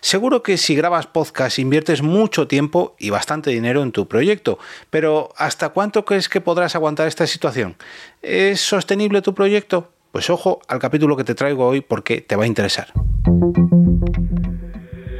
Seguro 0.00 0.42
que 0.42 0.56
si 0.56 0.74
grabas 0.74 1.06
podcast 1.06 1.58
inviertes 1.58 2.02
mucho 2.02 2.48
tiempo 2.48 2.96
y 2.98 3.10
bastante 3.10 3.50
dinero 3.50 3.82
en 3.82 3.92
tu 3.92 4.08
proyecto, 4.08 4.58
pero 4.88 5.30
¿hasta 5.36 5.70
cuánto 5.70 6.04
crees 6.04 6.28
que 6.28 6.40
podrás 6.40 6.74
aguantar 6.74 7.06
esta 7.06 7.26
situación? 7.26 7.76
¿Es 8.22 8.60
sostenible 8.60 9.22
tu 9.22 9.34
proyecto? 9.34 9.92
Pues 10.12 10.30
ojo 10.30 10.60
al 10.68 10.78
capítulo 10.78 11.16
que 11.16 11.24
te 11.24 11.34
traigo 11.34 11.66
hoy 11.66 11.80
porque 11.82 12.20
te 12.20 12.36
va 12.36 12.44
a 12.44 12.46
interesar. 12.46 12.88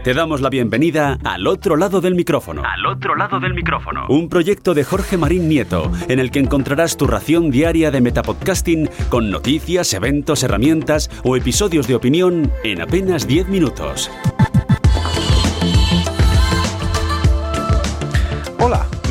Te 0.03 0.15
damos 0.15 0.41
la 0.41 0.49
bienvenida 0.49 1.19
al 1.25 1.47
otro 1.47 1.77
lado 1.77 2.01
del 2.01 2.15
micrófono. 2.15 2.63
Al 2.65 2.87
otro 2.87 3.15
lado 3.15 3.39
del 3.39 3.53
micrófono. 3.53 4.07
Un 4.09 4.31
proyecto 4.31 4.73
de 4.73 4.83
Jorge 4.83 5.19
Marín 5.19 5.47
Nieto, 5.47 5.93
en 6.09 6.19
el 6.19 6.31
que 6.31 6.39
encontrarás 6.39 6.97
tu 6.97 7.07
ración 7.07 7.51
diaria 7.51 7.91
de 7.91 8.01
metapodcasting 8.01 8.89
con 9.11 9.31
noticias, 9.31 9.93
eventos, 9.93 10.43
herramientas 10.43 11.11
o 11.23 11.37
episodios 11.37 11.87
de 11.87 11.97
opinión 11.97 12.51
en 12.65 12.81
apenas 12.81 13.27
10 13.27 13.49
minutos. 13.49 14.11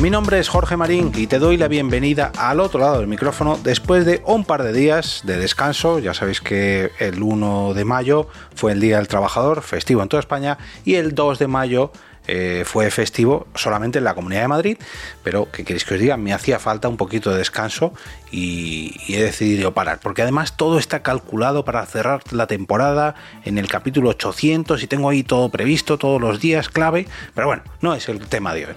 Mi 0.00 0.08
nombre 0.08 0.38
es 0.38 0.48
Jorge 0.48 0.78
Marín 0.78 1.12
y 1.14 1.26
te 1.26 1.38
doy 1.38 1.58
la 1.58 1.68
bienvenida 1.68 2.32
al 2.38 2.60
otro 2.60 2.80
lado 2.80 2.98
del 2.98 3.06
micrófono 3.06 3.58
después 3.62 4.06
de 4.06 4.22
un 4.24 4.46
par 4.46 4.62
de 4.62 4.72
días 4.72 5.20
de 5.24 5.36
descanso. 5.36 5.98
Ya 5.98 6.14
sabéis 6.14 6.40
que 6.40 6.90
el 6.98 7.22
1 7.22 7.74
de 7.74 7.84
mayo 7.84 8.26
fue 8.54 8.72
el 8.72 8.80
Día 8.80 8.96
del 8.96 9.08
Trabajador, 9.08 9.60
festivo 9.60 10.02
en 10.02 10.08
toda 10.08 10.20
España, 10.20 10.56
y 10.86 10.94
el 10.94 11.14
2 11.14 11.38
de 11.38 11.48
mayo 11.48 11.92
eh, 12.26 12.64
fue 12.66 12.90
festivo 12.90 13.46
solamente 13.54 13.98
en 13.98 14.04
la 14.04 14.14
Comunidad 14.14 14.42
de 14.42 14.48
Madrid, 14.48 14.78
pero 15.24 15.50
¿qué 15.50 15.64
queréis 15.64 15.84
que 15.84 15.94
os 15.94 16.00
diga? 16.00 16.16
Me 16.16 16.32
hacía 16.32 16.58
falta 16.58 16.88
un 16.88 16.96
poquito 16.96 17.30
de 17.30 17.38
descanso 17.38 17.92
y, 18.30 18.94
he 19.08 19.22
decidido 19.22 19.74
parar, 19.74 19.98
porque 20.00 20.22
además 20.22 20.56
todo 20.56 20.78
está 20.78 21.02
calculado 21.02 21.64
para 21.64 21.84
cerrar 21.86 22.22
la 22.32 22.46
temporada 22.46 23.14
en 23.44 23.58
el 23.58 23.68
capítulo 23.68 24.10
800 24.10 24.82
y 24.82 24.86
tengo 24.86 25.08
ahí 25.08 25.22
todo 25.22 25.48
previsto, 25.48 25.98
todos 25.98 26.20
los 26.20 26.40
días 26.40 26.68
clave, 26.68 27.08
pero 27.34 27.46
bueno, 27.46 27.62
no 27.80 27.94
es 27.94 28.08
el 28.08 28.20
tema 28.20 28.54
de 28.54 28.66
hoy. 28.66 28.74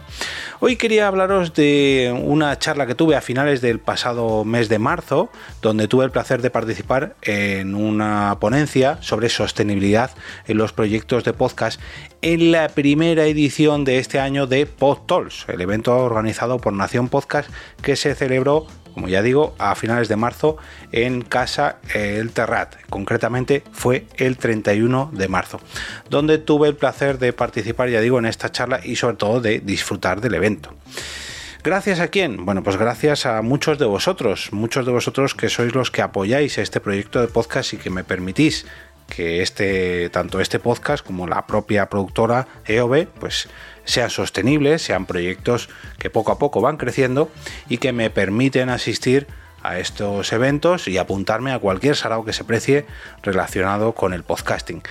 Hoy 0.60 0.76
quería 0.78 1.08
hablaros 1.08 1.54
de 1.54 2.18
una 2.24 2.58
charla 2.58 2.88
que 2.88 2.96
tuve 2.96 3.16
a 3.16 3.22
finales 3.22 3.62
del 3.62 3.80
pasado 3.80 4.46
mes 4.46 4.70
de 4.70 4.80
marzo, 4.80 5.30
donde 5.62 5.88
tuve 5.88 6.06
el 6.06 6.12
placer 6.12 6.42
de 6.42 6.50
participar 6.50 7.16
en 7.22 7.76
una 7.76 8.38
ponencia 8.40 8.98
sobre 9.02 9.30
sostenibilidad 9.30 10.12
en 10.48 10.58
los 10.58 10.74
proyectos 10.74 11.24
de 11.24 11.34
podcast 11.34 11.80
en 12.24 12.54
la 12.54 12.70
primera 12.70 13.26
edición 13.26 13.84
de 13.84 14.00
este 14.00 14.18
año 14.18 14.48
de 14.48 14.66
PodTalks, 14.66 15.46
el 15.50 15.60
evento 15.60 15.96
organizado 15.98 16.58
por 16.58 16.72
Nación 16.72 17.10
Podcast 17.10 17.50
que 17.82 17.98
se 17.98 18.16
celebró 18.16 18.66
como 18.94 19.08
ya 19.08 19.24
digo, 19.24 19.56
a 19.58 19.74
finales 19.74 20.08
de 20.08 20.16
marzo 20.16 20.58
en 20.92 21.24
Casa 21.24 21.78
El 21.96 22.30
Terrat. 22.32 22.76
Concretamente 22.92 23.64
fue 23.72 24.06
el 24.18 24.38
31 24.38 25.10
de 25.12 25.28
marzo, 25.28 25.60
donde 26.12 26.38
tuve 26.38 26.68
el 26.68 26.76
placer 26.76 27.18
de 27.18 27.34
participar, 27.34 27.90
ya 27.90 28.02
digo, 28.02 28.20
en 28.20 28.28
esta 28.28 28.52
charla 28.52 28.82
y 28.84 28.96
sobre 28.96 29.18
todo 29.18 29.42
de 29.42 29.62
disfrutar 29.62 30.22
del 30.22 30.36
evento. 30.36 30.76
¿Gracias 31.64 32.00
a 32.02 32.10
quién? 32.10 32.46
Bueno, 32.46 32.62
pues 32.62 32.78
gracias 32.78 33.26
a 33.26 33.42
muchos 33.42 33.80
de 33.80 33.86
vosotros, 33.86 34.50
muchos 34.52 34.86
de 34.86 34.92
vosotros 34.92 35.34
que 35.34 35.50
sois 35.50 35.74
los 35.74 35.90
que 35.90 36.04
apoyáis 36.04 36.60
este 36.60 36.80
proyecto 36.80 37.20
de 37.20 37.28
podcast 37.28 37.74
y 37.74 37.78
que 37.78 37.90
me 37.90 38.04
permitís 38.04 38.68
que 39.16 39.42
este, 39.42 40.10
tanto 40.10 40.40
este 40.40 40.60
podcast 40.60 41.06
como 41.06 41.28
la 41.28 41.46
propia 41.46 41.90
productora 41.90 42.48
EOB, 42.66 43.08
pues 43.20 43.48
sean 43.86 44.10
sostenibles, 44.10 44.82
sean 44.82 45.06
proyectos 45.06 45.70
que 46.00 46.10
poco 46.10 46.32
a 46.32 46.40
poco 46.40 46.62
van 46.62 46.78
creciendo 46.78 47.30
y 47.70 47.78
que 47.78 47.92
me 47.92 48.10
permiten 48.10 48.70
asistir 48.70 49.28
a 49.62 49.80
estos 49.80 50.34
eventos 50.34 50.88
y 50.88 50.98
apuntarme 50.98 51.54
a 51.54 51.60
cualquier 51.60 51.96
sarao 51.96 52.26
que 52.26 52.34
se 52.34 52.44
precie 52.44 52.86
relacionado 53.22 53.94
con 53.94 54.14
el 54.14 54.24
podcasting. 54.24 54.84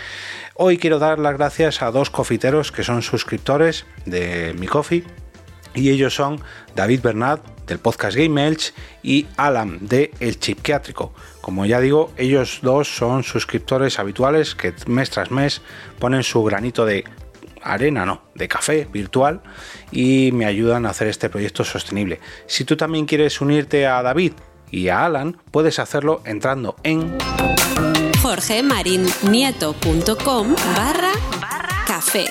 Hoy 0.55 0.79
quiero 0.79 0.99
dar 0.99 1.19
las 1.19 1.37
gracias 1.37 1.83
a 1.83 1.91
dos 1.91 2.11
cofiteros 2.11 2.73
que 2.73 2.83
son 2.85 3.03
suscriptores 3.03 3.87
de 4.07 4.55
mi 4.59 4.67
coffee 4.67 5.05
y 5.75 5.91
ellos 5.91 6.15
son 6.15 6.41
David 6.75 7.01
Bernat 7.03 7.41
del 7.67 7.79
podcast 7.79 8.17
Game 8.17 8.31
Melch 8.31 8.73
y 9.03 9.27
Alan 9.37 9.79
de 9.81 10.13
El 10.21 10.39
Chipquiátrico. 10.39 11.13
Como 11.41 11.67
ya 11.67 11.81
digo, 11.81 12.13
ellos 12.17 12.61
dos 12.63 12.95
son 12.95 13.23
suscriptores 13.23 13.99
habituales 13.99 14.55
que 14.55 14.75
mes 14.87 15.11
tras 15.11 15.31
mes 15.31 15.63
ponen 15.99 16.23
su 16.23 16.43
granito 16.45 16.85
de 16.85 17.05
arena, 17.63 18.05
no, 18.05 18.23
de 18.35 18.49
café 18.49 18.87
virtual 18.93 19.41
y 19.91 20.31
me 20.33 20.45
ayudan 20.47 20.87
a 20.87 20.91
hacer 20.91 21.09
este 21.09 21.29
proyecto 21.29 21.65
sostenible. 21.65 22.21
Si 22.47 22.65
tú 22.65 22.77
también 22.77 23.07
quieres 23.07 23.41
unirte 23.41 23.87
a 23.87 24.03
David 24.03 24.33
y 24.71 24.89
a 24.89 25.05
Alan, 25.05 25.39
puedes 25.51 25.79
hacerlo 25.79 26.23
entrando 26.25 26.77
en 26.83 27.17
jorgemarinieto.com 28.21 30.55
barra 30.77 31.13
café. 31.87 32.27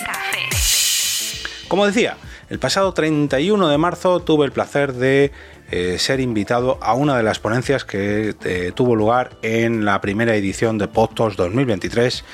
Como 1.67 1.85
decía, 1.85 2.17
el 2.51 2.59
pasado 2.59 2.93
31 2.93 3.69
de 3.69 3.77
marzo 3.77 4.19
tuve 4.19 4.45
el 4.45 4.51
placer 4.51 4.91
de 4.91 5.31
eh, 5.71 5.95
ser 5.97 6.19
invitado 6.19 6.77
a 6.81 6.95
una 6.95 7.15
de 7.15 7.23
las 7.23 7.39
ponencias 7.39 7.85
que 7.85 8.35
eh, 8.43 8.73
tuvo 8.75 8.93
lugar 8.93 9.37
en 9.41 9.85
la 9.85 10.01
primera 10.01 10.35
edición 10.35 10.77
de 10.77 10.89
PodTalks 10.89 11.37
2023 11.37 12.25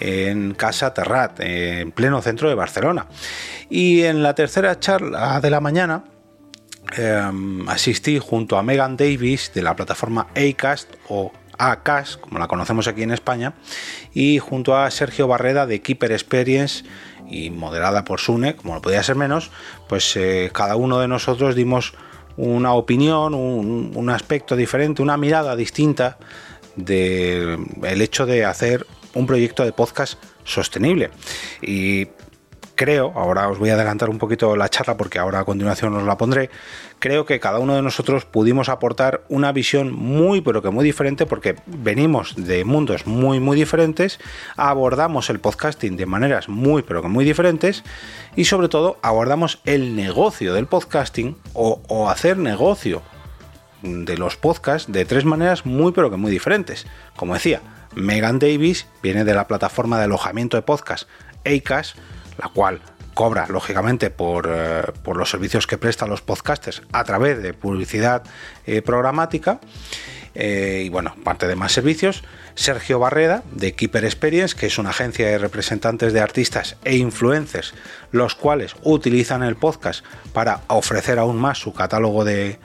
en 0.00 0.54
Casa 0.54 0.92
Terrat, 0.92 1.38
en 1.38 1.92
pleno 1.92 2.20
centro 2.20 2.48
de 2.48 2.56
Barcelona. 2.56 3.06
Y 3.68 4.02
en 4.02 4.24
la 4.24 4.34
tercera 4.34 4.80
charla 4.80 5.40
de 5.40 5.50
la 5.50 5.60
mañana 5.60 6.02
em, 6.96 7.68
asistí 7.68 8.18
junto 8.18 8.58
a 8.58 8.64
Megan 8.64 8.96
Davis 8.96 9.52
de 9.54 9.62
la 9.62 9.76
plataforma 9.76 10.26
Acast 10.34 10.92
o 11.08 11.30
Acast, 11.58 12.18
como 12.18 12.40
la 12.40 12.48
conocemos 12.48 12.88
aquí 12.88 13.04
en 13.04 13.12
España, 13.12 13.54
y 14.12 14.40
junto 14.40 14.76
a 14.76 14.90
Sergio 14.90 15.28
Barreda 15.28 15.66
de 15.66 15.80
Keeper 15.80 16.10
Experience 16.10 16.82
y 17.30 17.50
moderada 17.50 18.04
por 18.04 18.20
Sune, 18.20 18.56
como 18.56 18.74
no 18.74 18.82
podía 18.82 19.02
ser 19.02 19.16
menos, 19.16 19.50
pues 19.88 20.16
eh, 20.16 20.50
cada 20.52 20.76
uno 20.76 20.98
de 20.98 21.08
nosotros 21.08 21.54
dimos 21.54 21.94
una 22.36 22.74
opinión, 22.74 23.34
un, 23.34 24.10
aspecto 24.10 24.56
diferente, 24.56 25.02
una 25.02 25.16
mirada 25.16 25.56
distinta 25.56 26.18
del 26.76 28.00
hecho 28.00 28.26
de 28.26 28.44
hacer 28.44 28.86
un 29.14 29.26
proyecto 29.26 29.64
de 29.64 29.72
podcast 29.72 30.14
sostenible. 30.44 31.10
Y 31.60 32.08
creo, 32.80 33.12
ahora 33.14 33.46
os 33.50 33.58
voy 33.58 33.68
a 33.68 33.74
adelantar 33.74 34.08
un 34.08 34.16
poquito 34.16 34.56
la 34.56 34.70
charla 34.70 34.96
porque 34.96 35.18
ahora 35.18 35.40
a 35.40 35.44
continuación 35.44 35.94
os 35.96 36.02
la 36.02 36.16
pondré, 36.16 36.48
creo 36.98 37.26
que 37.26 37.38
cada 37.38 37.58
uno 37.58 37.74
de 37.74 37.82
nosotros 37.82 38.24
pudimos 38.24 38.70
aportar 38.70 39.20
una 39.28 39.52
visión 39.52 39.92
muy 39.92 40.40
pero 40.40 40.62
que 40.62 40.70
muy 40.70 40.82
diferente 40.82 41.26
porque 41.26 41.56
venimos 41.66 42.34
de 42.38 42.64
mundos 42.64 43.06
muy 43.06 43.38
muy 43.38 43.54
diferentes, 43.54 44.18
abordamos 44.56 45.28
el 45.28 45.40
podcasting 45.40 45.98
de 45.98 46.06
maneras 46.06 46.48
muy 46.48 46.80
pero 46.80 47.02
que 47.02 47.08
muy 47.08 47.26
diferentes 47.26 47.84
y 48.34 48.46
sobre 48.46 48.68
todo 48.68 48.96
abordamos 49.02 49.60
el 49.66 49.94
negocio 49.94 50.54
del 50.54 50.64
podcasting 50.64 51.36
o, 51.52 52.08
hacer 52.08 52.38
negocio 52.38 53.02
de 53.82 54.16
los 54.16 54.38
podcasts 54.38 54.90
de 54.90 55.04
tres 55.04 55.26
maneras 55.26 55.66
muy 55.66 55.92
pero 55.92 56.10
que 56.10 56.16
muy 56.16 56.30
diferentes. 56.30 56.86
Como 57.14 57.34
decía, 57.34 57.60
Megan 57.94 58.38
Davis 58.38 58.86
viene 59.02 59.24
de 59.24 59.34
la 59.34 59.46
plataforma 59.46 59.98
de 59.98 60.04
alojamiento 60.04 60.56
de 60.56 60.62
podcast 60.62 61.06
Acast, 61.44 61.96
la 62.40 62.48
cual 62.48 62.80
cobra 63.14 63.46
lógicamente 63.48 64.10
por, 64.10 64.48
eh, 64.50 64.82
los 65.14 65.30
servicios 65.30 65.66
que 65.66 65.78
prestan 65.78 66.08
los 66.08 66.22
podcasters 66.22 66.82
a 66.92 67.04
través 67.04 67.42
de 67.42 67.52
publicidad 67.52 68.22
eh, 68.66 68.82
programática. 68.82 69.60
Eh, 70.34 70.84
y 70.86 70.88
bueno, 70.88 71.16
parte 71.24 71.48
de 71.48 71.56
más 71.56 71.72
servicios. 71.72 72.22
Sergio 72.54 72.98
Barreda 72.98 73.42
de 73.50 73.74
Keeper 73.74 74.04
Experience, 74.04 74.56
que 74.56 74.66
es 74.66 74.78
una 74.78 74.90
agencia 74.90 75.26
de 75.26 75.38
representantes 75.38 76.12
de 76.12 76.20
artistas 76.20 76.76
e 76.84 76.96
influencers, 76.96 77.74
los 78.12 78.36
cuales 78.36 78.76
utilizan 78.84 79.42
el 79.42 79.56
podcast 79.56 80.04
para 80.32 80.60
ofrecer 80.68 81.18
aún 81.18 81.36
más 81.36 81.58
su 81.58 81.74
catálogo 81.74 82.24
de, 82.24 82.58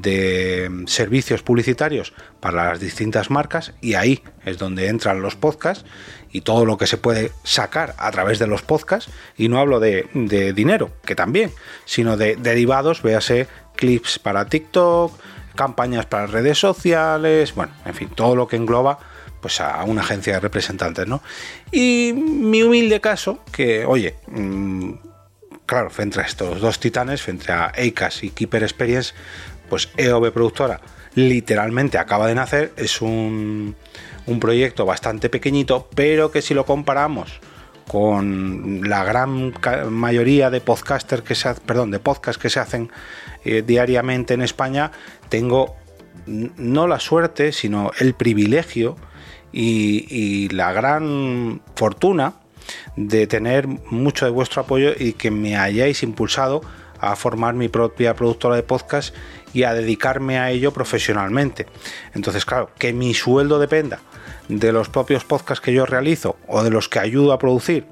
de 0.00 0.84
servicios 0.86 1.42
publicitarios 1.42 2.14
para 2.40 2.70
las 2.70 2.80
distintas 2.80 3.30
marcas 3.30 3.74
y 3.82 3.92
ahí 3.94 4.22
es 4.46 4.56
donde 4.56 4.88
entran 4.88 5.20
los 5.20 5.36
podcasts 5.36 5.84
y 6.30 6.40
todo 6.40 6.64
lo 6.64 6.78
que 6.78 6.86
se 6.86 6.96
puede 6.96 7.30
sacar 7.44 7.94
a 7.98 8.10
través 8.10 8.38
de 8.38 8.46
los 8.46 8.62
podcasts 8.62 9.12
y 9.36 9.48
no 9.48 9.58
hablo 9.58 9.80
de, 9.80 10.08
dinero, 10.54 10.90
que 11.04 11.14
también, 11.14 11.52
sino 11.84 12.16
de 12.16 12.36
derivados, 12.36 13.02
véase 13.02 13.48
clips 13.76 14.18
para 14.18 14.46
TikTok, 14.46 15.12
campañas 15.54 16.06
para 16.06 16.26
redes 16.26 16.58
sociales, 16.58 17.54
bueno, 17.54 17.74
en 17.84 17.94
fin, 17.94 18.08
todo 18.08 18.34
lo 18.34 18.48
que 18.48 18.56
engloba 18.56 18.98
pues 19.42 19.60
a 19.60 19.82
una 19.84 20.00
agencia 20.00 20.34
de 20.34 20.40
representantes, 20.40 21.06
¿no? 21.06 21.20
Y 21.70 22.14
mi 22.14 22.62
humilde 22.62 23.00
caso, 23.00 23.40
que, 23.50 23.84
oye, 23.84 24.14
mm, 24.28 24.92
claro, 25.66 25.90
frente 25.90 26.20
a 26.20 26.24
estos 26.24 26.60
dos 26.60 26.78
titanes, 26.78 27.22
frente 27.22 27.50
a 27.50 27.72
EICAS 27.74 28.24
y 28.24 28.30
Keeper 28.30 28.62
Experience, 28.62 29.14
pues 29.72 29.88
EOB 29.96 30.32
Productora 30.32 30.82
literalmente 31.14 31.96
acaba 31.96 32.26
de 32.26 32.34
nacer, 32.34 32.74
es 32.76 33.00
un, 33.00 33.74
proyecto 34.38 34.84
bastante 34.84 35.30
pequeñito, 35.30 35.88
pero 35.94 36.30
que 36.30 36.42
si 36.42 36.52
lo 36.52 36.66
comparamos 36.66 37.40
con 37.88 38.86
la 38.86 39.02
gran 39.02 39.54
mayoría 39.88 40.50
de 40.50 40.60
podcasters 40.60 41.22
que 41.22 41.34
se 41.34 41.54
perdón, 41.54 41.90
de 41.90 42.00
podcasts 42.00 42.38
que 42.38 42.50
se 42.50 42.60
hacen 42.60 42.90
eh, 43.46 43.62
diariamente 43.66 44.34
en 44.34 44.42
España, 44.42 44.92
tengo 45.30 45.74
no 46.26 46.86
la 46.86 47.00
suerte, 47.00 47.50
sino 47.52 47.92
el 47.98 48.12
privilegio 48.12 48.96
y, 49.52 50.04
y 50.10 50.50
la 50.50 50.74
gran 50.74 51.62
fortuna 51.76 52.34
de 52.96 53.26
tener 53.26 53.66
mucho 53.68 54.26
de 54.26 54.32
vuestro 54.32 54.60
apoyo 54.60 54.90
y 54.98 55.14
que 55.14 55.30
me 55.30 55.56
hayáis 55.56 56.02
impulsado 56.02 56.60
a 57.02 57.16
formar 57.16 57.54
mi 57.54 57.68
propia 57.68 58.14
productora 58.14 58.54
de 58.54 58.62
podcast 58.62 59.12
y 59.52 59.64
a 59.64 59.74
dedicarme 59.74 60.38
a 60.38 60.50
ello 60.50 60.72
profesionalmente. 60.72 61.66
Entonces, 62.14 62.44
claro, 62.44 62.70
que 62.78 62.92
mi 62.92 63.14
sueldo 63.14 63.58
dependa 63.58 64.00
de 64.48 64.72
los 64.72 64.88
propios 64.88 65.24
podcasts 65.24 65.64
que 65.64 65.72
yo 65.72 65.86
realizo 65.86 66.36
o 66.46 66.62
de 66.62 66.70
los 66.70 66.88
que 66.88 66.98
ayudo 66.98 67.32
a 67.32 67.38
producir 67.38 67.86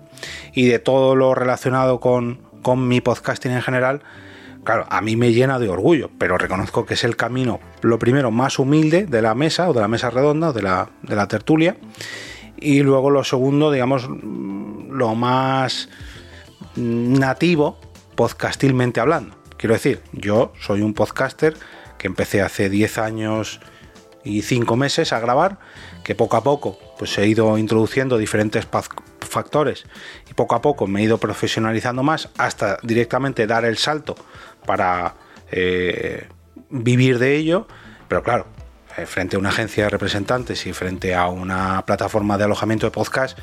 y 0.54 0.66
de 0.66 0.78
todo 0.78 1.16
lo 1.16 1.34
relacionado 1.34 2.00
con, 2.00 2.40
con 2.62 2.88
mi 2.88 3.00
podcasting 3.00 3.52
en 3.52 3.62
general, 3.62 4.02
claro, 4.64 4.86
a 4.90 5.00
mí 5.00 5.16
me 5.16 5.32
llena 5.32 5.58
de 5.58 5.68
orgullo, 5.68 6.10
pero 6.18 6.38
reconozco 6.38 6.86
que 6.86 6.94
es 6.94 7.04
el 7.04 7.16
camino, 7.16 7.60
lo 7.82 7.98
primero, 7.98 8.30
más 8.30 8.58
humilde 8.58 9.06
de 9.06 9.22
la 9.22 9.34
mesa 9.34 9.68
o 9.68 9.72
de 9.72 9.80
la 9.80 9.88
mesa 9.88 10.10
redonda 10.10 10.50
o 10.50 10.52
de 10.52 10.62
la, 10.62 10.90
de 11.02 11.16
la 11.16 11.28
tertulia. 11.28 11.76
Y 12.58 12.82
luego 12.82 13.10
lo 13.10 13.24
segundo, 13.24 13.70
digamos, 13.70 14.06
lo 14.06 15.14
más 15.14 15.88
nativo, 16.76 17.78
podcastilmente 18.16 19.00
hablando. 19.00 19.39
Quiero 19.60 19.74
decir, 19.74 20.00
yo 20.12 20.54
soy 20.58 20.80
un 20.80 20.94
podcaster 20.94 21.54
que 21.98 22.06
empecé 22.06 22.40
hace 22.40 22.70
10 22.70 22.96
años 22.96 23.60
y 24.24 24.40
5 24.40 24.74
meses 24.74 25.12
a 25.12 25.20
grabar, 25.20 25.58
que 26.02 26.14
poco 26.14 26.38
a 26.38 26.42
poco 26.42 26.78
pues 26.98 27.18
he 27.18 27.26
ido 27.26 27.58
introduciendo 27.58 28.16
diferentes 28.16 28.66
factores 29.20 29.84
y 30.30 30.32
poco 30.32 30.54
a 30.54 30.62
poco 30.62 30.86
me 30.86 31.00
he 31.00 31.04
ido 31.04 31.18
profesionalizando 31.18 32.02
más 32.02 32.30
hasta 32.38 32.78
directamente 32.82 33.46
dar 33.46 33.66
el 33.66 33.76
salto 33.76 34.14
para 34.64 35.16
eh, 35.50 36.26
vivir 36.70 37.18
de 37.18 37.36
ello. 37.36 37.68
Pero 38.08 38.22
claro, 38.22 38.46
eh, 38.96 39.04
frente 39.04 39.36
a 39.36 39.40
una 39.40 39.50
agencia 39.50 39.84
de 39.84 39.90
representantes 39.90 40.64
y 40.64 40.72
frente 40.72 41.14
a 41.14 41.26
una 41.26 41.84
plataforma 41.84 42.38
de 42.38 42.44
alojamiento 42.44 42.86
de 42.86 42.92
podcast, 42.92 43.38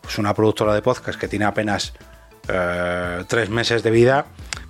pues 0.00 0.16
una 0.18 0.32
productora 0.32 0.74
de 0.74 0.82
podcast 0.82 1.18
que 1.18 1.26
tiene 1.26 1.44
apenas 1.44 1.92
eh, 2.46 3.24
tres 3.26 3.50
meses 3.50 3.82
de 3.82 3.90
vida, 3.90 4.26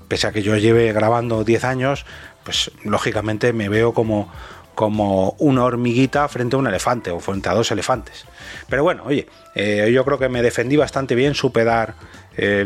pese 0.08 0.26
a 0.26 0.32
que 0.32 0.42
yo 0.42 0.56
lleve 0.56 0.92
grabando 0.92 1.44
10 1.44 1.64
años, 1.64 2.06
pues 2.44 2.70
lógicamente 2.84 3.52
me 3.52 3.68
veo 3.68 3.92
como, 3.92 4.32
como 4.74 5.36
una 5.38 5.64
hormiguita 5.64 6.28
frente 6.28 6.56
a 6.56 6.58
un 6.58 6.66
elefante 6.66 7.10
o 7.10 7.20
frente 7.20 7.48
a 7.48 7.54
dos 7.54 7.70
elefantes. 7.70 8.24
Pero 8.68 8.82
bueno, 8.82 9.04
oye, 9.04 9.26
yo 9.54 10.04
creo 10.04 10.18
que 10.18 10.28
me 10.28 10.42
defendí 10.42 10.76
bastante 10.76 11.14
bien, 11.14 11.34
supe 11.34 11.64
dar 11.64 11.94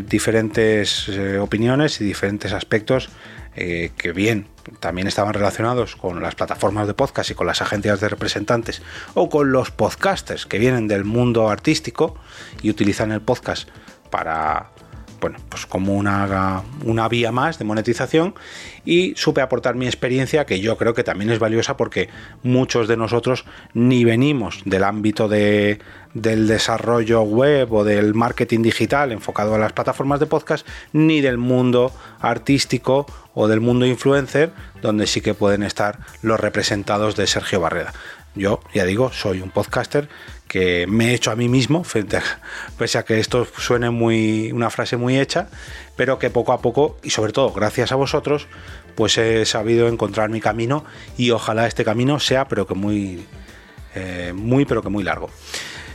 diferentes 0.07 1.09
opiniones 1.39 2.01
y 2.01 2.05
diferentes 2.05 2.53
aspectos 2.53 3.11
eh, 3.57 3.91
que 3.99 4.13
bien 4.13 4.47
también 4.79 5.09
estaban 5.09 5.35
relacionados 5.35 5.97
con 5.97 6.23
las 6.23 6.37
plataformas 6.37 6.87
de 6.87 6.95
podcast 6.95 7.31
y 7.31 7.35
con 7.35 7.49
las 7.49 7.61
agencias 7.61 7.99
de 7.99 8.09
representantes 8.09 8.81
o 9.15 9.29
con 9.29 9.51
los 9.51 9.73
podcasters 9.73 10.47
que 10.47 10.61
vienen 10.61 10.87
del 10.87 11.05
mundo 11.05 11.49
artístico 11.49 12.15
y 12.63 12.71
utilizan 12.71 13.11
el 13.11 13.21
podcast 13.21 13.69
para 14.09 14.71
bueno, 15.21 15.39
pues 15.49 15.67
como 15.67 15.95
una, 15.95 16.63
una 16.85 17.09
vía 17.09 17.33
más 17.33 17.59
de 17.59 17.65
monetización 17.65 18.35
y 18.85 19.15
supe 19.17 19.41
aportar 19.41 19.75
mi 19.75 19.87
experiencia 19.87 20.47
que 20.47 20.61
yo 20.61 20.77
creo 20.79 20.95
que 20.95 21.05
también 21.05 21.31
es 21.31 21.39
valiosa 21.39 21.77
porque 21.77 22.09
muchos 22.43 22.89
de 22.89 22.97
nosotros 22.97 23.45
ni 23.75 24.05
venimos 24.05 24.63
del 24.65 24.85
ámbito 24.85 25.29
de, 25.29 25.81
del 26.15 26.47
desarrollo 26.47 27.23
web 27.23 27.73
o 27.73 27.85
del 27.85 28.15
marketing 28.15 28.63
digital 28.63 29.13
enfocado 29.13 29.55
a 29.55 29.59
las 29.59 29.73
plataformas 29.73 30.21
de 30.21 30.27
podcast 30.27 30.67
ni 30.93 31.21
del 31.21 31.39
mundo 31.39 31.93
artístico 32.21 33.07
o 33.35 33.49
del 33.49 33.61
mundo 33.61 33.87
influencer 33.87 34.53
donde 34.83 35.07
sí 35.07 35.21
que 35.21 35.35
pueden 35.35 35.63
estar 35.63 35.99
los 36.23 36.41
representados 36.41 37.17
de 37.17 37.27
Sergio 37.27 37.61
Barrera. 37.61 37.93
Yo, 38.35 38.61
ya 38.73 38.85
digo, 38.85 39.13
soy 39.13 39.41
un 39.41 39.51
podcaster 39.51 40.09
que 40.51 40.89
me 40.89 41.11
he 41.11 41.15
hecho 41.15 41.31
a 41.31 41.37
mí 41.37 41.49
mismo, 41.49 41.85
pese 42.77 42.99
a 42.99 43.05
que 43.05 43.21
esto 43.21 43.47
suene 43.57 43.91
muy 43.91 44.51
una 44.51 44.69
frase 44.69 44.97
muy 44.97 45.17
hecha, 45.17 45.47
pero 45.95 46.19
que 46.19 46.29
poco 46.29 46.53
a 46.53 46.61
poco 46.61 46.99
y 47.05 47.11
sobre 47.11 47.31
todo 47.31 47.53
gracias 47.53 47.93
a 47.93 47.95
vosotros, 47.95 48.49
pues 48.97 49.17
he 49.17 49.47
sabido 49.47 49.87
encontrar 49.87 50.29
mi 50.29 50.41
camino 50.41 50.85
y 51.17 51.31
ojalá 51.31 51.69
este 51.69 51.85
camino 51.85 52.19
sea, 52.19 52.49
pero 52.49 52.67
que 52.67 52.75
muy, 52.75 53.25
eh, 53.95 54.33
muy, 54.35 54.65
pero 54.65 54.83
que 54.83 54.89
muy 54.89 55.05
largo. 55.05 55.31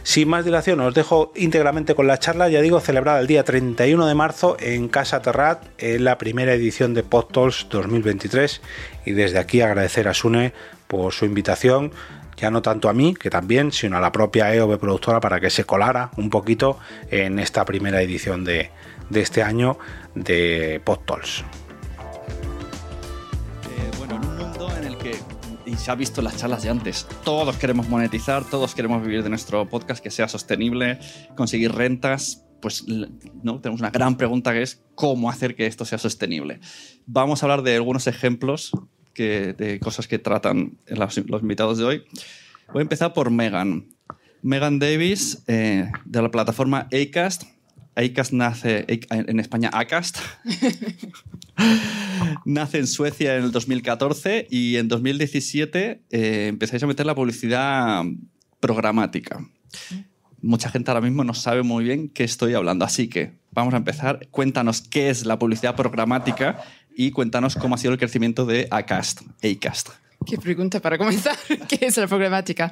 Sin 0.03 0.29
más 0.29 0.45
dilación, 0.45 0.79
os 0.79 0.93
dejo 0.93 1.33
íntegramente 1.35 1.93
con 1.93 2.07
la 2.07 2.17
charla, 2.19 2.47
ya 2.47 2.61
digo, 2.61 2.79
celebrada 2.79 3.19
el 3.19 3.27
día 3.27 3.43
31 3.43 4.07
de 4.07 4.15
marzo 4.15 4.55
en 4.61 4.87
Casa 4.87 5.21
Terrat, 5.21 5.65
en 5.79 6.05
la 6.05 6.17
primera 6.17 6.53
edición 6.53 6.93
de 6.93 7.03
PodTools 7.03 7.67
2023. 7.69 8.61
Y 9.05 9.11
desde 9.11 9.39
aquí 9.39 9.59
agradecer 9.59 10.07
a 10.07 10.13
Sune 10.13 10.53
por 10.87 11.11
su 11.11 11.25
invitación, 11.25 11.91
ya 12.37 12.51
no 12.51 12.61
tanto 12.61 12.89
a 12.89 12.93
mí, 12.93 13.13
que 13.13 13.29
también, 13.29 13.71
sino 13.71 13.97
a 13.97 13.99
la 13.99 14.11
propia 14.11 14.53
EOB 14.53 14.77
productora 14.77 15.19
para 15.19 15.39
que 15.39 15.49
se 15.49 15.63
colara 15.63 16.11
un 16.17 16.29
poquito 16.29 16.77
en 17.09 17.39
esta 17.39 17.65
primera 17.65 18.01
edición 18.01 18.43
de, 18.43 18.71
este 19.13 19.43
año 19.43 19.77
de 20.15 20.81
PodTools. 20.83 21.43
Eh, 23.69 23.91
bueno, 23.97 24.15
en 24.15 24.25
un 24.25 24.37
mundo 24.37 24.69
en 24.77 24.83
el 24.85 24.97
que, 24.97 25.15
y 25.65 25.75
se 25.75 25.91
ha 25.91 25.95
visto 25.95 26.21
las 26.21 26.37
charlas 26.37 26.63
de 26.63 26.69
antes, 26.69 27.07
todos 27.23 27.55
queremos 27.57 27.87
monetizar, 27.87 28.43
todos 28.43 28.75
queremos 28.75 29.01
vivir 29.01 29.23
de 29.23 29.29
nuestro 29.29 29.67
podcast 29.69 30.03
que 30.03 30.11
sea 30.11 30.27
sostenible, 30.27 30.99
conseguir 31.35 31.71
rentas, 31.73 32.45
pues 32.61 32.83
¿no? 33.43 33.61
tenemos 33.61 33.79
una 33.79 33.91
gran 33.91 34.17
pregunta 34.17 34.51
que 34.51 34.63
es 34.63 34.83
cómo 34.95 35.29
hacer 35.29 35.55
que 35.55 35.67
esto 35.67 35.85
sea 35.85 35.99
sostenible. 35.99 36.59
Vamos 37.05 37.41
a 37.41 37.45
hablar 37.45 37.61
de 37.61 37.75
algunos 37.75 38.07
ejemplos 38.07 38.71
de 39.23 39.79
cosas 39.81 40.07
que 40.07 40.19
tratan 40.19 40.77
los, 40.87 41.17
invitados 41.17 41.77
de 41.77 41.83
hoy. 41.83 42.03
Voy 42.73 42.79
a 42.79 42.83
empezar 42.83 43.13
por 43.13 43.31
Megan. 43.31 43.87
Megan 44.41 44.79
Davis, 44.79 45.43
eh, 45.47 45.89
de 46.05 46.21
la 46.21 46.29
plataforma 46.29 46.87
Acast. 46.93 47.43
Acast 47.95 48.33
nace 48.33 48.85
en 49.09 49.39
España, 49.39 49.69
Acast. 49.73 50.19
nace 52.45 52.79
en 52.79 52.87
Suecia 52.87 53.37
en 53.37 53.45
el 53.45 53.51
2014 53.51 54.47
y 54.49 54.75
en 54.75 54.87
2017 54.87 56.01
eh, 56.11 56.47
empezáis 56.47 56.83
a 56.83 56.87
meter 56.87 57.05
la 57.05 57.15
publicidad 57.15 58.03
programática. 58.59 59.47
Mucha 60.41 60.69
gente 60.69 60.91
ahora 60.91 61.01
mismo 61.01 61.23
no 61.23 61.33
sabe 61.33 61.63
muy 61.63 61.83
bien 61.83 62.09
qué 62.09 62.23
estoy 62.23 62.53
hablando, 62.53 62.85
así 62.85 63.07
que 63.07 63.33
vamos 63.51 63.73
a 63.73 63.77
empezar. 63.77 64.27
Cuéntanos 64.29 64.81
qué 64.81 65.09
es 65.09 65.25
la 65.25 65.39
publicidad 65.39 65.75
programática 65.75 66.63
y 66.95 67.11
cuéntanos 67.11 67.55
cómo 67.55 67.75
ha 67.75 67.77
sido 67.77 67.93
el 67.93 67.99
crecimiento 67.99 68.45
de 68.45 68.67
Acast, 68.71 69.21
Acast. 69.43 69.89
Qué 70.25 70.37
pregunta 70.37 70.79
para 70.79 70.97
comenzar. 70.97 71.37
¿Qué 71.67 71.85
es 71.85 71.97
la 71.97 72.07
problemática? 72.07 72.71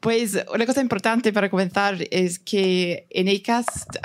Pues 0.00 0.36
una 0.52 0.66
cosa 0.66 0.80
importante 0.80 1.32
para 1.32 1.48
comenzar 1.48 1.96
es 2.10 2.38
que 2.38 3.06
en 3.10 3.28
Acast 3.28 3.96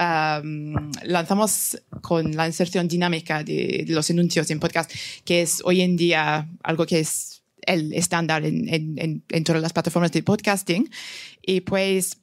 lanzamos 1.04 1.82
con 2.02 2.36
la 2.36 2.46
inserción 2.46 2.88
dinámica 2.88 3.44
de, 3.44 3.86
los 3.88 4.10
anuncios 4.10 4.50
en 4.52 4.60
podcast, 4.60 4.92
que 5.26 5.42
es 5.42 5.62
hoy 5.66 5.82
en 5.82 5.96
día 5.96 6.48
algo 6.62 6.86
que 6.86 7.00
es 7.00 7.42
el 7.66 7.94
estándar 7.94 8.46
en, 8.46 8.68
en, 8.70 9.24
en 9.28 9.44
todas 9.44 9.62
las 9.62 9.74
plataformas 9.74 10.12
de 10.12 10.22
podcasting. 10.22 10.90
Y 11.42 11.62
pues 11.62 12.18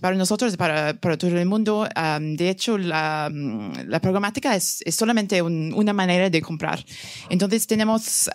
para 0.00 0.16
nosotros, 0.16 0.56
para, 0.56 0.94
para 0.94 1.16
todo 1.18 1.36
el 1.36 1.46
mundo, 1.46 1.86
de 2.20 2.48
hecho, 2.48 2.78
la, 2.78 3.30
la 3.32 4.00
programática 4.00 4.56
es, 4.56 4.82
es 4.84 4.94
solamente 4.94 5.42
una 5.42 5.92
manera 5.92 6.30
de 6.30 6.40
comprar. 6.40 6.84
Entonces 7.28 7.66
tenemos 7.66 8.28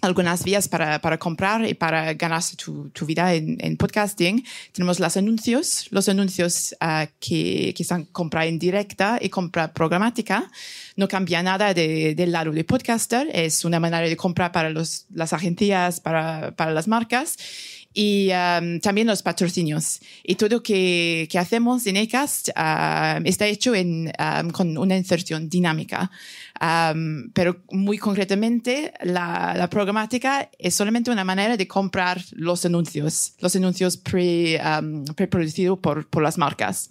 algunas 0.00 0.44
vías 0.44 0.68
para, 0.68 1.00
para, 1.00 1.18
comprar 1.18 1.66
y 1.66 1.74
para 1.74 2.14
ganarse 2.14 2.56
tu, 2.56 2.88
tu 2.90 3.06
vida 3.06 3.34
en, 3.34 3.58
en, 3.60 3.76
podcasting. 3.76 4.44
Tenemos 4.72 4.98
los 4.98 5.16
anuncios, 5.16 5.86
los 5.90 6.08
anuncios 6.08 6.74
uh, 6.80 7.06
que, 7.18 7.74
que 7.76 7.84
son 7.84 8.06
compra 8.06 8.46
indirecta 8.46 9.18
y 9.20 9.28
compra 9.28 9.72
programática. 9.72 10.50
No 10.96 11.06
cambia 11.08 11.42
nada 11.42 11.74
de, 11.74 12.14
del 12.14 12.32
lado 12.32 12.52
de 12.52 12.64
podcaster. 12.64 13.28
Es 13.32 13.64
una 13.64 13.80
manera 13.80 14.08
de 14.08 14.16
comprar 14.16 14.52
para 14.52 14.70
los, 14.70 15.06
las 15.12 15.32
agencias, 15.32 16.00
para, 16.00 16.52
para 16.56 16.72
las 16.72 16.88
marcas 16.88 17.36
y 17.92 18.30
um, 18.30 18.78
también 18.80 19.06
los 19.06 19.22
patrocinios. 19.22 20.00
Y 20.22 20.36
todo 20.36 20.62
que, 20.62 21.28
que 21.30 21.38
hacemos 21.38 21.86
en 21.86 21.96
ECAST 21.96 22.50
um, 22.50 23.26
está 23.26 23.46
hecho 23.46 23.74
en, 23.74 24.12
um, 24.18 24.50
con 24.50 24.78
una 24.78 24.96
inserción 24.96 25.48
dinámica. 25.48 26.10
pero 27.34 27.62
muy 27.70 27.98
concretamente, 27.98 28.92
la, 29.02 29.54
la, 29.56 29.68
programática 29.68 30.50
es 30.58 30.74
solamente 30.74 31.10
una 31.10 31.24
manera 31.24 31.56
de 31.56 31.66
comprar 31.66 32.22
los 32.32 32.64
anuncios, 32.64 33.34
los 33.40 33.56
anuncios 33.56 33.96
pre, 33.96 34.60
preproducidos 35.16 35.78
por, 35.78 36.06
por 36.06 36.22
las 36.22 36.38
marcas. 36.38 36.90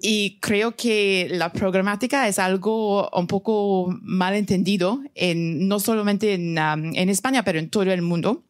Y 0.00 0.38
creo 0.40 0.74
que 0.74 1.28
la 1.30 1.52
programática 1.52 2.26
es 2.26 2.38
algo 2.38 3.08
un 3.10 3.26
poco 3.26 3.96
mal 4.02 4.34
entendido, 4.34 5.00
en, 5.14 5.68
no 5.68 5.78
solamente 5.78 6.34
en, 6.34 6.58
en 6.58 7.08
España, 7.08 7.44
pero 7.44 7.58
en 7.58 7.70
todo 7.70 7.84
el 7.84 8.02
mundo. 8.02 8.42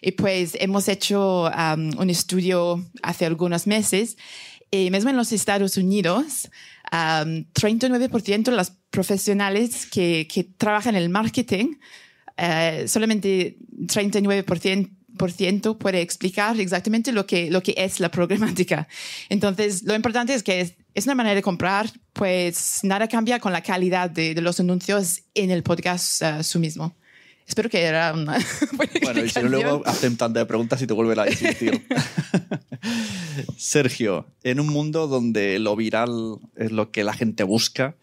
Y 0.00 0.12
pues 0.12 0.56
hemos 0.60 0.88
hecho 0.88 1.44
um, 1.44 1.90
un 1.98 2.10
estudio 2.10 2.84
hace 3.02 3.26
algunos 3.26 3.66
meses 3.66 4.16
y 4.70 4.90
mismo 4.90 5.10
en 5.10 5.16
los 5.16 5.32
Estados 5.32 5.76
Unidos, 5.76 6.50
um, 6.92 7.44
39% 7.52 8.44
de 8.44 8.56
los 8.56 8.72
profesionales 8.90 9.86
que, 9.86 10.26
que, 10.32 10.44
trabajan 10.44 10.96
en 10.96 11.02
el 11.02 11.08
marketing, 11.10 11.74
uh, 12.38 12.88
solamente 12.88 13.58
39%, 13.86 14.90
100% 15.16 15.78
puede 15.78 16.00
explicar 16.00 16.58
exactamente 16.58 17.12
lo 17.12 17.26
que, 17.26 17.50
lo 17.50 17.62
que 17.62 17.74
es 17.76 18.00
la 18.00 18.10
programática. 18.10 18.88
Entonces, 19.28 19.82
lo 19.82 19.94
importante 19.94 20.34
es 20.34 20.42
que 20.42 20.60
es, 20.60 20.74
es 20.94 21.04
una 21.04 21.14
manera 21.14 21.34
de 21.34 21.42
comprar, 21.42 21.90
pues 22.12 22.80
nada 22.82 23.08
cambia 23.08 23.38
con 23.38 23.52
la 23.52 23.62
calidad 23.62 24.10
de, 24.10 24.34
de 24.34 24.40
los 24.40 24.58
anuncios 24.60 25.22
en 25.34 25.50
el 25.50 25.62
podcast 25.62 26.22
uh, 26.22 26.42
su 26.42 26.58
mismo. 26.58 26.94
Espero 27.46 27.68
que 27.68 27.82
era 27.82 28.12
una 28.12 28.38
buena 28.72 28.92
Bueno, 29.02 29.24
y 29.24 29.28
si 29.28 29.42
no, 29.42 29.48
luego 29.48 29.82
hacen 29.84 30.16
tantas 30.16 30.46
preguntas 30.46 30.80
y 30.82 30.86
te 30.86 30.94
vuelven 30.94 31.18
a 31.18 31.28
insistir. 31.28 31.86
Sergio, 33.56 34.26
en 34.42 34.60
un 34.60 34.68
mundo 34.68 35.06
donde 35.06 35.58
lo 35.58 35.76
viral 35.76 36.38
es 36.56 36.72
lo 36.72 36.90
que 36.90 37.04
la 37.04 37.12
gente 37.12 37.42
busca 37.42 37.96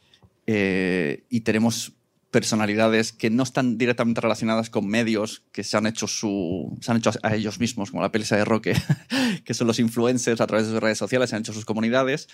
eh, 0.48 1.24
y 1.30 1.42
tenemos 1.42 1.94
personalidades 2.32 3.12
que 3.12 3.30
no 3.30 3.44
están 3.44 3.78
directamente 3.78 4.22
relacionadas 4.22 4.70
con 4.70 4.88
medios 4.88 5.44
que 5.52 5.64
se 5.64 5.78
han 5.78 5.88
hecho 5.88 6.08
su 6.08 6.78
se 6.82 6.92
han 6.92 6.98
hecho 6.98 7.12
a 7.24 7.36
ellos 7.36 7.60
mismos 7.60 7.92
como 7.92 8.04
la 8.04 8.12
pelea 8.12 8.28
de 8.30 8.46
Roque 8.46 8.74
que 9.46 9.54
son 9.54 9.68
los 9.68 9.80
influencers 9.80 10.42
a 10.42 10.48
través 10.48 10.68
de 10.68 10.74
sus 10.74 10.82
redes 10.82 10.98
sociales 10.98 11.30
se 11.30 11.36
han 11.36 11.42
hecho 11.42 11.54
sus 11.54 11.66
comunidades 11.66 12.28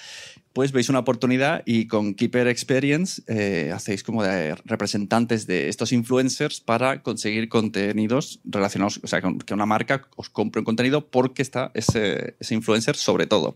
pues 0.54 0.72
veis 0.72 0.90
una 0.90 1.00
oportunidad 1.00 1.64
y 1.66 1.88
con 1.88 2.14
Keeper 2.14 2.48
Experience 2.48 3.22
eh, 3.28 3.72
hacéis 3.74 4.04
como 4.04 4.24
representantes 4.66 5.48
de 5.48 5.70
estos 5.70 5.92
influencers 5.92 6.60
para 6.60 7.02
conseguir 7.02 7.50
contenidos 7.50 8.40
relacionados 8.44 9.00
o 9.04 9.08
sea 9.08 9.22
con, 9.22 9.40
que 9.40 9.54
una 9.54 9.66
marca 9.66 10.08
os 10.16 10.30
compre 10.30 10.60
un 10.60 10.66
contenido 10.66 11.08
porque 11.10 11.42
está 11.42 11.72
ese, 11.74 12.36
ese 12.40 12.54
influencer 12.54 12.96
sobre 12.96 13.28
todo. 13.28 13.56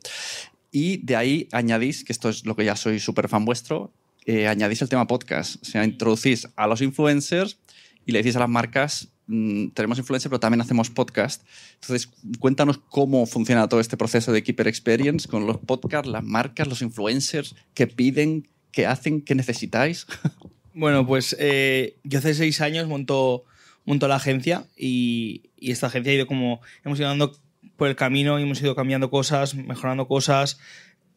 Y 0.72 0.98
de 0.98 1.16
ahí 1.16 1.48
añadís, 1.52 2.04
que 2.04 2.14
esto 2.14 2.30
es 2.30 2.46
lo 2.46 2.56
que 2.56 2.66
ya 2.66 2.76
soy 2.76 3.00
súper 3.00 3.28
fan 3.28 3.44
vuestro, 3.44 3.92
eh, 4.26 4.48
añadís 4.48 4.82
el 4.82 4.90
tema 4.90 5.08
podcast. 5.08 5.62
O 5.62 5.66
sea, 5.66 5.84
introducís 5.84 6.48
a 6.56 6.68
los 6.68 6.82
influencers 6.82 7.60
y 8.06 8.12
le 8.12 8.20
decís 8.20 8.36
a 8.36 8.40
las 8.40 8.50
marcas, 8.50 9.10
mmm, 9.28 9.70
tenemos 9.70 9.98
influencers, 9.98 10.30
pero 10.30 10.40
también 10.40 10.62
hacemos 10.62 10.90
podcast. 10.90 11.44
Entonces, 11.76 12.10
cuéntanos 12.40 12.78
cómo 12.78 13.26
funciona 13.26 13.68
todo 13.70 13.80
este 13.80 13.98
proceso 13.98 14.32
de 14.32 14.44
Keeper 14.44 14.68
Experience 14.68 15.28
con 15.28 15.46
los 15.46 15.58
podcasts, 15.58 16.10
las 16.10 16.24
marcas, 16.24 16.68
los 16.68 16.82
influencers, 16.82 17.56
qué 17.74 17.88
piden, 17.88 18.48
qué 18.72 18.86
hacen, 18.86 19.22
qué 19.22 19.36
necesitáis. 19.36 20.08
Bueno, 20.72 21.06
pues 21.06 21.36
eh, 21.40 21.98
yo 22.04 22.20
hace 22.20 22.34
seis 22.34 22.62
años 22.62 22.88
monto, 22.88 23.44
monto 23.86 24.08
la 24.08 24.16
agencia 24.16 24.66
y, 24.78 25.50
y, 25.58 25.72
esta 25.72 25.88
agencia 25.88 26.12
ha 26.12 26.16
ido 26.16 26.28
como, 26.28 26.62
hemos 26.86 27.00
ido 27.00 27.10
dando 27.10 27.34
por 27.76 27.88
el 27.88 27.96
camino 27.96 28.40
y 28.40 28.44
hemos 28.44 28.62
ido 28.62 28.76
cambiando 28.76 29.10
cosas, 29.10 29.56
mejorando 29.56 30.08
cosas. 30.08 30.60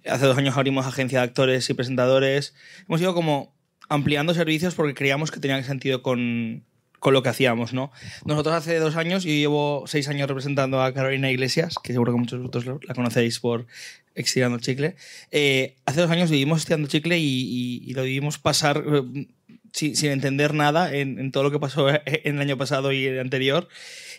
Hace 0.07 0.27
dos 0.27 0.37
años 0.37 0.57
abrimos 0.57 0.87
agencia 0.87 1.21
de 1.21 1.25
actores 1.25 1.69
y 1.71 1.75
presentadores. 1.75 2.55
Hemos 2.89 3.01
ido 3.01 3.15
como 3.15 3.55
ampliando 3.89 4.35
servicios 4.35 4.75
porque 4.75 4.95
creíamos 4.95 5.31
que 5.31 5.41
tenía 5.41 5.63
sentido 5.63 6.03
con, 6.03 6.65
con 6.99 7.13
lo 7.13 7.23
que 7.23 7.29
hacíamos, 7.29 7.73
¿no? 7.73 7.93
Nosotros 8.25 8.55
hace 8.55 8.79
dos 8.79 8.97
años, 8.97 9.25
yo 9.25 9.31
llevo 9.31 9.85
seis 9.87 10.09
años 10.09 10.29
representando 10.29 10.83
a 10.83 10.95
Carolina 10.95 11.31
Iglesias, 11.31 11.75
que 11.83 11.93
seguro 11.93 12.13
que 12.13 12.19
muchos 12.19 12.39
de 12.39 12.47
vosotros 12.47 12.81
la 12.87 12.95
conocéis 12.95 13.41
por 13.41 13.67
Estirando 14.15 14.59
Chicle. 14.59 14.97
Eh, 15.31 15.77
hace 15.85 16.01
dos 16.01 16.11
años 16.11 16.31
vivimos 16.31 16.61
Estirando 16.61 16.89
Chicle 16.89 17.19
y, 17.19 17.25
y, 17.25 17.91
y 17.91 17.95
lo 17.95 18.05
vivimos 18.05 18.39
pasar 18.39 18.85
eh, 18.87 19.27
sin, 19.73 19.97
sin, 19.97 20.11
entender 20.11 20.55
nada 20.55 20.95
en, 20.95 21.19
en, 21.19 21.33
todo 21.33 21.43
lo 21.43 21.51
que 21.51 21.59
pasó 21.59 21.89
en 22.07 22.37
el 22.37 22.41
año 22.41 22.57
pasado 22.57 22.93
y 22.93 23.05
el 23.05 23.21
anterior. 23.21 23.69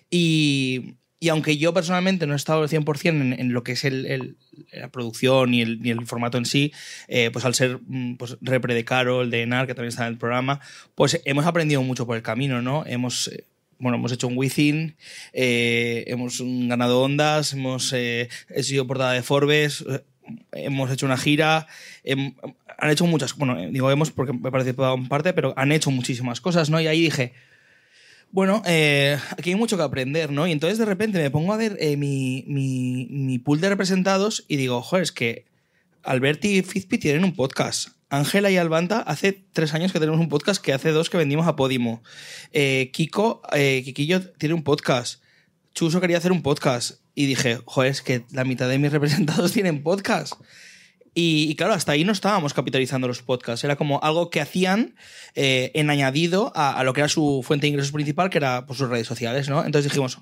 Y, 0.10 0.96
y 1.24 1.30
aunque 1.30 1.56
yo 1.56 1.74
personalmente 1.74 2.28
no 2.28 2.34
he 2.34 2.36
estado 2.36 2.64
al 2.64 2.68
100% 2.68 3.08
en, 3.08 3.32
en 3.32 3.54
lo 3.54 3.64
que 3.64 3.72
es 3.72 3.86
el, 3.86 4.06
el, 4.08 4.36
la 4.74 4.90
producción 4.90 5.54
y 5.54 5.62
el, 5.62 5.80
y 5.82 5.90
el, 5.90 6.06
formato 6.06 6.38
en 6.38 6.44
sí, 6.44 6.74
eh, 7.08 7.30
pues 7.32 7.46
al 7.46 7.56
ser 7.56 7.80
pues, 8.18 8.36
repre 8.42 8.74
de 8.74 8.84
Carol, 8.84 9.32
de 9.32 9.44
Enar, 9.44 9.66
que 9.66 9.74
también 9.74 9.88
está 9.88 10.06
en 10.06 10.12
el 10.12 10.18
programa, 10.18 10.60
pues 10.96 11.22
hemos 11.24 11.46
aprendido 11.46 11.82
mucho 11.82 12.06
por 12.06 12.18
el 12.18 12.24
camino, 12.24 12.62
¿no? 12.62 12.84
Hemos, 12.86 13.32
bueno, 13.80 14.00
hemos 14.00 14.12
hecho 14.12 14.28
un 14.28 14.38
Within, 14.38 14.98
eh, 15.32 16.04
hemos 16.08 16.42
ganado 16.44 17.02
ondas, 17.02 17.54
hemos 17.54 17.94
eh, 17.94 18.28
sido 18.62 18.86
portada 18.86 19.14
de 19.14 19.24
Forbes, 19.24 19.86
hemos 20.52 20.92
hecho 20.92 21.06
una 21.06 21.18
gira, 21.18 21.68
han 22.78 22.90
hecho 22.90 23.08
muchas, 23.08 23.38
bueno, 23.38 23.56
digo 23.72 23.90
hemos 23.92 24.12
porque 24.12 24.34
me 24.34 24.52
parece 24.52 24.76
en 24.78 25.08
parte, 25.08 25.32
pero 25.32 25.54
han 25.56 25.72
hecho 25.72 25.90
muchísimas 25.90 26.42
cosas, 26.42 26.70
¿no? 26.70 26.82
Y 26.82 26.88
ahí 26.88 27.00
dije, 27.00 27.32
bueno, 28.34 28.64
eh, 28.66 29.20
aquí 29.38 29.52
hay 29.52 29.56
mucho 29.56 29.78
que 29.78 29.84
aprender, 29.84 30.32
¿no? 30.32 30.48
Y 30.48 30.52
entonces 30.52 30.80
de 30.80 30.86
repente 30.86 31.20
me 31.20 31.30
pongo 31.30 31.54
a 31.54 31.58
ver 31.58 31.78
eh, 31.80 31.98
mi, 31.98 32.44
mi, 32.48 33.06
mi, 33.12 33.38
pool 33.38 33.62
de 33.62 33.70
representados 33.70 34.44
y 34.48 34.56
digo, 34.56 34.82
joder, 34.82 35.04
es 35.04 35.12
que 35.12 35.46
Alberti 36.02 36.58
y 36.58 36.64
Fizpi 36.64 36.98
tienen 36.98 37.26
un 37.26 37.36
podcast. 37.36 37.90
Ángela 38.10 38.50
y 38.50 38.58
Albanta 38.58 39.02
hace 39.02 39.46
tres 39.54 39.76
años 39.76 39.94
que 39.94 40.00
tenemos 40.00 40.20
un 40.20 40.30
podcast 40.30 40.60
que 40.60 40.74
hace 40.74 40.90
dos 40.90 41.12
que 41.12 41.18
vendimos 41.18 41.46
a 41.46 41.56
Podimo. 41.56 42.02
Eh, 42.54 42.90
Kiko, 42.92 43.44
Kikillo 43.54 44.28
tiene 44.32 44.56
un 44.56 44.64
podcast. 44.64 45.22
Chuso 45.76 46.02
quería 46.02 46.18
hacer 46.18 46.32
un 46.32 46.42
podcast. 46.42 47.02
Y 47.14 47.28
dije, 47.28 47.60
joder, 47.66 47.92
es 47.92 48.02
que 48.02 48.26
la 48.32 48.46
mitad 48.46 48.68
de 48.68 48.80
mis 48.80 48.92
representados 48.92 49.52
tienen 49.54 49.84
podcast. 49.84 50.34
Y, 51.14 51.48
y, 51.50 51.56
claro, 51.56 51.74
hasta 51.74 51.92
ahí 51.92 52.04
no 52.04 52.12
estábamos 52.12 52.54
capitalizando 52.54 53.08
los 53.08 53.22
podcasts. 53.22 53.64
Era 53.64 53.76
como 53.76 54.02
algo 54.02 54.30
que 54.30 54.42
hacían 54.42 54.96
eh, 55.36 55.72
en 55.76 55.90
añadido 55.90 56.52
a, 56.56 56.78
a, 56.80 56.84
lo 56.84 56.94
que 56.94 57.02
era 57.02 57.08
su 57.08 57.42
fuente 57.44 57.66
de 57.66 57.70
ingresos 57.70 57.92
principal, 57.92 58.30
que 58.30 58.40
era 58.40 58.66
pues, 58.66 58.80
sus 58.80 58.90
redes 58.90 59.08
sociales, 59.08 59.48
¿no? 59.48 59.64
Entonces 59.64 59.92
dijimos, 59.92 60.20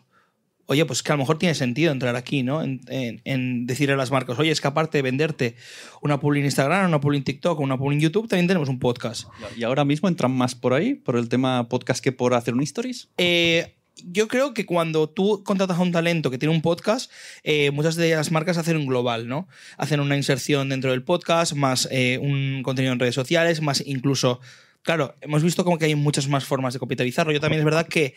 oye, 0.71 0.85
pues 0.85 1.03
que 1.03 1.11
a 1.11 1.15
lo 1.15 1.19
mejor 1.19 1.37
tiene 1.37 1.53
sentido 1.53 1.91
entrar 1.91 2.15
aquí, 2.15 2.43
¿no? 2.43 2.63
En, 2.63 2.81
en, 2.87 3.21
en 3.25 3.65
decirle 3.67 3.93
a 3.93 3.97
las 3.97 4.09
marcas, 4.09 4.39
oye, 4.39 4.51
es 4.51 4.61
que 4.61 4.67
aparte 4.67 4.97
de 4.97 5.01
venderte 5.01 5.55
una 6.01 6.19
publi 6.19 6.39
en 6.39 6.45
Instagram, 6.45 6.87
una 6.87 7.01
publi 7.01 7.17
en 7.17 7.23
TikTok, 7.23 7.59
una 7.59 7.77
publi 7.77 7.95
en 7.95 8.01
YouTube, 8.01 8.27
también 8.27 8.47
tenemos 8.47 8.69
un 8.69 8.79
podcast. 8.79 9.27
¿Y 9.57 9.63
ahora 9.63 9.83
mismo 9.83 10.07
entran 10.07 10.31
más 10.31 10.55
por 10.55 10.73
ahí, 10.73 10.93
por 10.93 11.17
el 11.17 11.27
tema 11.27 11.67
podcast 11.67 12.03
que 12.03 12.11
por 12.11 12.33
hacer 12.33 12.53
un 12.53 12.63
stories? 12.63 13.09
Eh, 13.17 13.75
yo 14.05 14.27
creo 14.27 14.53
que 14.53 14.65
cuando 14.65 15.09
tú 15.09 15.43
contratas 15.43 15.77
a 15.77 15.81
un 15.81 15.91
talento 15.91 16.31
que 16.31 16.37
tiene 16.37 16.53
un 16.53 16.61
podcast, 16.61 17.11
eh, 17.43 17.71
muchas 17.71 17.95
de 17.95 18.15
las 18.15 18.31
marcas 18.31 18.57
hacen 18.57 18.77
un 18.77 18.85
global, 18.85 19.27
¿no? 19.27 19.47
Hacen 19.77 19.99
una 19.99 20.17
inserción 20.17 20.69
dentro 20.69 20.91
del 20.91 21.03
podcast, 21.03 21.53
más 21.53 21.87
eh, 21.91 22.17
un 22.21 22.63
contenido 22.63 22.93
en 22.93 22.99
redes 22.99 23.15
sociales, 23.15 23.61
más 23.61 23.83
incluso. 23.85 24.39
Claro, 24.83 25.15
hemos 25.21 25.43
visto 25.43 25.63
como 25.63 25.77
que 25.77 25.85
hay 25.85 25.95
muchas 25.95 26.27
más 26.27 26.43
formas 26.43 26.73
de 26.73 26.79
capitalizarlo. 26.79 27.31
Yo 27.31 27.39
también 27.39 27.59
es 27.59 27.65
verdad 27.65 27.87
que, 27.87 28.15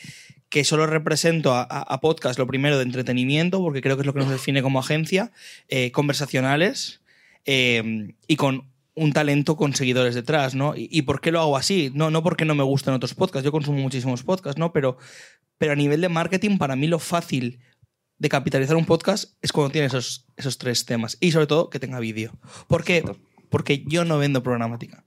que 0.48 0.64
solo 0.64 0.86
represento 0.86 1.52
a, 1.52 1.62
a, 1.62 2.00
podcast 2.00 2.38
lo 2.38 2.46
primero 2.46 2.78
de 2.78 2.84
entretenimiento, 2.84 3.60
porque 3.60 3.82
creo 3.82 3.96
que 3.96 4.02
es 4.02 4.06
lo 4.06 4.14
que 4.14 4.20
nos 4.20 4.30
define 4.30 4.62
como 4.62 4.80
agencia, 4.80 5.30
eh, 5.68 5.90
conversacionales 5.92 7.02
y 7.46 8.36
con 8.36 8.73
un 8.94 9.12
talento 9.12 9.56
con 9.56 9.74
seguidores 9.74 10.14
detrás, 10.14 10.54
¿no? 10.54 10.76
¿Y, 10.76 10.88
¿Y, 10.90 11.02
por 11.02 11.20
qué 11.20 11.32
lo 11.32 11.40
hago 11.40 11.56
así? 11.56 11.90
No, 11.94 12.10
no 12.10 12.22
porque 12.22 12.44
no 12.44 12.54
me 12.54 12.62
gustan 12.62 12.94
otros 12.94 13.14
podcasts, 13.14 13.44
yo 13.44 13.52
consumo 13.52 13.78
muchísimos 13.78 14.22
podcasts, 14.22 14.58
¿no? 14.58 14.72
Pero, 14.72 14.96
pero 15.58 15.72
a 15.72 15.76
nivel 15.76 16.00
de 16.00 16.08
marketing, 16.08 16.58
para 16.58 16.76
mí 16.76 16.86
lo 16.86 16.98
fácil 16.98 17.60
de 18.18 18.28
capitalizar 18.28 18.76
un 18.76 18.86
podcast 18.86 19.34
es 19.42 19.52
cuando 19.52 19.70
tiene 19.70 19.86
esos, 19.86 20.26
esos 20.36 20.58
tres 20.58 20.84
temas. 20.84 21.16
Y 21.20 21.32
sobre 21.32 21.46
todo 21.46 21.70
que 21.70 21.80
tenga 21.80 21.98
vídeo. 21.98 22.32
¿Por 22.68 22.84
qué? 22.84 23.04
Porque 23.50 23.84
yo 23.86 24.04
no 24.04 24.18
vendo 24.18 24.42
programática. 24.42 25.04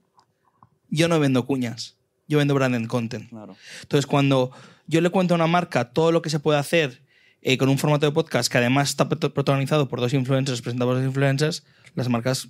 Yo 0.90 1.08
no 1.08 1.18
vendo 1.18 1.46
cuñas. 1.46 1.96
Yo 2.26 2.38
vendo 2.38 2.54
branded 2.54 2.86
content. 2.86 3.30
Claro. 3.30 3.56
Entonces, 3.82 4.06
cuando 4.06 4.50
yo 4.86 5.00
le 5.00 5.10
cuento 5.10 5.34
a 5.34 5.36
una 5.36 5.46
marca 5.46 5.92
todo 5.92 6.12
lo 6.12 6.22
que 6.22 6.30
se 6.30 6.40
puede 6.40 6.58
hacer 6.58 7.02
eh, 7.40 7.56
con 7.56 7.68
un 7.68 7.78
formato 7.78 8.06
de 8.06 8.12
podcast 8.12 8.50
que 8.50 8.58
además 8.58 8.90
está 8.90 9.08
protagonizado 9.08 9.88
por 9.88 10.00
dos 10.00 10.12
influencers, 10.12 10.60
presentados 10.60 10.96
por 10.96 11.04
influencers, 11.04 11.64
las 11.94 12.08
marcas 12.08 12.48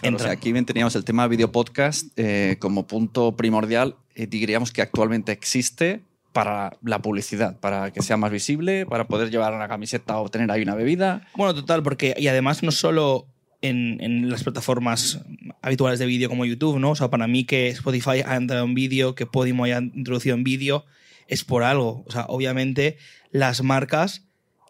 Claro, 0.00 0.16
o 0.16 0.18
sea, 0.18 0.32
aquí 0.32 0.52
bien 0.52 0.66
teníamos 0.66 0.94
el 0.96 1.04
tema 1.04 1.26
video 1.28 1.50
podcast 1.50 2.06
eh, 2.16 2.56
como 2.58 2.86
punto 2.86 3.36
primordial. 3.36 3.96
Eh, 4.14 4.26
diríamos 4.26 4.72
que 4.72 4.82
actualmente 4.82 5.32
existe 5.32 6.02
para 6.32 6.76
la 6.82 7.00
publicidad, 7.00 7.58
para 7.60 7.92
que 7.92 8.02
sea 8.02 8.16
más 8.16 8.30
visible, 8.30 8.86
para 8.86 9.06
poder 9.06 9.30
llevar 9.30 9.54
una 9.54 9.68
camiseta 9.68 10.18
o 10.18 10.28
tener 10.28 10.50
ahí 10.50 10.62
una 10.62 10.74
bebida. 10.74 11.26
Bueno, 11.36 11.54
total, 11.54 11.82
porque 11.82 12.14
y 12.18 12.26
además 12.26 12.62
no 12.62 12.72
solo 12.72 13.26
en, 13.62 14.00
en 14.00 14.30
las 14.30 14.42
plataformas 14.42 15.20
habituales 15.62 15.98
de 15.98 16.06
vídeo 16.06 16.28
como 16.28 16.44
YouTube, 16.44 16.78
¿no? 16.78 16.90
O 16.90 16.96
sea, 16.96 17.08
para 17.08 17.26
mí 17.26 17.44
que 17.44 17.68
Spotify 17.68 18.22
ha 18.26 18.36
entrado 18.36 18.64
en 18.64 18.74
vídeo, 18.74 19.14
que 19.14 19.26
Podimo 19.26 19.64
haya 19.64 19.78
introducido 19.78 20.34
en 20.34 20.44
vídeo, 20.44 20.84
es 21.28 21.44
por 21.44 21.62
algo. 21.62 22.04
O 22.06 22.10
sea, 22.10 22.26
obviamente 22.28 22.98
las 23.30 23.62
marcas 23.62 24.26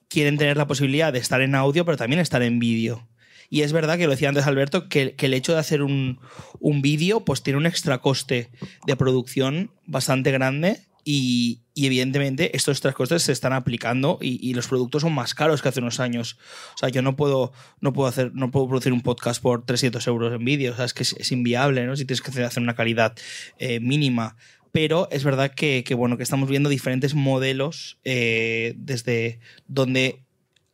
quieren 0.09 0.37
tener 0.37 0.57
la 0.57 0.67
posibilidad 0.67 1.13
de 1.13 1.19
estar 1.19 1.41
en 1.41 1.55
audio, 1.55 1.85
pero 1.85 1.97
también 1.97 2.21
estar 2.21 2.43
en 2.43 2.59
vídeo. 2.59 3.07
Y 3.55 3.63
es 3.63 3.73
verdad 3.73 3.99
que 3.99 4.07
lo 4.07 4.11
decía 4.11 4.29
antes 4.29 4.49
Alberto, 4.49 4.89
que, 4.89 5.15
el 5.17 5.33
hecho 5.33 5.53
de 5.53 5.61
hacer 5.61 5.83
un, 5.83 6.19
un 6.59 6.83
vídeo 6.83 7.25
pues 7.25 7.45
tiene 7.45 7.57
un 7.57 7.67
extra 7.67 7.99
coste 7.99 8.51
de 8.85 8.97
producción 8.97 9.71
bastante 9.87 10.33
grande 10.33 10.81
y, 11.05 11.61
evidentemente 11.77 12.57
estos 12.57 12.81
tres 12.81 12.97
costes 12.97 13.23
se 13.23 13.31
están 13.31 13.53
aplicando 13.53 14.19
y, 14.21 14.53
los 14.55 14.67
productos 14.67 15.03
son 15.03 15.13
más 15.13 15.35
caros 15.35 15.63
que 15.63 15.69
hace 15.69 15.79
unos 15.79 16.01
años. 16.01 16.37
O 16.75 16.79
sea, 16.79 16.89
yo 16.89 17.01
no 17.01 17.15
puedo, 17.15 17.53
no 17.81 17.93
puedo, 17.93 18.09
hacer, 18.09 18.33
no 18.35 18.51
puedo 18.51 18.67
producir 18.67 18.93
un 18.93 19.03
podcast 19.03 19.41
por 19.41 19.65
300 19.65 20.05
euros 20.09 20.35
en 20.35 20.45
vídeo. 20.45 20.73
O 20.73 20.77
sea, 20.77 20.87
es 20.87 20.93
que 20.93 21.05
es, 21.05 21.31
inviable, 21.31 21.87
¿no? 21.87 21.95
Si 21.95 22.05
tienes 22.05 22.23
que 22.23 22.43
hacer 22.43 22.61
una 22.61 22.75
calidad 22.75 23.15
eh, 23.59 23.79
mínima 23.79 24.37
pero 24.73 25.07
es 25.13 25.23
verdad 25.23 25.53
que, 25.55 25.85
que, 25.85 25.95
bueno, 25.95 26.17
que 26.17 26.25
estamos 26.25 26.49
viendo 26.49 26.69
diferentes 26.69 27.15
modelos 27.15 28.01
eh, 28.03 28.75
desde 28.77 29.39
donde 29.69 30.24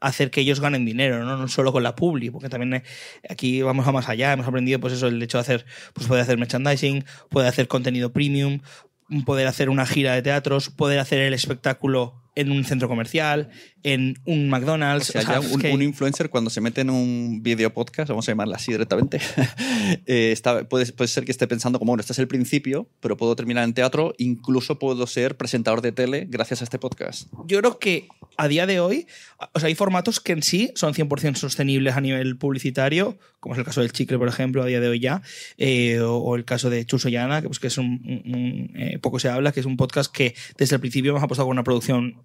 hacer 0.01 0.31
que 0.31 0.41
ellos 0.41 0.61
ganen 0.61 0.85
dinero, 0.85 1.25
¿no? 1.25 1.37
no 1.37 1.49
solo 1.49 1.73
con 1.73 1.83
la 1.83 1.95
publi, 1.95 2.31
porque 2.31 2.49
también 2.49 2.75
eh, 2.75 2.83
aquí 3.29 3.63
vamos 3.63 3.87
a 3.87 3.93
más 3.93 4.09
allá, 4.09 4.33
hemos 4.33 4.47
aprendido 4.47 4.81
pues 4.81 4.95
eso, 4.95 5.07
el 5.07 5.23
hecho 5.23 5.39
de 5.39 5.43
hacer, 5.43 5.67
pues 5.93 6.07
poder 6.07 6.23
hacer 6.23 6.39
merchandising, 6.39 7.05
poder 7.29 7.49
hacer 7.49 7.69
contenido 7.69 8.13
premium, 8.13 8.61
poder 9.25 9.47
hacer 9.47 9.69
una 9.71 9.87
gira 9.87 10.15
de 10.15 10.23
teatros, 10.23 10.71
poder 10.71 10.99
hacer 10.99 11.21
el 11.21 11.35
espectáculo 11.35 12.20
en 12.37 12.51
un 12.53 12.65
centro 12.65 12.89
comercial, 12.89 13.51
en 13.83 14.19
un 14.25 14.49
McDonald's. 14.49 15.11
O 15.11 15.13
sea, 15.13 15.21
o 15.23 15.25
sea, 15.25 15.41
ya 15.41 15.49
un, 15.55 15.61
que- 15.61 15.73
un 15.73 15.83
influencer 15.83 16.31
cuando 16.31 16.49
se 16.51 16.61
mete 16.61 16.81
en 16.83 16.91
un 16.91 17.43
video 17.43 17.73
podcast, 17.75 18.09
vamos 18.09 18.29
a 18.29 18.33
llamarla 18.33 18.57
así 18.57 18.73
directamente, 18.73 19.21
eh, 20.07 20.33
está- 20.33 20.69
puede, 20.69 20.93
puede 20.93 21.09
ser 21.09 21.25
que 21.25 21.33
esté 21.33 21.47
pensando 21.47 21.79
como, 21.79 21.91
bueno, 21.93 22.01
este 22.01 22.13
es 22.13 22.19
el 22.19 22.29
principio, 22.29 22.89
pero 23.01 23.17
puedo 23.17 23.35
terminar 23.37 23.65
en 23.65 23.75
teatro, 23.75 24.15
incluso 24.19 24.79
puedo 24.79 25.07
ser 25.07 25.37
presentador 25.37 25.83
de 25.83 25.93
tele 25.93 26.27
gracias 26.29 26.61
a 26.61 26.65
este 26.65 26.79
podcast. 26.79 27.29
yo 27.47 27.59
creo 27.61 27.79
que 27.79 28.09
a 28.37 28.49
día 28.49 28.67
de 28.67 28.81
hoy, 28.81 29.07
o 29.53 29.61
sea, 29.61 29.67
hay 29.69 29.75
formatos 29.75 30.19
que 30.21 30.33
en 30.33 30.43
sí 30.43 30.71
son 30.75 30.95
100% 30.95 31.35
sostenibles 31.37 31.95
a 31.97 32.01
nivel 32.01 32.37
publicitario, 32.39 33.19
como 33.39 33.55
es 33.55 33.59
el 33.59 33.65
caso 33.65 33.81
del 33.83 33.93
chicle, 33.93 34.19
por 34.19 34.29
ejemplo, 34.29 34.63
a 34.63 34.67
día 34.67 34.81
de 34.81 34.89
hoy 34.89 35.01
ya, 35.01 35.21
eh, 35.59 36.01
o, 36.01 36.17
o 36.17 36.37
el 36.37 36.45
caso 36.45 36.71
de 36.71 36.85
Chuso 36.87 37.09
Llana, 37.09 37.43
que, 37.43 37.49
pues, 37.49 37.59
que 37.59 37.67
es 37.67 37.77
un, 37.79 38.01
un- 38.25 38.35
un, 38.35 38.71
eh, 38.81 38.99
poco 38.99 39.19
se 39.19 39.29
habla, 39.29 39.53
que 39.53 39.61
es 39.61 39.67
un 39.67 39.77
podcast 39.77 40.11
que 40.15 40.35
desde 40.57 40.77
el 40.77 40.81
principio 40.81 41.11
hemos 41.11 41.23
apostado 41.23 41.47
por 41.49 41.53
una 41.53 41.65
producción 41.65 42.17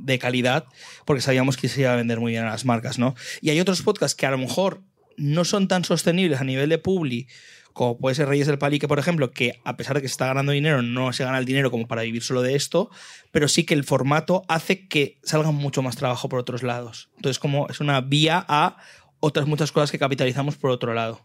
de 0.00 0.18
calidad 0.18 0.66
porque 1.04 1.22
sabíamos 1.22 1.56
que 1.56 1.68
se 1.68 1.82
iba 1.82 1.92
a 1.92 1.96
vender 1.96 2.20
muy 2.20 2.32
bien 2.32 2.44
a 2.44 2.50
las 2.50 2.64
marcas, 2.64 2.98
¿no? 2.98 3.14
Y 3.40 3.50
hay 3.50 3.60
otros 3.60 3.82
podcasts 3.82 4.14
que 4.14 4.26
a 4.26 4.30
lo 4.30 4.38
mejor 4.38 4.82
no 5.16 5.44
son 5.44 5.68
tan 5.68 5.84
sostenibles 5.84 6.40
a 6.40 6.44
nivel 6.44 6.68
de 6.68 6.78
publi, 6.78 7.28
como 7.72 7.98
puede 7.98 8.14
ser 8.14 8.28
Reyes 8.28 8.46
del 8.46 8.58
Palique, 8.58 8.88
por 8.88 8.98
ejemplo, 8.98 9.30
que 9.30 9.60
a 9.64 9.76
pesar 9.76 9.94
de 9.96 10.02
que 10.02 10.08
se 10.08 10.12
está 10.12 10.26
ganando 10.26 10.52
dinero, 10.52 10.82
no 10.82 11.12
se 11.12 11.24
gana 11.24 11.38
el 11.38 11.44
dinero 11.44 11.70
como 11.70 11.86
para 11.86 12.02
vivir 12.02 12.22
solo 12.22 12.42
de 12.42 12.54
esto, 12.54 12.90
pero 13.30 13.48
sí 13.48 13.64
que 13.64 13.74
el 13.74 13.84
formato 13.84 14.42
hace 14.48 14.88
que 14.88 15.18
salga 15.22 15.50
mucho 15.50 15.82
más 15.82 15.96
trabajo 15.96 16.28
por 16.28 16.40
otros 16.40 16.62
lados. 16.62 17.10
Entonces, 17.16 17.38
como 17.38 17.68
es 17.68 17.80
una 17.80 18.00
vía 18.00 18.44
a 18.48 18.76
otras 19.20 19.46
muchas 19.46 19.70
cosas 19.72 19.90
que 19.90 19.98
capitalizamos 19.98 20.56
por 20.56 20.70
otro 20.70 20.94
lado. 20.94 21.22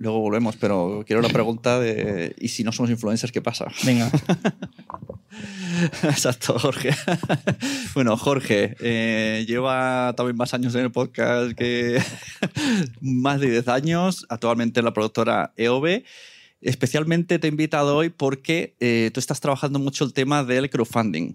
Luego 0.00 0.20
volvemos, 0.20 0.56
pero 0.56 1.04
quiero 1.06 1.20
la 1.20 1.28
pregunta 1.28 1.78
de, 1.78 2.34
¿y 2.38 2.48
si 2.48 2.64
no 2.64 2.72
somos 2.72 2.90
influencers, 2.90 3.32
qué 3.32 3.42
pasa? 3.42 3.66
Venga. 3.84 4.10
Exacto, 6.04 6.58
Jorge. 6.58 6.88
bueno, 7.94 8.16
Jorge 8.16 8.76
eh, 8.80 9.44
lleva 9.46 10.14
también 10.16 10.38
más 10.38 10.54
años 10.54 10.74
en 10.74 10.84
el 10.84 10.90
podcast 10.90 11.52
que 11.52 12.02
más 13.02 13.40
de 13.40 13.50
10 13.50 13.68
años, 13.68 14.24
actualmente 14.30 14.80
en 14.80 14.86
la 14.86 14.94
productora 14.94 15.52
EOB. 15.58 16.02
Especialmente 16.62 17.38
te 17.38 17.48
he 17.48 17.50
invitado 17.50 17.94
hoy 17.94 18.08
porque 18.08 18.76
eh, 18.80 19.10
tú 19.12 19.20
estás 19.20 19.40
trabajando 19.40 19.78
mucho 19.78 20.04
el 20.04 20.14
tema 20.14 20.44
del 20.44 20.70
crowdfunding. 20.70 21.34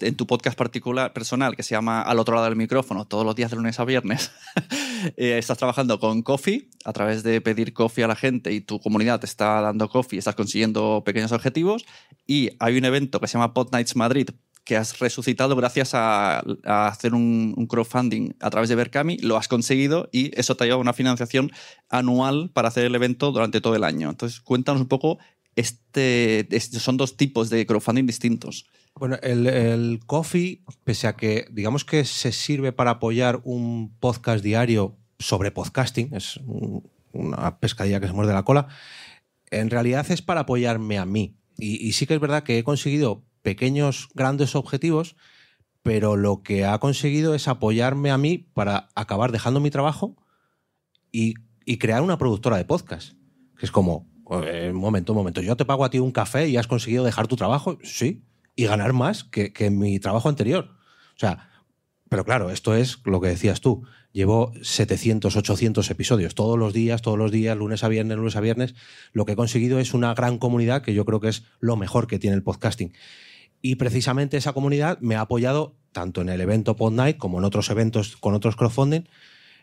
En 0.00 0.14
tu 0.16 0.26
podcast 0.26 0.56
particular, 0.56 1.12
personal, 1.12 1.56
que 1.56 1.62
se 1.62 1.74
llama 1.74 2.02
Al 2.02 2.18
otro 2.18 2.34
lado 2.34 2.46
del 2.46 2.56
micrófono, 2.56 3.04
todos 3.06 3.24
los 3.24 3.34
días 3.34 3.50
de 3.50 3.56
lunes 3.56 3.78
a 3.80 3.84
viernes, 3.84 4.30
eh, 5.16 5.38
estás 5.38 5.58
trabajando 5.58 6.00
con 6.00 6.22
Coffee 6.22 6.70
a 6.84 6.92
través 6.92 7.22
de 7.22 7.40
pedir 7.40 7.72
coffee 7.72 8.04
a 8.04 8.08
la 8.08 8.16
gente 8.16 8.52
y 8.52 8.60
tu 8.60 8.80
comunidad 8.80 9.20
te 9.20 9.26
está 9.26 9.60
dando 9.60 9.88
coffee, 9.88 10.18
estás 10.18 10.34
consiguiendo 10.34 11.02
pequeños 11.04 11.32
objetivos 11.32 11.84
y 12.26 12.50
hay 12.58 12.78
un 12.78 12.84
evento 12.84 13.20
que 13.20 13.28
se 13.28 13.34
llama 13.34 13.54
Pod 13.54 13.70
Nights 13.72 13.96
Madrid 13.96 14.30
que 14.64 14.76
has 14.76 14.98
resucitado 14.98 15.56
gracias 15.56 15.90
a, 15.94 16.42
hacer 16.64 17.14
un, 17.14 17.54
un 17.56 17.66
crowdfunding 17.66 18.34
a 18.40 18.50
través 18.50 18.70
de 18.70 18.74
Berkami, 18.74 19.18
lo 19.18 19.36
has 19.36 19.46
conseguido 19.46 20.08
y 20.10 20.38
eso 20.38 20.56
te 20.56 20.64
ha 20.64 20.66
llevado 20.66 20.80
una 20.80 20.94
financiación 20.94 21.52
anual 21.90 22.50
para 22.52 22.68
hacer 22.68 22.86
el 22.86 22.94
evento 22.94 23.30
durante 23.30 23.60
todo 23.60 23.76
el 23.76 23.84
año. 23.84 24.08
Entonces, 24.08 24.40
cuéntanos 24.40 24.80
un 24.80 24.88
poco, 24.88 25.18
este, 25.56 26.48
son 26.60 26.96
dos 26.96 27.16
tipos 27.16 27.50
de 27.50 27.66
crowdfunding 27.66 28.06
distintos. 28.06 28.66
Bueno, 28.96 29.16
el, 29.22 30.00
Coffee, 30.06 30.62
pese 30.84 31.06
a 31.08 31.16
que 31.16 31.46
digamos 31.50 31.84
que 31.84 32.04
se 32.04 32.32
sirve 32.32 32.72
para 32.72 32.92
apoyar 32.92 33.40
un 33.44 33.94
podcast 33.98 34.42
diario 34.44 34.96
sobre 35.18 35.50
podcasting, 35.50 36.14
es 36.14 36.36
un- 36.38 36.88
una 37.12 37.58
pescadilla 37.60 38.00
que 38.00 38.06
se 38.08 38.12
muerde 38.12 38.32
la 38.32 38.44
cola, 38.44 38.68
en 39.50 39.70
realidad 39.70 40.10
es 40.10 40.22
para 40.22 40.40
apoyarme 40.40 40.98
a 40.98 41.06
mí. 41.06 41.36
Y, 41.56 41.84
y 41.86 41.92
sí 41.92 42.06
que 42.06 42.14
es 42.14 42.20
verdad 42.20 42.42
que 42.42 42.58
he 42.58 42.64
conseguido 42.64 43.24
pequeños, 43.42 44.08
grandes 44.14 44.56
objetivos, 44.56 45.14
pero 45.82 46.16
lo 46.16 46.42
que 46.42 46.64
ha 46.64 46.78
conseguido 46.78 47.34
es 47.34 47.46
apoyarme 47.46 48.10
a 48.10 48.18
mí 48.18 48.38
para 48.38 48.88
acabar 48.94 49.30
dejando 49.32 49.60
mi 49.60 49.70
trabajo 49.70 50.16
y, 51.12 51.34
y 51.64 51.78
crear 51.78 52.02
una 52.02 52.18
productora 52.18 52.56
de 52.56 52.64
podcast. 52.64 53.12
Que 53.58 53.66
es 53.66 53.70
como, 53.70 54.08
eh, 54.42 54.70
un 54.72 54.80
momento, 54.80 55.12
un 55.12 55.18
momento, 55.18 55.40
yo 55.40 55.56
te 55.56 55.64
pago 55.64 55.84
a 55.84 55.90
ti 55.90 55.98
un 55.98 56.12
café 56.12 56.48
y 56.48 56.56
has 56.56 56.66
conseguido 56.66 57.04
dejar 57.04 57.26
tu 57.26 57.36
trabajo, 57.36 57.78
sí, 57.82 58.24
y 58.56 58.66
ganar 58.66 58.92
más 58.92 59.24
que, 59.24 59.52
que 59.52 59.70
mi 59.70 59.98
trabajo 59.98 60.28
anterior. 60.28 60.70
O 61.16 61.18
sea, 61.18 61.50
pero 62.08 62.24
claro, 62.24 62.50
esto 62.50 62.74
es 62.74 62.98
lo 63.04 63.20
que 63.20 63.28
decías 63.28 63.60
tú. 63.60 63.84
Llevo 64.12 64.52
700, 64.62 65.34
800 65.34 65.90
episodios 65.90 66.36
todos 66.36 66.56
los 66.56 66.72
días, 66.72 67.02
todos 67.02 67.18
los 67.18 67.32
días, 67.32 67.56
lunes 67.56 67.82
a 67.82 67.88
viernes, 67.88 68.16
lunes 68.16 68.36
a 68.36 68.40
viernes. 68.40 68.74
Lo 69.12 69.24
que 69.24 69.32
he 69.32 69.36
conseguido 69.36 69.80
es 69.80 69.94
una 69.94 70.14
gran 70.14 70.38
comunidad 70.38 70.82
que 70.82 70.94
yo 70.94 71.04
creo 71.04 71.18
que 71.18 71.28
es 71.28 71.44
lo 71.58 71.74
mejor 71.74 72.06
que 72.06 72.20
tiene 72.20 72.36
el 72.36 72.44
podcasting. 72.44 72.92
Y 73.60 73.76
precisamente 73.76 74.36
esa 74.36 74.52
comunidad 74.52 75.00
me 75.00 75.16
ha 75.16 75.22
apoyado 75.22 75.76
tanto 75.90 76.20
en 76.20 76.28
el 76.28 76.40
evento 76.40 76.76
Pod 76.76 76.92
Night 76.92 77.16
como 77.16 77.38
en 77.38 77.44
otros 77.44 77.70
eventos 77.70 78.16
con 78.16 78.34
otros 78.34 78.54
crowdfunding. 78.54 79.08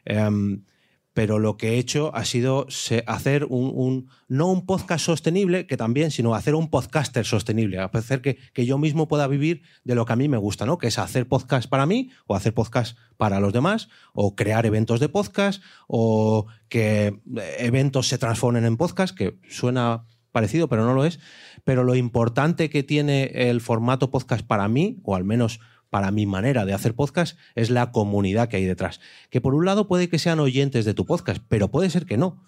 Em, 0.03 0.65
pero 1.13 1.39
lo 1.39 1.57
que 1.57 1.71
he 1.71 1.77
hecho 1.77 2.15
ha 2.15 2.23
sido 2.23 2.67
hacer 3.05 3.45
un, 3.45 3.71
un- 3.75 4.09
no 4.29 4.47
un 4.47 4.65
podcast 4.65 5.05
sostenible, 5.05 5.67
que 5.67 5.75
también, 5.75 6.09
sino 6.11 6.35
hacer 6.35 6.55
un 6.55 6.69
podcaster 6.69 7.25
sostenible, 7.25 7.79
hacer 7.79 8.21
que, 8.21 8.37
que 8.53 8.65
yo 8.65 8.77
mismo 8.77 9.07
pueda 9.09 9.27
vivir 9.27 9.61
de 9.83 9.95
lo 9.95 10.05
que 10.05 10.13
a 10.13 10.15
mí 10.15 10.29
me 10.29 10.37
gusta, 10.37 10.65
¿no? 10.65 10.77
Que 10.77 10.87
es 10.87 10.97
hacer 10.99 11.27
podcast 11.27 11.69
para 11.69 11.85
mí 11.85 12.11
o 12.27 12.35
hacer 12.35 12.53
podcast 12.53 12.97
para 13.17 13.39
los 13.41 13.51
demás 13.51 13.89
o 14.13 14.35
crear 14.35 14.65
eventos 14.65 14.99
de 15.01 15.09
podcast 15.09 15.61
o 15.87 16.45
que 16.69 17.07
eh, 17.07 17.55
eventos 17.59 18.07
se 18.07 18.17
transformen 18.17 18.63
en 18.65 18.77
podcast, 18.77 19.15
que 19.17 19.37
suena 19.49 20.05
parecido, 20.31 20.69
pero 20.69 20.85
no 20.85 20.93
lo 20.93 21.03
es. 21.03 21.19
Pero 21.65 21.83
lo 21.83 21.95
importante 21.95 22.69
que 22.69 22.83
tiene 22.83 23.25
el 23.33 23.59
formato 23.59 24.09
podcast 24.11 24.47
para 24.47 24.69
mí, 24.69 24.97
o 25.03 25.15
al 25.17 25.25
menos 25.25 25.59
para 25.91 26.09
mi 26.09 26.25
manera 26.25 26.65
de 26.65 26.73
hacer 26.73 26.95
podcast, 26.95 27.37
es 27.53 27.69
la 27.69 27.91
comunidad 27.91 28.47
que 28.47 28.55
hay 28.55 28.65
detrás. 28.65 29.01
Que 29.29 29.41
por 29.41 29.53
un 29.53 29.65
lado 29.65 29.87
puede 29.87 30.09
que 30.09 30.17
sean 30.17 30.39
oyentes 30.39 30.85
de 30.85 30.95
tu 30.95 31.05
podcast, 31.05 31.43
pero 31.49 31.69
puede 31.69 31.89
ser 31.91 32.05
que 32.05 32.17
no. 32.17 32.41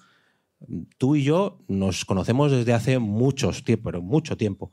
Tú 0.97 1.17
y 1.17 1.23
yo 1.23 1.59
nos 1.67 2.05
conocemos 2.05 2.51
desde 2.51 2.71
hace 2.73 2.99
muchos 2.99 3.65
tiempo, 3.65 3.83
pero 3.83 4.01
mucho 4.01 4.37
tiempo. 4.37 4.71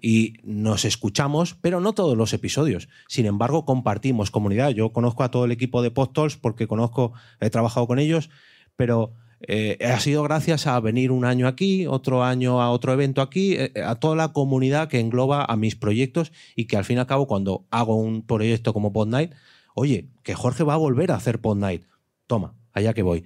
Y 0.00 0.34
nos 0.44 0.84
escuchamos, 0.84 1.54
pero 1.60 1.80
no 1.80 1.94
todos 1.94 2.16
los 2.16 2.32
episodios. 2.32 2.88
Sin 3.08 3.26
embargo, 3.26 3.64
compartimos 3.64 4.30
comunidad. 4.30 4.70
Yo 4.70 4.92
conozco 4.92 5.24
a 5.24 5.32
todo 5.32 5.44
el 5.44 5.50
equipo 5.50 5.82
de 5.82 5.90
Podtalks 5.90 6.36
porque 6.36 6.68
conozco, 6.68 7.12
he 7.40 7.50
trabajado 7.50 7.88
con 7.88 7.98
ellos, 7.98 8.30
pero 8.76 9.14
eh, 9.48 9.78
ha 9.84 9.98
sido 10.00 10.22
gracias 10.22 10.66
a 10.66 10.78
venir 10.80 11.10
un 11.10 11.24
año 11.24 11.46
aquí, 11.48 11.86
otro 11.86 12.22
año 12.22 12.62
a 12.62 12.70
otro 12.70 12.92
evento 12.92 13.22
aquí, 13.22 13.54
eh, 13.54 13.72
a 13.84 13.96
toda 13.96 14.14
la 14.14 14.32
comunidad 14.32 14.88
que 14.88 15.00
engloba 15.00 15.44
a 15.44 15.56
mis 15.56 15.76
proyectos 15.76 16.32
y 16.54 16.66
que 16.66 16.76
al 16.76 16.84
fin 16.84 16.96
y 16.96 17.00
al 17.00 17.06
cabo 17.06 17.26
cuando 17.26 17.66
hago 17.70 17.96
un 17.96 18.22
proyecto 18.22 18.72
como 18.72 18.92
Pod 18.92 19.08
Night, 19.08 19.32
oye, 19.74 20.08
que 20.22 20.34
Jorge 20.34 20.64
va 20.64 20.74
a 20.74 20.78
volver 20.78 21.10
a 21.10 21.16
hacer 21.16 21.40
Pod 21.40 21.56
Night. 21.56 21.84
Toma, 22.26 22.54
allá 22.72 22.94
que 22.94 23.02
voy. 23.02 23.24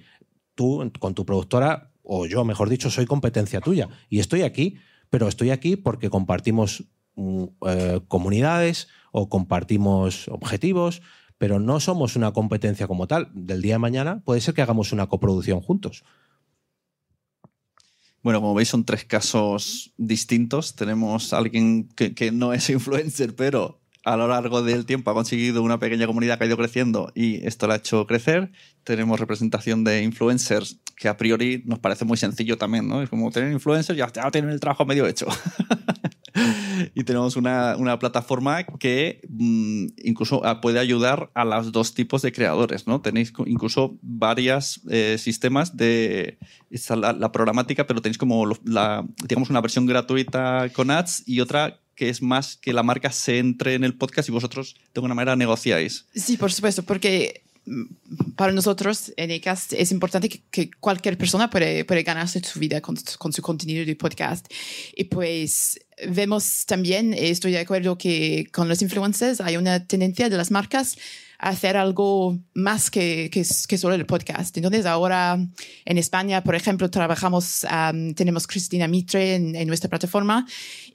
Tú 0.55 0.91
con 0.99 1.13
tu 1.13 1.25
productora, 1.25 1.91
o 2.03 2.25
yo 2.25 2.43
mejor 2.45 2.69
dicho, 2.69 2.89
soy 2.89 3.05
competencia 3.05 3.61
tuya 3.61 3.89
y 4.09 4.19
estoy 4.19 4.41
aquí, 4.41 4.77
pero 5.09 5.27
estoy 5.27 5.51
aquí 5.51 5.75
porque 5.75 6.09
compartimos 6.09 6.85
mm, 7.15 7.43
eh, 7.67 7.99
comunidades 8.07 8.87
o 9.11 9.29
compartimos 9.29 10.27
objetivos, 10.29 11.01
pero 11.37 11.59
no 11.59 11.79
somos 11.79 12.15
una 12.15 12.31
competencia 12.31 12.87
como 12.87 13.07
tal. 13.07 13.29
Del 13.33 13.61
día 13.61 13.75
de 13.75 13.79
mañana 13.79 14.21
puede 14.23 14.41
ser 14.41 14.53
que 14.53 14.61
hagamos 14.61 14.91
una 14.91 15.07
coproducción 15.07 15.61
juntos. 15.61 16.03
Bueno, 18.23 18.41
como 18.41 18.55
veis, 18.55 18.69
son 18.69 18.83
tres 18.83 19.05
casos 19.05 19.93
distintos. 19.97 20.75
Tenemos 20.75 21.33
alguien 21.33 21.87
que, 21.89 22.31
no 22.31 22.53
es 22.53 22.69
influencer, 22.69 23.35
pero 23.35 23.79
a 24.03 24.17
lo 24.17 24.27
largo 24.27 24.63
del 24.63 24.85
tiempo 24.85 25.11
ha 25.11 25.13
conseguido 25.13 25.61
una 25.61 25.79
pequeña 25.79 26.07
comunidad 26.07 26.37
que 26.37 26.45
ha 26.45 26.47
ido 26.47 26.57
creciendo 26.57 27.11
y 27.13 27.45
esto 27.45 27.67
la 27.67 27.75
ha 27.75 27.77
hecho 27.77 28.07
crecer. 28.07 28.51
Tenemos 28.83 29.19
representación 29.19 29.83
de 29.83 30.03
influencers 30.03 30.79
que 30.95 31.07
a 31.07 31.17
priori 31.17 31.63
nos 31.65 31.79
parece 31.79 32.05
muy 32.05 32.17
sencillo 32.17 32.57
también, 32.57 32.87
¿no? 32.87 33.03
Es 33.03 33.09
como 33.09 33.29
tener 33.31 33.51
influencers, 33.51 33.97
ya, 33.97 34.11
ya 34.11 34.31
tienen 34.31 34.49
el 34.51 34.59
trabajo 34.59 34.85
medio 34.85 35.05
hecho. 35.05 35.27
y 36.97 37.03
tenemos 37.03 37.35
una, 37.35 37.75
una 37.77 37.99
plataforma 37.99 38.63
que 38.63 39.21
mm, 39.29 39.85
incluso 40.03 40.43
ah, 40.43 40.61
puede 40.61 40.79
ayudar 40.79 41.29
a 41.35 41.45
los 41.45 41.71
dos 41.71 41.93
tipos 41.93 42.23
de 42.23 42.31
creadores, 42.31 42.87
¿no? 42.87 43.01
Tenéis 43.01 43.31
incluso 43.45 43.99
varios 44.01 44.81
sistemas 45.19 45.77
de 45.77 46.39
la, 46.89 47.31
programática, 47.31 47.85
pero 47.85 48.01
tenéis 48.01 48.17
como 48.17 48.43
digamos 49.27 49.51
una 49.51 49.61
versión 49.61 49.85
gratuita 49.85 50.69
con 50.73 50.89
ads 50.89 51.21
y 51.27 51.39
otra 51.39 51.79
que 51.93 52.09
es 52.09 52.23
más 52.23 52.55
que 52.55 52.73
la 52.73 52.81
marca 52.81 53.11
se 53.11 53.37
entre 53.37 53.75
en 53.75 53.83
el 53.83 53.95
podcast 53.95 54.29
y 54.29 54.31
vosotros 54.31 54.75
de 54.75 54.99
alguna 54.99 55.13
manera 55.13 55.35
negociáis. 55.35 56.07
Sí, 56.15 56.37
por 56.37 56.51
supuesto, 56.51 56.81
porque 56.81 57.43
para 58.35 58.51
nosotros 58.53 59.13
en 59.17 59.31
Acast 59.31 59.73
es 59.73 59.91
importante 59.91 60.29
que, 60.29 60.41
que 60.49 60.71
cualquier 60.79 61.17
persona 61.17 61.49
puede, 61.49 61.85
puede 61.85 62.03
ganarse 62.03 62.41
su 62.43 62.59
vida 62.59 62.81
con, 62.81 62.95
con 63.17 63.33
su 63.33 63.41
contenido 63.41 63.85
de 63.85 63.95
podcast. 63.95 64.47
Y 64.95 65.05
pues 65.05 65.79
vemos 66.07 66.65
también, 66.65 67.13
estoy 67.13 67.51
de 67.51 67.59
acuerdo 67.59 67.97
que 67.97 68.47
con 68.51 68.67
los 68.67 68.81
influencers 68.81 69.41
hay 69.41 69.57
una 69.57 69.85
tendencia 69.85 70.29
de 70.29 70.37
las 70.37 70.51
marcas 70.51 70.97
a 71.39 71.49
hacer 71.49 71.77
algo 71.77 72.39
más 72.53 72.89
que, 72.89 73.29
que, 73.31 73.45
que 73.67 73.77
solo 73.77 73.95
el 73.95 74.05
podcast. 74.05 74.55
Entonces 74.57 74.85
ahora 74.85 75.39
en 75.85 75.97
España, 75.97 76.43
por 76.43 76.55
ejemplo, 76.55 76.89
trabajamos, 76.89 77.65
um, 77.65 78.13
tenemos 78.13 78.47
Cristina 78.47 78.87
Mitre 78.87 79.35
en, 79.35 79.55
en 79.55 79.67
nuestra 79.67 79.89
plataforma 79.89 80.47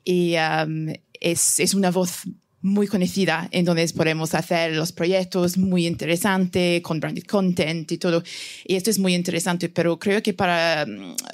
y 0.04 0.34
um, 0.36 0.92
es, 1.20 1.60
es 1.60 1.74
una 1.74 1.90
voz 1.90 2.22
muy 2.62 2.86
conocida, 2.86 3.48
entonces 3.50 3.92
podemos 3.92 4.34
hacer 4.34 4.76
los 4.76 4.92
proyectos 4.92 5.58
muy 5.58 5.86
interesantes 5.86 6.80
con 6.82 7.00
branded 7.00 7.24
content 7.24 7.90
y 7.90 7.98
todo. 7.98 8.22
Y 8.64 8.76
esto 8.76 8.90
es 8.90 8.98
muy 8.98 9.14
interesante, 9.14 9.68
pero 9.68 9.98
creo 9.98 10.22
que 10.22 10.32
para, 10.32 10.86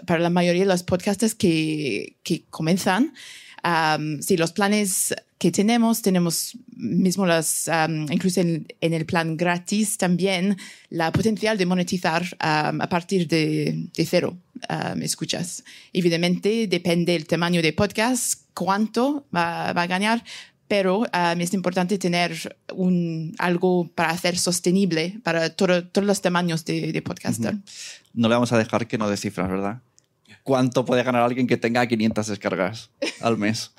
para 0.06 0.20
la 0.20 0.30
mayoría 0.30 0.62
de 0.62 0.68
los 0.68 0.82
podcasts 0.82 1.34
que, 1.34 2.16
que 2.22 2.44
comienzan, 2.48 3.12
um, 3.62 4.20
si 4.22 4.38
los 4.38 4.52
planes 4.52 5.14
que 5.36 5.52
tenemos, 5.52 6.02
tenemos 6.02 6.56
mismo 6.74 7.26
las, 7.26 7.68
um, 7.68 8.10
incluso 8.10 8.40
en, 8.40 8.66
en, 8.80 8.94
el 8.94 9.04
plan 9.04 9.36
gratis 9.36 9.98
también, 9.98 10.56
la 10.88 11.12
potencial 11.12 11.58
de 11.58 11.66
monetizar 11.66 12.22
um, 12.22 12.80
a 12.80 12.88
partir 12.88 13.28
de, 13.28 13.88
de 13.94 14.06
cero 14.06 14.36
escuchas. 15.00 15.62
Evidentemente 15.92 16.66
depende 16.66 17.12
del 17.12 17.28
tamaño 17.28 17.62
de 17.62 17.72
podcast, 17.72 18.42
cuánto 18.54 19.24
va, 19.32 19.72
va 19.72 19.82
a 19.82 19.86
ganar, 19.86 20.24
pero 20.68 20.98
um, 20.98 21.40
es 21.40 21.54
importante 21.54 21.98
tener 21.98 22.56
un, 22.74 23.34
algo 23.38 23.90
para 23.94 24.10
hacer 24.10 24.38
sostenible 24.38 25.18
para 25.22 25.50
todo, 25.50 25.86
todos 25.86 26.06
los 26.06 26.20
tamaños 26.20 26.64
de, 26.64 26.92
de 26.92 27.02
podcaster. 27.02 27.54
Uh 27.54 27.58
-huh. 27.58 27.62
No 28.14 28.28
le 28.28 28.34
vamos 28.34 28.52
a 28.52 28.58
dejar 28.58 28.86
que 28.86 28.98
no 28.98 29.08
dé 29.08 29.16
cifras, 29.16 29.48
¿verdad? 29.48 29.80
¿Cuánto 30.42 30.84
puede 30.84 31.02
ganar 31.02 31.22
alguien 31.22 31.46
que 31.46 31.56
tenga 31.56 31.86
500 31.86 32.26
descargas 32.26 32.90
al 33.20 33.36
mes? 33.36 33.72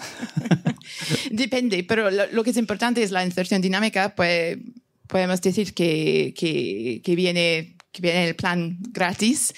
Depende, 1.32 1.84
pero 1.84 2.12
lo, 2.12 2.28
lo, 2.32 2.44
que 2.44 2.52
es 2.52 2.58
importante 2.58 3.02
es 3.02 3.12
la 3.12 3.26
inserción 3.26 3.62
dinámica, 3.62 4.14
pues 4.16 4.58
podemos 5.08 5.42
decir 5.42 5.74
que, 5.74 6.34
que, 6.38 7.02
que 7.04 7.16
viene 7.16 7.76
que 7.92 8.02
viene 8.02 8.28
el 8.28 8.36
plan 8.36 8.78
gratis 8.92 9.54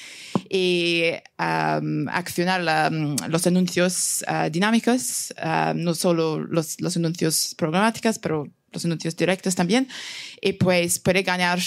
y 0.54 1.14
um, 1.40 2.10
accionar 2.10 2.60
la, 2.60 2.90
los 3.30 3.48
anuncios 3.48 4.22
uh, 4.28 4.50
dinámicos, 4.50 5.34
uh, 5.42 5.74
no 5.74 5.94
solo 5.94 6.40
los, 6.40 6.82
los 6.82 6.98
anuncios 6.98 7.56
programáticos, 7.58 8.20
pero 8.20 8.50
los 8.74 8.84
anuncios 8.84 9.16
directos 9.16 9.56
también, 9.56 9.88
y 10.42 10.54
pues 10.54 11.00
puede 11.00 11.24
ganar 11.24 11.60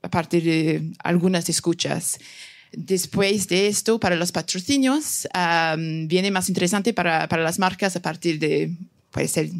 a 0.00 0.08
partir 0.08 0.44
de 0.44 0.92
algunas 1.04 1.46
escuchas. 1.50 2.18
Después 2.72 3.48
de 3.48 3.66
esto, 3.66 4.00
para 4.00 4.16
los 4.16 4.32
patrocinios, 4.32 5.28
um, 5.34 6.08
viene 6.08 6.30
más 6.30 6.48
interesante 6.48 6.94
para, 6.94 7.28
para 7.28 7.42
las 7.42 7.58
marcas 7.58 7.96
a 7.96 8.00
partir 8.00 8.38
de, 8.38 8.74
puede 9.10 9.28
ser 9.28 9.50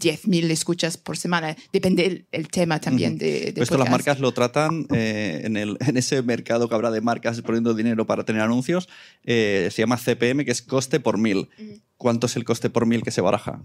10.000 0.00 0.50
escuchas 0.50 0.96
por 0.96 1.16
semana. 1.16 1.56
Depende 1.72 2.06
el, 2.06 2.26
el 2.32 2.48
tema 2.48 2.80
también 2.80 3.18
de, 3.18 3.52
de 3.52 3.62
Esto 3.62 3.78
las 3.78 3.90
marcas 3.90 4.18
lo 4.18 4.32
tratan 4.32 4.86
eh, 4.92 5.42
en, 5.44 5.56
el, 5.56 5.76
en, 5.80 5.96
ese 5.96 6.22
mercado 6.22 6.68
que 6.68 6.74
habrá 6.74 6.90
de 6.90 7.00
marcas 7.00 7.40
poniendo 7.42 7.74
dinero 7.74 8.06
para 8.06 8.24
tener 8.24 8.42
anuncios. 8.42 8.88
Eh, 9.24 9.68
se 9.70 9.82
llama 9.82 9.98
CPM, 9.98 10.44
que 10.44 10.50
es 10.50 10.62
coste 10.62 10.98
por 10.98 11.18
mil. 11.18 11.38
Uh 11.38 11.62
-huh. 11.62 11.80
¿Cuánto 11.96 12.26
es 12.26 12.36
el 12.36 12.44
coste 12.44 12.70
por 12.70 12.86
mil 12.86 13.02
que 13.02 13.10
se 13.10 13.20
baraja? 13.20 13.62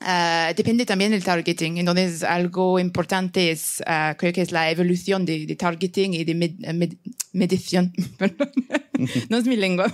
Uh, 0.00 0.54
depende 0.54 0.84
también 0.86 1.10
del 1.10 1.24
targeting. 1.24 1.78
Entonces, 1.78 2.22
algo 2.22 2.78
importante 2.78 3.50
es, 3.50 3.82
uh, 3.86 4.14
creo 4.16 4.32
que 4.32 4.42
es 4.42 4.52
la 4.52 4.70
evolución 4.70 5.24
de, 5.24 5.46
de 5.46 5.56
targeting 5.56 6.14
y 6.14 6.24
de 6.24 6.34
med, 6.34 6.52
med, 6.74 6.92
medición. 7.32 7.92
no 9.28 9.36
es 9.38 9.44
mi 9.46 9.56
lengua. 9.56 9.92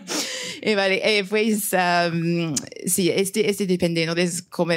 eh, 0.62 0.74
vale, 0.74 1.00
eh, 1.02 1.24
pues 1.24 1.70
um, 1.72 2.54
sí, 2.86 3.10
este, 3.10 3.50
este 3.50 3.66
depende. 3.66 4.02
Entonces, 4.02 4.42
como 4.42 4.74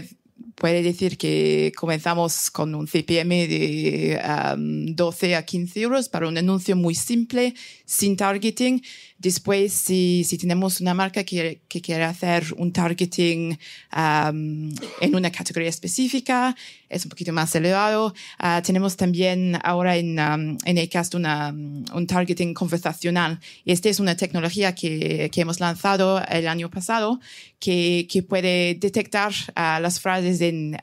puede 0.56 0.82
decir 0.82 1.18
que 1.18 1.72
comenzamos 1.76 2.52
con 2.52 2.76
un 2.76 2.88
CPM 2.88 3.48
de 3.48 4.22
um, 4.56 4.96
12 4.96 5.36
a 5.36 5.44
15 5.44 5.82
euros 5.82 6.10
para 6.10 6.28
un 6.28 6.38
anuncio 6.38 6.76
muy 6.76 6.96
simple, 6.96 7.54
sin 7.86 8.16
targeting. 8.16 8.82
Después, 9.24 9.72
si, 9.72 10.28
tenemos 10.38 10.82
una 10.82 10.94
marca 10.94 11.24
que, 11.24 11.62
quiere 11.70 12.04
hacer 12.04 12.54
un 12.58 12.74
targeting 12.74 13.58
en 13.94 15.16
una 15.16 15.32
categoría 15.32 15.70
específica, 15.70 16.54
es 16.90 17.06
un 17.06 17.10
poquito 17.10 17.32
más 17.32 17.56
elevado. 17.56 18.14
Uh, 18.38 18.62
tenemos 18.62 18.98
también 18.98 19.58
ahora 19.64 19.96
en, 19.96 20.20
um, 20.20 20.58
en 20.66 21.88
un 21.94 22.06
targeting 22.06 22.54
conversacional. 22.54 23.40
Y 23.64 23.72
esta 23.72 23.88
es 23.88 24.02
una 24.02 24.18
tecnología 24.18 24.76
que, 24.76 25.32
hemos 25.34 25.62
lanzado 25.62 26.22
el 26.26 26.50
año 26.50 26.70
pasado 26.70 27.22
que, 27.60 28.26
puede 28.28 28.76
detectar 28.76 29.32
uh, 29.32 29.82
las 29.82 30.02
frases 30.02 30.42
en 30.42 30.78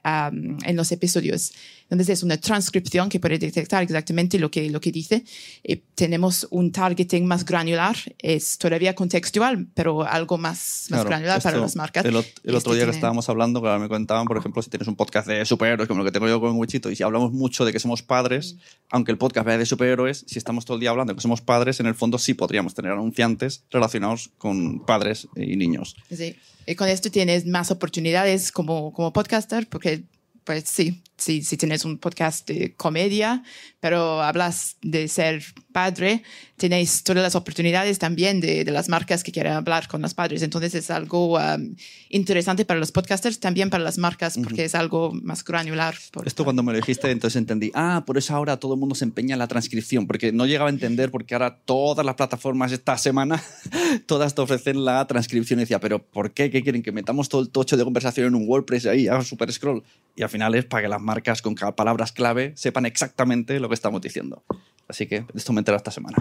los 0.77 0.93
episodios. 0.93 1.53
Entonces 1.91 2.19
es 2.19 2.23
una 2.23 2.39
transcripción 2.39 3.09
que 3.09 3.19
puede 3.19 3.39
detectar 3.39 3.83
exactamente 3.83 4.39
lo 4.39 4.51
que, 4.51 4.71
lo 4.71 4.81
que 4.81 4.93
dice. 4.93 5.25
Y 5.63 5.77
tenemos 5.77 6.47
un 6.51 6.71
targeting 6.71 7.27
más 7.27 7.45
granular, 7.45 7.97
es 8.19 8.57
todavía 8.59 8.95
contextual, 8.95 9.67
pero 9.75 10.05
algo 10.05 10.39
más, 10.39 10.87
más 10.91 11.01
claro, 11.01 11.09
granular 11.09 11.43
para 11.43 11.59
las 11.59 11.75
marcas. 11.75 12.05
El, 12.05 12.13
el 12.13 12.17
otro 12.17 12.29
este 12.45 12.71
día 12.71 12.79
tiene... 12.79 12.93
que 12.93 12.97
estábamos 12.97 13.29
hablando, 13.29 13.61
claro, 13.61 13.81
me 13.81 13.89
contaban, 13.89 14.27
por 14.27 14.39
ejemplo, 14.39 14.63
si 14.63 14.71
tienes 14.71 14.87
un 14.87 14.95
podcast 14.95 15.27
de 15.27 15.45
superhéroes, 15.45 15.89
como 15.89 16.01
lo 16.01 16.05
que 16.05 16.13
tengo 16.13 16.29
yo 16.29 16.41
con 16.41 16.57
Wichito, 16.57 16.91
y 16.91 16.97
si 16.97 17.03
hablamos 17.03 17.33
mucho 17.33 17.65
de 17.65 17.73
que 17.73 17.81
somos 17.81 18.03
padres, 18.03 18.55
mm. 18.55 18.59
aunque 18.91 19.11
el 19.11 19.19
podcast 19.19 19.47
vaya 19.47 19.59
de 19.59 19.67
superhéroes, 19.67 20.25
si 20.29 20.39
estamos 20.39 20.65
todo 20.65 20.77
el 20.77 20.81
día 20.81 20.91
hablando 20.91 21.13
de 21.13 21.17
que 21.17 21.23
somos 21.23 21.41
padres, 21.41 21.81
en 21.81 21.87
el 21.87 21.95
fondo 21.95 22.19
sí 22.19 22.35
podríamos 22.35 22.75
tener 22.75 22.93
anunciantes 22.93 23.65
relacionados 23.71 24.31
con 24.39 24.85
padres 24.87 25.27
y 25.35 25.57
niños. 25.57 25.97
Sí. 26.11 26.37
Y 26.67 26.75
con 26.77 26.89
esto 26.89 27.11
tienes 27.11 27.47
más 27.47 27.71
oportunidades 27.71 28.53
como, 28.53 28.93
como 28.93 29.13
podcaster, 29.13 29.67
porque 29.69 30.05
pues 30.45 30.65
sí, 30.69 31.03
sí, 31.21 31.43
si 31.43 31.57
tienes 31.57 31.85
un 31.85 31.99
podcast 31.99 32.49
de 32.49 32.75
comedia, 32.75 33.43
pero 33.81 34.23
hablas 34.23 34.77
de 34.83 35.09
ser 35.09 35.43
padre, 35.73 36.23
tenéis 36.57 37.03
todas 37.03 37.23
las 37.23 37.35
oportunidades 37.35 37.99
también 37.99 38.41
de, 38.41 38.65
de 38.65 38.71
las 38.71 38.89
marcas 38.89 39.23
que 39.23 39.33
quieren 39.33 39.53
hablar 39.53 39.89
con 39.89 40.03
los 40.03 40.15
padres. 40.15 40.43
Entonces 40.43 40.75
es 40.75 40.91
algo 40.91 41.39
um, 41.39 41.75
interesante 42.09 42.65
para 42.65 42.79
los 42.79 42.93
podcasters, 42.93 43.41
también 43.41 43.71
para 43.71 43.83
las 43.83 43.99
marcas, 43.99 44.37
porque 44.43 44.63
uh 44.63 44.65
-huh. 44.65 44.67
es 44.67 44.75
algo 44.75 45.13
más 45.15 45.45
granular. 45.45 45.95
Por 46.13 46.27
Esto 46.27 46.45
cuando 46.45 46.63
me 46.63 46.73
lo 46.73 46.79
dijiste, 46.79 47.11
entonces 47.11 47.39
entendí, 47.39 47.71
ah, 47.75 48.05
por 48.07 48.19
eso 48.19 48.35
ahora 48.35 48.59
todo 48.59 48.75
el 48.75 48.81
mundo 48.81 48.95
se 48.95 49.05
empeña 49.05 49.35
en 49.35 49.39
la 49.39 49.49
transcripción, 49.49 50.07
porque 50.07 50.33
no 50.33 50.47
llegaba 50.47 50.69
a 50.69 50.73
entender 50.73 51.11
porque 51.11 51.35
ahora 51.35 51.57
todas 51.65 52.05
las 52.05 52.17
plataformas 52.17 52.73
esta 52.73 52.99
semana, 52.99 53.43
todas 54.07 54.35
te 54.35 54.43
ofrecen 54.43 54.85
la 54.85 55.07
transcripción 55.07 55.61
y 55.61 55.63
decía, 55.63 55.81
pero 55.81 56.03
¿por 56.03 56.33
qué? 56.33 56.51
¿Qué 56.51 56.63
quieren? 56.63 56.83
Que 56.83 56.93
metamos 56.93 57.29
todo 57.29 57.43
el 57.43 57.49
tocho 57.49 57.77
de 57.77 57.85
conversación 57.85 58.27
en 58.27 58.35
un 58.35 58.47
WordPress 58.47 58.87
ahí, 58.87 59.09
haga 59.09 59.25
super 59.25 59.51
scroll. 59.53 59.83
Y 60.17 60.23
al 60.23 60.29
final 60.29 60.55
es 60.55 60.65
para 60.65 60.83
que 60.83 60.89
las 60.89 61.01
marcas 61.11 61.43
con 61.43 61.55
palabras 61.55 62.13
clave 62.13 62.53
sepan 62.55 62.87
exactamente 62.87 63.59
lo 63.59 63.69
que 63.69 63.75
estamos 63.75 64.01
diciendo. 64.01 64.45
Así 64.87 65.07
que 65.07 65.25
esto 65.35 65.53
me 65.53 65.61
entero 65.61 65.77
esta 65.77 65.91
semana. 65.91 66.19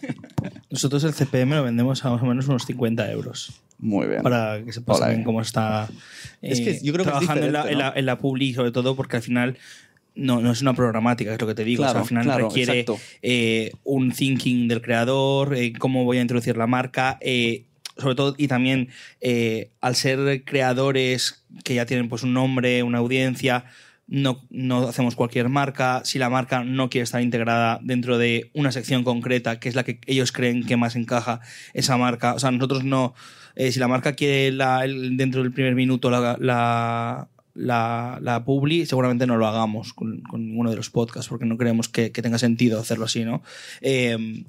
Nosotros 0.70 1.02
el 1.04 1.14
CPM 1.14 1.54
lo 1.56 1.64
vendemos 1.64 2.04
a 2.04 2.10
más 2.10 2.22
o 2.22 2.26
menos 2.26 2.46
unos 2.48 2.64
50 2.64 3.10
euros. 3.10 3.60
Muy 3.78 4.06
bien. 4.06 4.22
Para 4.22 4.62
que 4.64 4.72
sepas 4.72 4.98
Hola, 4.98 5.08
bien 5.08 5.22
eh. 5.22 5.24
cómo 5.24 5.40
está 5.40 5.88
eh, 6.42 6.52
es 6.52 6.60
que 6.60 6.80
yo 6.80 6.92
creo 6.92 7.04
trabajando 7.04 7.34
que 7.34 7.40
es 7.40 7.46
en, 7.46 7.52
la, 7.52 7.64
¿no? 7.64 7.68
en, 7.70 7.78
la, 7.78 7.92
en 7.94 8.06
la 8.06 8.18
publi, 8.18 8.54
sobre 8.54 8.70
todo 8.70 8.94
porque 8.94 9.16
al 9.16 9.22
final 9.22 9.58
no, 10.14 10.40
no 10.40 10.52
es 10.52 10.62
una 10.62 10.74
programática, 10.74 11.34
es 11.34 11.40
lo 11.40 11.46
que 11.46 11.54
te 11.54 11.64
digo. 11.64 11.82
Claro, 11.82 11.90
o 11.90 11.94
sea, 11.94 12.00
al 12.02 12.08
final 12.08 12.24
claro, 12.24 12.48
requiere 12.48 12.84
eh, 13.22 13.72
un 13.82 14.12
thinking 14.12 14.68
del 14.68 14.80
creador, 14.80 15.54
eh, 15.56 15.72
cómo 15.72 16.04
voy 16.04 16.18
a 16.18 16.20
introducir 16.20 16.56
la 16.56 16.66
marca. 16.66 17.18
Eh, 17.20 17.64
sobre 17.96 18.14
todo, 18.14 18.34
y 18.36 18.48
también 18.48 18.88
eh, 19.20 19.70
al 19.80 19.94
ser 19.94 20.44
creadores 20.44 21.44
que 21.62 21.74
ya 21.74 21.86
tienen 21.86 22.08
pues 22.08 22.22
un 22.22 22.32
nombre, 22.32 22.82
una 22.82 22.98
audiencia, 22.98 23.66
no, 24.06 24.46
no, 24.50 24.88
hacemos 24.88 25.14
cualquier 25.14 25.48
marca. 25.48 26.02
Si 26.04 26.18
la 26.18 26.28
marca 26.30 26.64
no 26.64 26.90
quiere 26.90 27.04
estar 27.04 27.22
integrada 27.22 27.80
dentro 27.82 28.18
de 28.18 28.50
una 28.54 28.72
sección 28.72 29.04
concreta, 29.04 29.58
que 29.58 29.68
es 29.68 29.74
la 29.74 29.84
que 29.84 30.00
ellos 30.06 30.32
creen 30.32 30.64
que 30.64 30.76
más 30.76 30.96
encaja 30.96 31.40
esa 31.72 31.96
marca, 31.96 32.34
o 32.34 32.38
sea, 32.38 32.50
nosotros 32.50 32.84
no. 32.84 33.14
Eh, 33.56 33.72
si 33.72 33.78
la 33.78 33.88
marca 33.88 34.14
quiere 34.14 34.52
la, 34.52 34.84
el, 34.84 35.16
dentro 35.16 35.42
del 35.42 35.52
primer 35.52 35.74
minuto 35.74 36.10
la, 36.10 36.36
la, 36.40 37.28
la, 38.20 38.44
publi, 38.44 38.84
seguramente 38.84 39.26
no 39.26 39.36
lo 39.36 39.46
hagamos 39.46 39.92
con, 39.92 40.22
con, 40.22 40.44
ninguno 40.44 40.70
de 40.70 40.76
los 40.76 40.90
podcasts, 40.90 41.28
porque 41.28 41.44
no 41.44 41.56
creemos 41.56 41.88
que, 41.88 42.10
que 42.10 42.20
tenga 42.20 42.38
sentido 42.38 42.80
hacerlo 42.80 43.04
así, 43.04 43.24
¿no? 43.24 43.42
Eh, 43.80 44.44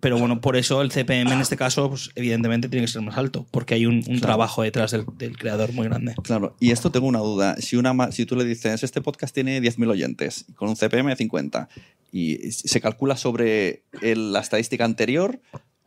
pero 0.00 0.18
bueno, 0.18 0.40
por 0.40 0.56
eso 0.56 0.82
el 0.82 0.90
CPM 0.90 1.32
en 1.32 1.40
este 1.40 1.56
caso, 1.56 1.88
pues, 1.88 2.10
evidentemente 2.14 2.68
tiene 2.68 2.86
que 2.86 2.92
ser 2.92 3.02
más 3.02 3.16
alto, 3.16 3.46
porque 3.50 3.74
hay 3.74 3.86
un, 3.86 3.96
un 3.96 4.02
claro. 4.02 4.20
trabajo 4.20 4.62
detrás 4.62 4.90
del, 4.90 5.04
del, 5.16 5.36
creador 5.36 5.72
muy 5.72 5.86
grande. 5.86 6.14
Claro, 6.22 6.56
y 6.60 6.70
esto 6.70 6.90
tengo 6.90 7.06
una 7.06 7.20
duda. 7.20 7.56
Si, 7.56 7.76
una, 7.76 8.12
si 8.12 8.26
tú 8.26 8.36
le 8.36 8.44
dices, 8.44 8.82
este 8.82 9.00
podcast 9.00 9.34
tiene 9.34 9.60
10.000 9.60 9.90
oyentes, 9.90 10.46
con 10.54 10.68
un 10.68 10.76
CPM 10.76 11.10
de 11.10 11.16
50, 11.16 11.68
y 12.12 12.36
se 12.52 12.80
calcula 12.80 13.16
sobre 13.16 13.82
el, 14.00 14.32
la 14.32 14.40
estadística 14.40 14.84
anterior, 14.84 15.40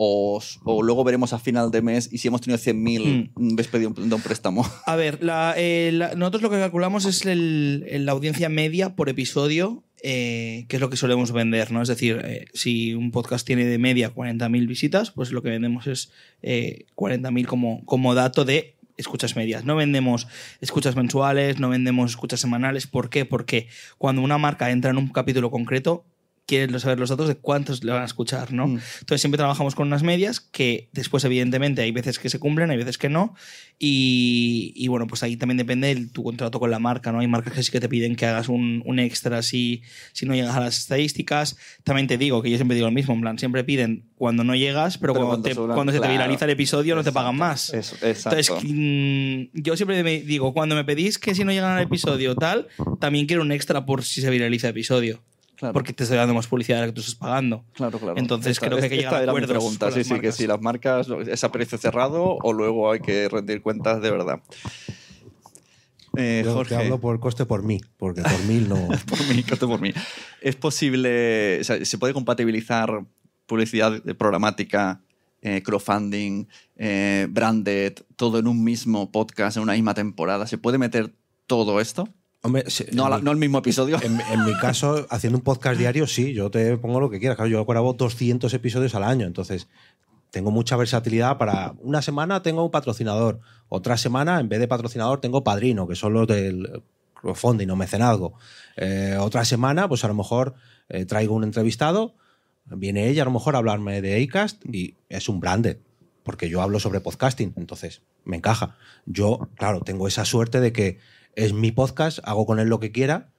o, 0.04 0.42
o, 0.64 0.82
luego 0.82 1.04
veremos 1.04 1.32
a 1.32 1.38
final 1.38 1.70
de 1.70 1.84
mes 1.84 2.10
y 2.12 2.18
si 2.18 2.28
hemos 2.28 2.42
tenido 2.42 2.60
100.000 2.60 3.32
mm. 3.36 3.56
ves 3.56 3.68
pedido 3.68 3.94
un, 3.96 4.12
un, 4.12 4.22
préstamo. 4.22 4.66
A 4.88 4.96
ver, 4.96 5.22
la, 5.22 5.54
eh, 5.56 5.92
la, 5.94 6.16
nosotros 6.16 6.42
lo 6.42 6.50
que 6.50 6.58
calculamos 6.58 7.06
es 7.06 7.24
el, 7.28 7.86
la 8.04 8.12
audiencia 8.12 8.50
media 8.50 8.96
por 8.96 9.10
episodio, 9.10 9.84
eh, 10.04 10.66
que 10.68 10.78
es 10.78 10.82
lo 10.82 10.90
que 10.90 10.98
solemos 10.98 11.32
vender, 11.32 11.72
¿no? 11.72 11.82
Es 11.82 11.88
decir, 11.88 12.22
eh, 12.24 12.46
si 12.54 12.96
un 12.96 13.12
podcast 13.12 13.46
tiene 13.46 13.66
de 13.66 13.78
media 13.78 14.14
40.000 14.14 14.68
visitas, 14.68 15.12
pues 15.12 15.32
lo 15.32 15.44
que 15.44 15.50
vendemos 15.50 15.86
es 15.86 16.12
eh, 16.42 16.86
40.000 16.96 17.46
como, 17.46 17.86
como 17.86 18.16
dato 18.16 18.44
de 18.44 18.76
escuchas 18.98 19.36
medias. 19.36 19.64
No 19.64 19.76
vendemos 19.76 20.28
escuchas 20.60 20.96
mensuales, 20.96 21.60
no 21.60 21.70
vendemos 21.70 22.12
escuchas 22.12 22.40
semanales. 22.40 22.88
¿Por 22.88 23.10
qué? 23.10 23.26
Porque 23.26 23.68
cuando 23.98 24.22
una 24.24 24.38
marca 24.38 24.72
entra 24.72 24.90
en 24.90 24.98
un 24.98 25.08
capítulo 25.10 25.52
concreto, 25.52 26.06
quiere 26.58 26.80
saber 26.80 27.00
los 27.00 27.10
datos 27.10 27.30
de 27.30 27.36
cuántos 27.36 27.82
le 27.84 27.92
van 27.94 28.02
a 28.02 28.06
escuchar, 28.06 28.52
¿no? 28.52 28.68
Mm. 28.68 28.80
Entonces 29.00 29.22
siempre 29.22 29.38
trabajamos 29.38 29.74
con 29.74 29.88
unas 29.88 30.04
medias 30.04 30.42
que 30.42 30.90
después, 30.92 31.24
evidentemente, 31.24 31.82
hay 31.82 31.92
veces 31.92 32.20
que 32.20 32.30
se 32.30 32.40
cumplen, 32.40 32.70
hay 32.72 32.78
veces 32.78 32.98
que 32.98 33.08
no. 33.10 33.34
Y, 33.80 34.74
y 34.76 34.88
bueno, 34.90 35.08
pues 35.08 35.24
ahí 35.24 35.38
también 35.38 35.58
depende 35.58 35.96
de 35.96 36.06
tu 36.08 36.24
contrato 36.24 36.60
con 36.60 36.70
la 36.70 36.80
marca, 36.80 37.12
¿no? 37.12 37.20
Hay 37.20 37.28
marcas 37.28 37.54
que 37.54 37.64
sí 37.64 37.72
que 37.72 37.80
te 37.80 37.90
piden 37.90 38.16
que 38.16 38.26
hagas 38.26 38.50
un, 38.50 38.84
un 38.86 39.00
extra 39.00 39.42
si, 39.42 39.82
si 40.14 40.26
no 40.26 40.36
llegas 40.36 40.56
a 40.56 40.60
las 40.60 40.78
estadísticas. 40.78 41.58
También 41.84 42.08
te 42.08 42.18
digo, 42.18 42.42
que 42.42 42.52
yo 42.52 42.58
siempre 42.58 42.76
digo 42.76 42.88
lo 42.88 42.92
mismo, 42.94 43.14
en 43.14 43.22
plan, 43.22 43.40
siempre 43.40 43.64
piden 43.64 44.10
cuando 44.16 44.44
no 44.44 44.54
llegas, 44.56 44.98
pero, 44.98 45.14
Pero 45.14 45.26
cuando, 45.26 45.42
cuando 45.44 45.50
te- 45.50 45.56
sobran, 45.56 45.76
cuando 45.76 45.92
se 45.94 45.98
te 45.98 46.02
claro. 46.02 46.14
viraliza 46.14 46.46
el 46.46 46.52
episodio 46.52 46.96
no 46.96 47.04
te 47.04 47.12
pagan 47.12 47.36
más. 47.38 47.74
Eso, 47.74 47.96
exacto. 48.06 48.38
Entonces, 48.38 48.72
mm, 48.72 49.62
yo 49.62 49.76
siempre 49.78 50.04
me 50.04 50.20
digo, 50.22 50.54
cuando 50.54 50.76
me 50.76 50.84
pedís 50.84 51.18
que 51.18 51.34
si 51.34 51.44
no 51.44 51.52
llegan 51.52 51.72
al 51.78 51.84
episodio 51.84 52.36
tal, 52.36 52.68
también 53.00 53.26
quiero 53.26 53.42
un 53.42 53.52
extra 53.52 53.86
por 53.86 54.04
si 54.04 54.22
se 54.22 54.30
viraliza 54.30 54.68
el 54.68 54.72
episodio. 54.72 55.24
Claro. 55.62 55.74
Porque 55.74 55.94
te 55.94 56.02
estoy 56.02 56.18
dando 56.18 56.34
más 56.34 56.48
publicidad 56.48 56.78
de 56.78 56.82
la 56.82 56.88
que 56.88 56.94
tú 56.94 57.02
estás 57.02 57.14
pagando. 57.14 57.64
Claro, 57.74 58.00
claro. 58.00 58.18
Entonces, 58.18 58.60
creo 58.60 58.78
que 58.80 58.86
hay 58.86 58.90
que 58.90 58.96
esta 58.96 59.10
llegar 59.12 59.30
a 59.30 59.32
acuerdos 59.32 59.52
pregunta. 59.52 59.86
con 59.86 59.94
Sí, 59.94 60.00
las 60.00 60.08
sí, 60.08 60.20
que 60.20 60.32
si 60.32 60.48
las 60.48 60.60
marcas 60.60 61.08
es 61.28 61.44
a 61.44 61.52
precio 61.52 61.78
cerrado 61.78 62.40
o 62.42 62.52
luego 62.52 62.92
hay 62.92 63.00
que 63.00 63.30
rendir 63.30 63.62
cuentas 63.62 64.02
de 64.02 64.10
verdad. 64.10 64.42
Eh, 66.18 66.42
Yo 66.44 66.56
Jorge, 66.56 66.74
te 66.74 66.82
hablo 66.82 67.00
por 67.00 67.20
coste 67.20 67.46
por 67.46 67.62
mí, 67.62 67.80
porque 67.98 68.24
por 68.24 68.44
mil 68.46 68.68
no. 68.68 68.88
por 69.08 69.24
mí, 69.28 69.44
coste 69.44 69.68
por 69.68 69.80
mí. 69.80 69.94
¿Es 70.42 70.56
posible, 70.56 71.60
o 71.62 71.64
sea, 71.64 71.86
se 71.86 71.98
puede 72.00 72.16
compatibilizar 72.16 73.06
publicidad 73.46 74.02
programática, 74.18 75.04
eh, 75.44 75.62
crowdfunding, 75.62 76.48
eh, 76.76 77.28
branded, 77.30 77.94
todo 78.16 78.40
en 78.40 78.48
un 78.48 78.64
mismo 78.64 79.12
podcast, 79.12 79.58
en 79.58 79.64
una 79.64 79.74
misma 79.74 79.94
temporada? 79.94 80.48
¿Se 80.48 80.58
puede 80.58 80.80
meter 80.80 81.14
todo 81.46 81.80
esto? 81.80 82.10
Hombre, 82.44 82.64
sí, 82.68 82.86
No, 82.92 83.04
a 83.04 83.06
en 83.08 83.12
la- 83.12 83.18
mi- 83.20 83.24
no 83.24 83.32
al 83.32 83.38
mismo 83.38 83.58
episodio. 83.60 84.00
En, 84.02 84.20
en 84.20 84.46
mi 84.46 84.54
caso, 84.60 85.06
haciendo 85.10 85.38
un 85.38 85.44
podcast 85.44 85.78
diario, 85.78 86.08
sí, 86.08 86.34
yo 86.34 86.50
te 86.50 86.78
pongo 86.78 87.00
lo 87.00 87.10
que 87.10 87.20
quieras. 87.20 87.36
Claro, 87.36 87.50
yo 87.52 87.66
grabo 87.66 87.94
200 87.94 88.52
episodios 88.54 88.96
al 88.96 89.04
año, 89.04 89.28
entonces 89.28 89.68
tengo 90.32 90.50
mucha 90.50 90.76
versatilidad 90.78 91.38
para... 91.38 91.74
Una 91.82 92.02
semana 92.02 92.42
tengo 92.42 92.64
un 92.64 92.72
patrocinador, 92.72 93.42
otra 93.70 93.98
semana, 93.98 94.40
en 94.40 94.50
vez 94.50 94.60
de 94.60 94.68
patrocinador, 94.68 95.20
tengo 95.22 95.44
padrino, 95.44 95.88
que 95.88 95.96
son 95.96 96.14
los 96.14 96.26
del 96.28 96.82
crowdfunding 97.14 97.68
o 97.70 97.76
mecenazgo. 97.76 98.34
Eh, 98.78 99.18
otra 99.20 99.46
semana, 99.46 99.88
pues 99.88 100.04
a 100.04 100.08
lo 100.08 100.16
mejor 100.16 100.56
eh, 100.90 101.06
traigo 101.06 101.36
un 101.36 101.44
entrevistado, 101.44 102.16
viene 102.66 103.08
ella 103.10 103.22
a 103.24 103.26
lo 103.26 103.32
mejor 103.32 103.56
a 103.56 103.60
hablarme 103.60 104.02
de 104.02 104.24
Acast 104.24 104.66
y 104.66 104.96
es 105.10 105.28
un 105.30 105.40
branded, 105.42 105.78
porque 106.24 106.50
yo 106.50 106.62
hablo 106.62 106.80
sobre 106.80 107.02
podcasting, 107.02 107.54
entonces 107.58 108.02
me 108.24 108.38
encaja. 108.38 108.78
Yo, 109.06 109.50
claro, 109.58 109.82
tengo 109.82 110.08
esa 110.08 110.24
suerte 110.26 110.60
de 110.62 110.72
que 110.72 110.98
es 111.36 111.54
mi 111.54 111.72
podcast, 111.72 112.20
hago 112.24 112.46
con 112.46 112.60
él 112.60 112.68
lo 112.68 112.80
que 112.80 112.92
quiera 112.92 113.32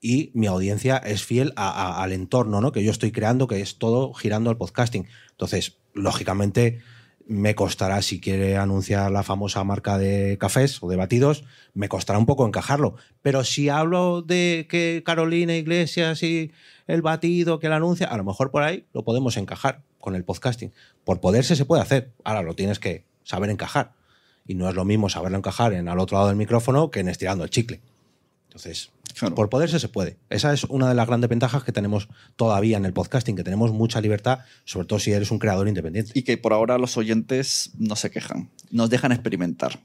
y 0.00 0.30
mi 0.34 0.46
audiencia 0.46 0.96
es 0.96 1.22
fiel 1.22 1.52
al 1.56 2.12
entorno 2.12 2.60
¿no? 2.60 2.72
que 2.72 2.82
yo 2.82 2.90
estoy 2.90 3.12
creando, 3.12 3.46
que 3.46 3.60
es 3.60 3.78
todo 3.78 4.12
girando 4.14 4.50
al 4.50 4.56
podcasting. 4.56 5.06
Entonces, 5.32 5.78
lógicamente, 5.92 6.80
me 7.26 7.54
costará, 7.54 8.02
si 8.02 8.20
quiere 8.20 8.56
anunciar 8.56 9.10
la 9.10 9.22
famosa 9.22 9.62
marca 9.62 9.98
de 9.98 10.36
cafés 10.38 10.82
o 10.82 10.88
de 10.88 10.96
batidos, 10.96 11.44
me 11.74 11.88
costará 11.88 12.18
un 12.18 12.26
poco 12.26 12.46
encajarlo. 12.46 12.96
Pero 13.22 13.44
si 13.44 13.68
hablo 13.68 14.22
de 14.22 14.66
que 14.68 15.02
Carolina 15.04 15.54
Iglesias 15.54 16.22
y 16.22 16.50
el 16.86 17.02
batido 17.02 17.60
que 17.60 17.68
la 17.68 17.76
anuncia, 17.76 18.08
a 18.08 18.16
lo 18.16 18.24
mejor 18.24 18.50
por 18.50 18.62
ahí 18.62 18.86
lo 18.92 19.04
podemos 19.04 19.36
encajar 19.36 19.82
con 20.00 20.16
el 20.16 20.24
podcasting. 20.24 20.72
Por 21.04 21.20
poderse 21.20 21.54
se 21.56 21.66
puede 21.66 21.82
hacer. 21.82 22.10
Ahora 22.24 22.42
lo 22.42 22.54
tienes 22.54 22.80
que 22.80 23.04
saber 23.22 23.50
encajar. 23.50 23.92
Y 24.46 24.54
no 24.54 24.68
es 24.68 24.74
lo 24.74 24.84
mismo 24.84 25.08
saberlo 25.08 25.38
encajar 25.38 25.72
en 25.72 25.88
al 25.88 25.98
otro 25.98 26.16
lado 26.16 26.28
del 26.28 26.36
micrófono 26.36 26.90
que 26.90 27.00
en 27.00 27.08
estirando 27.08 27.44
el 27.44 27.50
chicle. 27.50 27.80
Entonces, 28.48 28.90
Claro. 29.18 29.34
por 29.34 29.48
poderse 29.48 29.78
se 29.80 29.88
puede. 29.88 30.16
Esa 30.28 30.52
es 30.52 30.64
una 30.64 30.88
de 30.88 30.94
las 30.94 31.06
grandes 31.06 31.28
ventajas 31.30 31.62
que 31.64 31.72
tenemos 31.72 32.08
todavía 32.36 32.76
en 32.76 32.84
el 32.84 32.92
podcasting, 32.92 33.36
que 33.36 33.44
tenemos 33.44 33.72
mucha 33.72 34.00
libertad, 34.00 34.40
sobre 34.64 34.86
todo 34.86 34.98
si 34.98 35.12
eres 35.12 35.30
un 35.30 35.38
creador 35.38 35.68
independiente. 35.68 36.12
Y 36.14 36.22
que 36.22 36.36
por 36.38 36.52
ahora 36.52 36.78
los 36.78 36.96
oyentes 36.96 37.70
no 37.78 37.96
se 37.96 38.10
quejan, 38.10 38.48
nos 38.70 38.88
dejan 38.90 39.12
experimentar. 39.12 39.80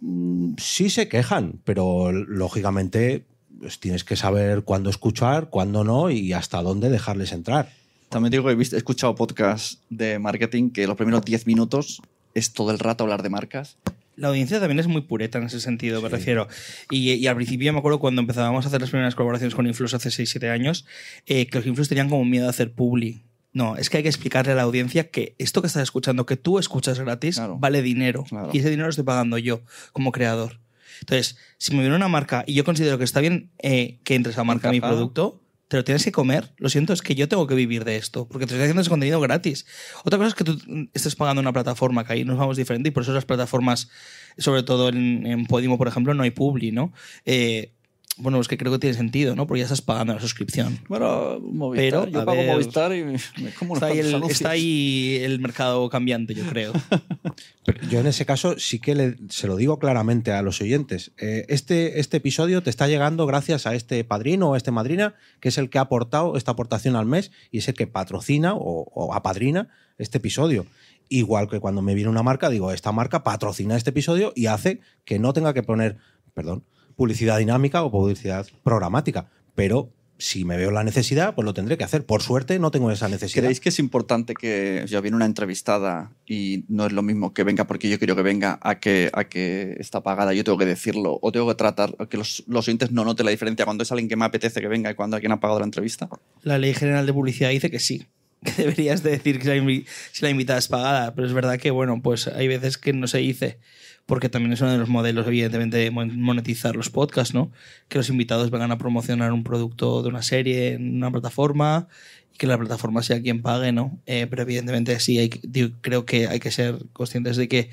Sí 0.57 0.89
se 0.89 1.07
quejan, 1.09 1.59
pero 1.63 2.11
lógicamente 2.11 3.25
pues, 3.59 3.79
tienes 3.79 4.03
que 4.03 4.15
saber 4.15 4.63
cuándo 4.63 4.89
escuchar, 4.89 5.49
cuándo 5.49 5.83
no 5.83 6.09
y 6.11 6.33
hasta 6.33 6.61
dónde 6.61 6.89
dejarles 6.89 7.31
entrar. 7.31 7.71
También 8.09 8.31
digo 8.31 8.45
que 8.45 8.51
he, 8.51 8.55
visto- 8.55 8.75
he 8.75 8.79
escuchado 8.79 9.15
podcasts 9.15 9.79
de 9.89 10.19
marketing 10.19 10.69
que 10.69 10.85
los 10.87 10.95
primeros 10.97 11.23
10 11.25 11.47
minutos 11.47 12.01
es 12.33 12.53
todo 12.53 12.71
el 12.71 12.79
rato 12.79 13.03
hablar 13.03 13.23
de 13.23 13.29
marcas. 13.29 13.77
La 14.17 14.29
audiencia 14.29 14.59
también 14.59 14.79
es 14.79 14.87
muy 14.87 15.01
pureta 15.01 15.37
en 15.39 15.45
ese 15.45 15.59
sentido, 15.59 16.01
me 16.01 16.09
refiero. 16.09 16.47
Y, 16.89 17.11
y 17.13 17.27
al 17.27 17.35
principio 17.35 17.71
me 17.73 17.79
acuerdo 17.79 17.99
cuando 17.99 18.21
empezábamos 18.21 18.65
a 18.65 18.69
hacer 18.69 18.79
las 18.81 18.89
primeras 18.89 19.15
colaboraciones 19.15 19.55
con 19.55 19.67
Influx 19.67 19.93
hace 19.93 20.09
6-7 20.09 20.49
años, 20.49 20.85
eh, 21.25 21.47
que 21.47 21.57
los 21.57 21.67
Influx 21.67 21.89
tenían 21.89 22.09
como 22.09 22.23
miedo 22.25 22.47
a 22.47 22.49
hacer 22.49 22.73
publi. 22.73 23.23
No, 23.51 23.77
es 23.77 23.89
que 23.89 23.97
hay 23.97 24.03
que 24.03 24.09
explicarle 24.09 24.51
a 24.51 24.55
la 24.55 24.63
audiencia 24.63 25.09
que 25.09 25.35
esto 25.37 25.61
que 25.61 25.67
estás 25.67 25.83
escuchando, 25.83 26.25
que 26.25 26.35
tú 26.37 26.59
escuchas 26.59 26.99
gratis, 26.99 27.35
Claro. 27.35 27.57
vale 27.57 27.81
dinero. 27.81 28.25
Claro. 28.27 28.49
Y 28.51 28.59
ese 28.59 28.69
dinero 28.69 28.87
lo 28.87 28.89
estoy 28.89 29.05
pagando 29.05 29.37
yo 29.37 29.61
como 29.93 30.11
creador. 30.11 30.59
Entonces, 31.01 31.37
si 31.57 31.73
me 31.73 31.79
viene 31.81 31.95
una 31.95 32.07
marca 32.07 32.43
y 32.47 32.53
yo 32.53 32.63
considero 32.63 32.97
que 32.97 33.03
está 33.03 33.19
bien 33.21 33.51
eh, 33.59 33.99
que 34.03 34.15
entre 34.15 34.31
esa 34.31 34.43
marca 34.43 34.69
a 34.69 34.71
mi 34.71 34.79
producto, 34.81 35.41
te 35.75 35.79
lo 35.79 35.83
tienes 35.83 36.05
que 36.05 36.13
comer. 36.13 36.53
Lo 36.57 36.69
siento, 36.69 36.93
es 36.93 37.01
que 37.01 37.15
yo 37.15 37.27
tengo 37.27 37.47
que 37.47 37.55
vivir 37.55 37.83
de 37.83 37.97
esto, 37.97 38.29
porque 38.29 38.45
te 38.45 38.53
estoy 38.53 38.63
haciendo 38.63 38.81
ese 38.81 38.89
contenido 38.89 39.19
gratis. 39.19 39.65
Otra 40.05 40.17
cosa 40.17 40.29
es 40.29 40.33
que 40.33 40.45
tú 40.45 40.57
estés 40.93 41.17
pagando 41.17 41.41
una 41.41 41.51
plataforma, 41.51 42.05
que 42.05 42.13
ahí 42.13 42.23
nos 42.23 42.37
vamos 42.37 42.55
diferente, 42.55 42.87
y 42.87 42.91
por 42.91 43.03
eso 43.03 43.11
las 43.11 43.25
plataformas, 43.25 43.89
sobre 44.37 44.63
todo 44.63 44.87
en, 44.87 45.25
en 45.25 45.45
Podimo, 45.45 45.77
por 45.77 45.89
ejemplo, 45.89 46.13
no 46.13 46.23
hay 46.23 46.31
publi, 46.31 46.71
¿no? 46.71 46.93
Eh, 47.25 47.74
bueno, 48.17 48.39
es 48.39 48.47
que 48.47 48.57
creo 48.57 48.71
que 48.71 48.79
tiene 48.79 48.95
sentido, 48.95 49.35
¿no? 49.35 49.45
Porque 49.47 49.59
ya 49.59 49.65
estás 49.65 49.81
pagando 49.81 50.13
la 50.13 50.19
suscripción. 50.21 50.79
Bueno, 50.87 51.39
Movistar, 51.41 52.01
Pero, 52.05 52.07
yo 52.07 52.25
pago 52.25 52.37
ver, 52.37 52.51
Movistar 52.51 52.95
y 52.95 53.03
me, 53.03 53.17
me 53.41 53.51
como 53.57 53.73
Está 53.75 53.87
ahí, 53.87 53.99
el, 53.99 54.07
anuncios. 54.15 54.31
está 54.31 54.49
ahí 54.51 55.17
el 55.21 55.39
mercado 55.39 55.89
cambiante, 55.89 56.33
yo 56.33 56.45
creo. 56.45 56.73
Pero 57.65 57.87
yo 57.89 57.99
en 57.99 58.07
ese 58.07 58.25
caso 58.25 58.57
sí 58.59 58.79
que 58.79 58.95
le- 58.95 59.17
se 59.29 59.47
lo 59.47 59.55
digo 59.57 59.79
claramente 59.79 60.31
a 60.31 60.41
los 60.41 60.61
oyentes. 60.61 61.11
Eh, 61.17 61.45
este, 61.49 61.99
este 61.99 62.17
episodio 62.17 62.61
te 62.63 62.69
está 62.69 62.87
llegando 62.87 63.25
gracias 63.25 63.65
a 63.67 63.75
este 63.75 64.03
padrino 64.03 64.49
o 64.51 64.53
a 64.53 64.57
este 64.57 64.71
madrina, 64.71 65.15
que 65.39 65.49
es 65.49 65.57
el 65.57 65.69
que 65.69 65.77
ha 65.77 65.81
aportado 65.81 66.37
esta 66.37 66.51
aportación 66.51 66.95
al 66.95 67.05
mes 67.05 67.31
y 67.51 67.57
es 67.59 67.67
el 67.67 67.73
que 67.73 67.87
patrocina 67.87 68.53
o, 68.55 68.89
o 68.93 69.13
apadrina 69.13 69.69
este 69.97 70.19
episodio. 70.19 70.65
Igual 71.09 71.49
que 71.49 71.59
cuando 71.59 71.81
me 71.81 71.93
viene 71.95 72.09
una 72.09 72.23
marca, 72.23 72.49
digo, 72.49 72.71
esta 72.71 72.91
marca 72.91 73.23
patrocina 73.23 73.75
este 73.77 73.91
episodio 73.91 74.31
y 74.35 74.47
hace 74.47 74.79
que 75.03 75.19
no 75.19 75.33
tenga 75.33 75.53
que 75.53 75.61
poner, 75.63 75.97
perdón, 76.33 76.63
publicidad 76.95 77.37
dinámica 77.39 77.83
o 77.83 77.91
publicidad 77.91 78.47
programática. 78.63 79.29
Pero 79.55 79.91
si 80.17 80.45
me 80.45 80.55
veo 80.55 80.71
la 80.71 80.83
necesidad, 80.85 81.35
pues 81.35 81.43
lo 81.45 81.53
tendré 81.53 81.77
que 81.77 81.83
hacer. 81.83 82.05
Por 82.05 82.21
suerte 82.21 82.57
no 82.57 82.71
tengo 82.71 82.89
esa 82.89 83.09
necesidad. 83.09 83.41
¿Creéis 83.43 83.59
que 83.59 83.67
es 83.69 83.79
importante 83.79 84.33
que 84.33 84.85
ya 84.87 85.01
viene 85.01 85.17
una 85.17 85.25
entrevistada 85.25 86.11
y 86.25 86.63
no 86.69 86.85
es 86.85 86.93
lo 86.93 87.01
mismo 87.01 87.33
que 87.33 87.43
venga 87.43 87.65
porque 87.67 87.89
yo 87.89 87.97
quiero 87.97 88.15
que 88.15 88.21
venga 88.21 88.57
a 88.61 88.79
que, 88.79 89.09
a 89.13 89.25
que 89.25 89.75
está 89.79 90.03
pagada, 90.03 90.33
yo 90.33 90.43
tengo 90.45 90.57
que 90.57 90.65
decirlo 90.65 91.19
o 91.21 91.31
tengo 91.33 91.47
que 91.49 91.55
tratar 91.55 91.95
a 91.99 92.05
que 92.05 92.15
los, 92.15 92.43
los 92.47 92.65
oyentes 92.67 92.91
no 92.91 93.03
noten 93.03 93.25
la 93.25 93.31
diferencia 93.31 93.65
cuando 93.65 93.83
es 93.83 93.91
alguien 93.91 94.07
que 94.07 94.15
me 94.15 94.23
apetece 94.23 94.61
que 94.61 94.67
venga 94.69 94.89
y 94.89 94.95
cuando 94.95 95.17
alguien 95.17 95.33
ha 95.33 95.39
pagado 95.41 95.59
la 95.59 95.65
entrevista? 95.65 96.07
La 96.43 96.57
ley 96.57 96.73
general 96.73 97.05
de 97.05 97.11
publicidad 97.13 97.49
dice 97.49 97.69
que 97.69 97.79
sí, 97.79 98.05
que 98.45 98.51
deberías 98.53 99.03
de 99.03 99.11
decir 99.11 99.37
que 99.37 99.43
si 99.43 99.49
la, 99.49 99.57
invi- 99.57 99.85
si 100.13 100.21
la 100.23 100.29
invitada 100.29 100.59
es 100.59 100.69
pagada, 100.69 101.13
pero 101.13 101.27
es 101.27 101.33
verdad 101.33 101.57
que, 101.59 101.71
bueno, 101.71 102.01
pues 102.01 102.27
hay 102.27 102.47
veces 102.47 102.77
que 102.77 102.93
no 102.93 103.07
se 103.07 103.17
dice, 103.17 103.59
porque 104.05 104.29
también 104.29 104.53
es 104.53 104.61
uno 104.61 104.71
de 104.71 104.77
los 104.77 104.89
modelos, 104.89 105.25
evidentemente, 105.27 105.77
de 105.77 105.91
mon- 105.91 106.19
monetizar 106.21 106.75
los 106.75 106.89
podcasts, 106.89 107.33
¿no? 107.33 107.51
Que 107.87 107.97
los 107.97 108.09
invitados 108.09 108.51
vengan 108.51 108.71
a 108.71 108.77
promocionar 108.77 109.31
un 109.33 109.43
producto 109.43 110.01
de 110.03 110.09
una 110.09 110.21
serie 110.21 110.73
en 110.73 110.95
una 110.97 111.09
plataforma 111.11 111.87
y 112.33 112.37
que 112.37 112.45
la 112.47 112.57
plataforma 112.57 113.01
sea 113.01 113.21
quien 113.21 113.41
pague, 113.41 113.71
¿no? 113.71 113.99
Eh, 114.05 114.27
pero 114.29 114.43
evidentemente 114.43 114.99
sí, 114.99 115.17
hay, 115.17 115.29
que- 115.29 115.39
digo, 115.43 115.69
creo 115.81 116.05
que 116.05 116.27
hay 116.27 116.39
que 116.39 116.51
ser 116.51 116.77
conscientes 116.93 117.35
de 117.37 117.47
que 117.47 117.69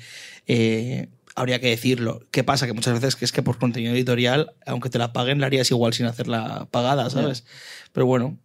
eh, 0.47 1.07
habría 1.35 1.59
que 1.59 1.67
decirlo. 1.69 2.25
¿Qué 2.31 2.43
pasa? 2.43 2.65
Que 2.67 2.73
muchas 2.73 2.93
veces 2.93 3.15
que 3.15 3.25
es 3.25 3.31
que 3.31 3.41
por 3.43 3.57
contenido 3.57 3.93
editorial, 3.93 4.53
aunque 4.65 4.89
te 4.89 4.97
la 4.99 5.13
paguen, 5.13 5.39
la 5.39 5.47
harías 5.47 5.69
igual 5.71 5.93
sin 5.93 6.05
hacerla 6.05 6.67
pagada, 6.71 7.09
¿sabes? 7.09 7.45
Pero 7.91 8.05
bueno, 8.05 8.37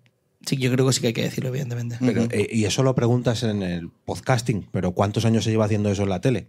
sí, 0.46 0.56
yo 0.56 0.70
creo 0.72 0.86
que 0.86 0.92
sí 0.92 1.00
que 1.00 1.08
hay 1.08 1.12
que 1.12 1.22
decirlo, 1.22 1.48
evidentemente. 1.50 1.96
Pero, 2.00 2.22
eh, 2.32 2.48
y 2.50 2.64
eso 2.64 2.82
lo 2.82 2.94
preguntas 2.94 3.42
en 3.42 3.62
el 3.62 3.90
podcasting, 4.04 4.66
pero 4.72 4.92
¿cuántos 4.92 5.24
años 5.24 5.44
se 5.44 5.50
lleva 5.50 5.64
haciendo 5.66 5.90
eso 5.90 6.02
en 6.04 6.08
la 6.10 6.20
tele? 6.20 6.48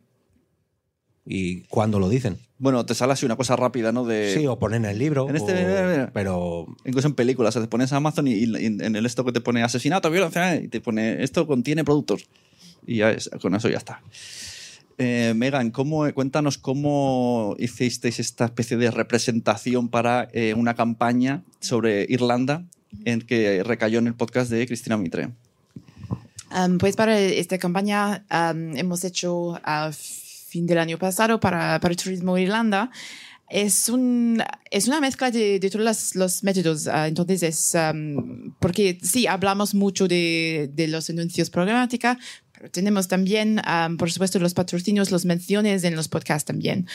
¿Y 1.31 1.61
cuándo 1.69 1.99
lo 1.99 2.09
dicen? 2.09 2.39
Bueno, 2.57 2.83
te 2.87 2.95
sale 2.95 3.13
así 3.13 3.23
una 3.23 3.35
cosa 3.35 3.55
rápida, 3.55 3.91
¿no? 3.91 4.03
De, 4.03 4.33
Sí, 4.35 4.47
o 4.47 4.57
ponen 4.57 4.83
el 4.85 4.97
libro. 4.97 5.29
En 5.29 5.35
este- 5.35 5.51
o- 5.53 5.55
mira, 5.67 5.87
mira. 5.87 6.11
Pero 6.11 6.65
Incluso 6.85 7.07
en 7.07 7.13
películas, 7.13 7.53
te 7.53 7.67
pones 7.67 7.93
a 7.93 7.97
Amazon 7.97 8.27
y, 8.27 8.31
y 8.33 8.65
en 8.65 8.95
el 8.95 9.05
esto 9.05 9.23
que 9.23 9.31
te 9.31 9.39
pone 9.39 9.61
asesinato, 9.61 10.09
violencia, 10.09 10.55
y 10.55 10.67
te 10.69 10.81
pone 10.81 11.23
esto 11.23 11.45
contiene 11.45 11.83
productos. 11.83 12.25
Y 12.87 12.97
ya 12.97 13.11
es- 13.11 13.29
con 13.41 13.53
eso 13.53 13.69
ya 13.69 13.77
está. 13.77 14.01
Eh, 14.97 15.33
Megan, 15.35 15.69
¿cómo, 15.69 16.11
cuéntanos 16.13 16.57
cómo 16.57 17.55
hicisteis 17.59 18.19
esta 18.19 18.45
especie 18.45 18.75
de 18.77 18.89
representación 18.89 19.87
para 19.87 20.27
eh, 20.33 20.55
una 20.57 20.73
campaña 20.73 21.43
sobre 21.59 22.07
Irlanda 22.09 22.63
en 23.05 23.21
que 23.21 23.61
recayó 23.63 23.99
en 23.99 24.07
el 24.07 24.15
podcast 24.15 24.49
de 24.49 24.65
Cristina 24.65 24.97
Mitre. 24.97 25.29
Um, 26.51 26.79
pues 26.79 26.95
para 26.95 27.19
esta 27.19 27.59
campaña 27.59 28.25
um, 28.31 28.75
hemos 28.75 29.03
hecho 29.03 29.59
a 29.63 29.91
fin 30.49 30.65
del 30.65 30.79
año 30.79 30.97
pasado 30.97 31.39
para, 31.39 31.79
para 31.79 31.95
Turismo 31.95 32.37
Irlanda. 32.37 32.91
Es, 33.49 33.89
un, 33.89 34.43
es 34.69 34.87
una 34.87 35.01
mezcla 35.01 35.31
de, 35.31 35.59
de 35.59 35.69
todos 35.69 35.83
los, 35.83 36.15
los 36.15 36.43
métodos. 36.43 36.87
ah, 36.87 37.07
entonces, 37.07 37.41
es 37.41 37.75
um, 37.75 38.53
porque 38.59 38.99
sí, 39.01 39.25
hablamos 39.25 39.73
mucho 39.73 40.07
de, 40.07 40.69
de 40.73 40.87
los 40.87 41.09
anuncios 41.09 41.49
programática, 41.49 42.19
tenemos 42.71 43.07
también, 43.07 43.61
um, 43.67 43.97
por 43.97 44.11
supuesto, 44.11 44.39
los 44.39 44.53
patrocinios, 44.53 45.11
las 45.11 45.25
menciones 45.25 45.83
en 45.83 45.95
los 45.95 46.07
podcasts 46.07 46.45
también. 46.45 46.87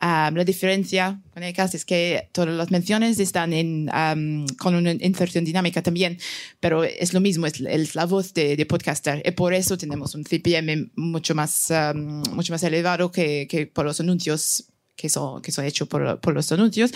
Um, 0.00 0.34
la 0.34 0.44
diferencia 0.44 1.20
con 1.34 1.42
Acast 1.42 1.74
es 1.74 1.84
que 1.84 2.28
todas 2.32 2.54
las 2.54 2.70
menciones 2.70 3.18
están 3.18 3.52
en, 3.52 3.90
um, 3.94 4.46
con 4.56 4.74
una 4.74 4.92
inserción 4.92 5.44
dinámica 5.44 5.82
también, 5.82 6.18
pero 6.60 6.84
es 6.84 7.12
lo 7.12 7.20
mismo, 7.20 7.46
es, 7.46 7.60
es 7.60 7.94
la 7.94 8.06
voz 8.06 8.34
de, 8.34 8.56
de 8.56 8.66
podcaster. 8.66 9.22
Y 9.24 9.30
por 9.32 9.54
eso 9.54 9.76
tenemos 9.76 10.14
un 10.14 10.24
CPM 10.24 10.90
mucho 10.96 11.34
más, 11.34 11.72
mucho 11.94 12.52
más 12.52 12.62
elevado 12.62 13.10
que, 13.12 13.46
que 13.48 13.66
por 13.66 13.84
los 13.84 14.00
anuncios 14.00 14.69
que 15.00 15.08
son, 15.08 15.40
que 15.40 15.50
son 15.50 15.64
hechos 15.64 15.88
por, 15.88 16.20
por 16.20 16.34
los 16.34 16.52
anuncios. 16.52 16.92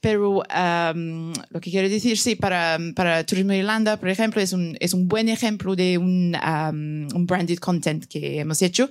Pero 0.00 0.42
um, 0.42 1.32
lo 1.50 1.60
que 1.60 1.70
quiero 1.70 1.88
decir, 1.88 2.18
sí, 2.18 2.34
para, 2.34 2.78
para 2.94 3.24
Turismo 3.24 3.52
Irlanda, 3.52 3.96
por 3.96 4.08
ejemplo, 4.08 4.42
es 4.42 4.52
un, 4.52 4.76
es 4.80 4.92
un 4.92 5.06
buen 5.06 5.28
ejemplo 5.28 5.76
de 5.76 5.96
un, 5.96 6.34
um, 6.34 7.06
un 7.14 7.26
branded 7.26 7.58
content 7.58 8.04
que 8.06 8.40
hemos 8.40 8.60
hecho. 8.60 8.90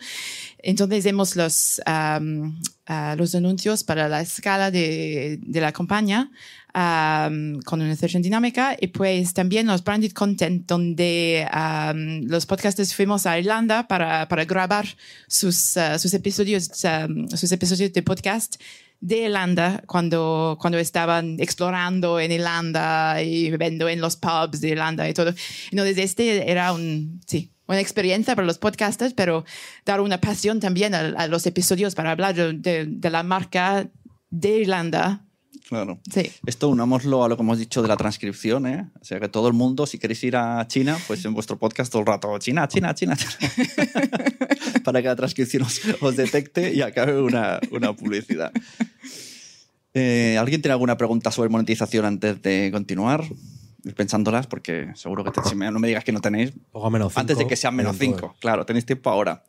Entonces, 0.59 1.03
vemos 1.03 1.35
los, 1.35 1.81
um, 1.85 2.57
uh, 2.89 3.15
los 3.17 3.35
anuncios 3.35 3.83
para 3.83 4.07
la 4.07 4.21
escala 4.21 4.71
de, 4.71 5.39
de 5.41 5.61
la 5.61 5.73
campaña 5.73 6.31
um, 6.75 7.59
con 7.61 7.81
una 7.81 7.91
inserción 7.91 8.21
dinámica 8.21 8.75
y 8.79 8.87
pues 8.87 9.33
también 9.33 9.67
los 9.67 9.83
branded 9.83 10.11
content 10.11 10.65
donde 10.67 11.47
um, 11.53 12.25
los 12.27 12.45
podcasters 12.45 12.93
fuimos 12.95 13.25
a 13.25 13.37
Irlanda 13.37 13.87
para, 13.87 14.27
para 14.27 14.45
grabar 14.45 14.85
sus, 15.27 15.77
uh, 15.77 15.97
sus 15.99 16.13
episodios 16.13 16.69
um, 16.83 17.27
sus 17.29 17.51
episodios 17.51 17.93
de 17.93 18.01
podcast 18.01 18.55
de 18.99 19.17
Irlanda 19.23 19.83
cuando, 19.85 20.57
cuando 20.61 20.77
estaban 20.79 21.37
explorando 21.39 22.21
en 22.21 22.31
Irlanda 22.31 23.21
y 23.21 23.51
bebiendo 23.51 23.89
en 23.89 23.99
los 23.99 24.15
pubs 24.15 24.61
de 24.61 24.69
Irlanda 24.69 25.09
y 25.09 25.13
todo. 25.13 25.33
Entonces, 25.71 25.97
este 25.97 26.49
era 26.49 26.71
un, 26.71 27.19
sí, 27.27 27.51
una 27.67 27.81
experiencia 27.81 28.33
para 28.33 28.47
los 28.47 28.59
podcasters, 28.59 29.13
pero 29.13 29.43
dar 29.85 29.99
una 29.99 30.21
pasión 30.21 30.61
también 30.61 30.95
a, 30.95 30.99
a 30.99 31.27
los 31.27 31.45
episodios 31.45 31.95
para 31.95 32.11
hablar 32.11 32.33
de, 32.33 32.85
de 32.87 33.09
la 33.09 33.23
marca 33.23 33.89
de 34.29 34.61
Irlanda. 34.61 35.25
Claro. 35.69 35.99
Sí. 36.13 36.29
Esto 36.45 36.69
unámoslo 36.69 37.23
a 37.23 37.29
lo 37.29 37.35
que 37.37 37.41
hemos 37.43 37.57
dicho 37.57 37.81
de 37.81 37.87
la 37.87 37.97
transcripción, 37.97 38.67
¿eh? 38.67 38.89
O 39.01 39.03
sea, 39.05 39.19
que 39.19 39.29
todo 39.29 39.47
el 39.47 39.53
mundo, 39.53 39.85
si 39.87 39.97
queréis 39.97 40.23
ir 40.23 40.35
a 40.35 40.67
China, 40.67 40.97
pues 41.07 41.23
en 41.25 41.33
vuestro 41.33 41.57
podcast 41.57 41.91
todo 41.91 42.01
el 42.01 42.05
rato, 42.07 42.37
China, 42.39 42.67
China, 42.67 42.93
China, 42.93 43.15
China. 43.15 43.33
para 44.83 45.01
que 45.01 45.07
la 45.07 45.15
transcripción 45.15 45.63
os, 45.63 45.81
os 46.01 46.15
detecte 46.15 46.73
y 46.73 46.81
acabe 46.81 47.19
una, 47.21 47.59
una 47.71 47.93
publicidad. 47.93 48.51
Eh, 49.93 50.37
¿Alguien 50.39 50.61
tiene 50.61 50.73
alguna 50.73 50.97
pregunta 50.97 51.31
sobre 51.31 51.49
monetización 51.49 52.05
antes 52.05 52.41
de 52.41 52.69
continuar? 52.71 53.23
Ir 53.85 53.95
pensándolas, 53.95 54.47
porque 54.47 54.91
seguro 54.95 55.23
que 55.23 55.31
te- 55.31 55.47
si 55.47 55.55
me- 55.55 55.69
no 55.71 55.79
me 55.79 55.87
digas 55.87 56.03
que 56.03 56.11
no 56.11 56.21
tenéis. 56.21 56.51
Pongo 56.71 56.89
menos 56.89 57.11
cinco, 57.13 57.19
antes 57.21 57.37
de 57.37 57.47
que 57.47 57.55
sean 57.55 57.75
menos 57.75 57.95
pero 57.97 58.11
5, 58.13 58.35
claro, 58.39 58.65
tenéis 58.65 58.85
tiempo 58.85 59.09
ahora. 59.09 59.43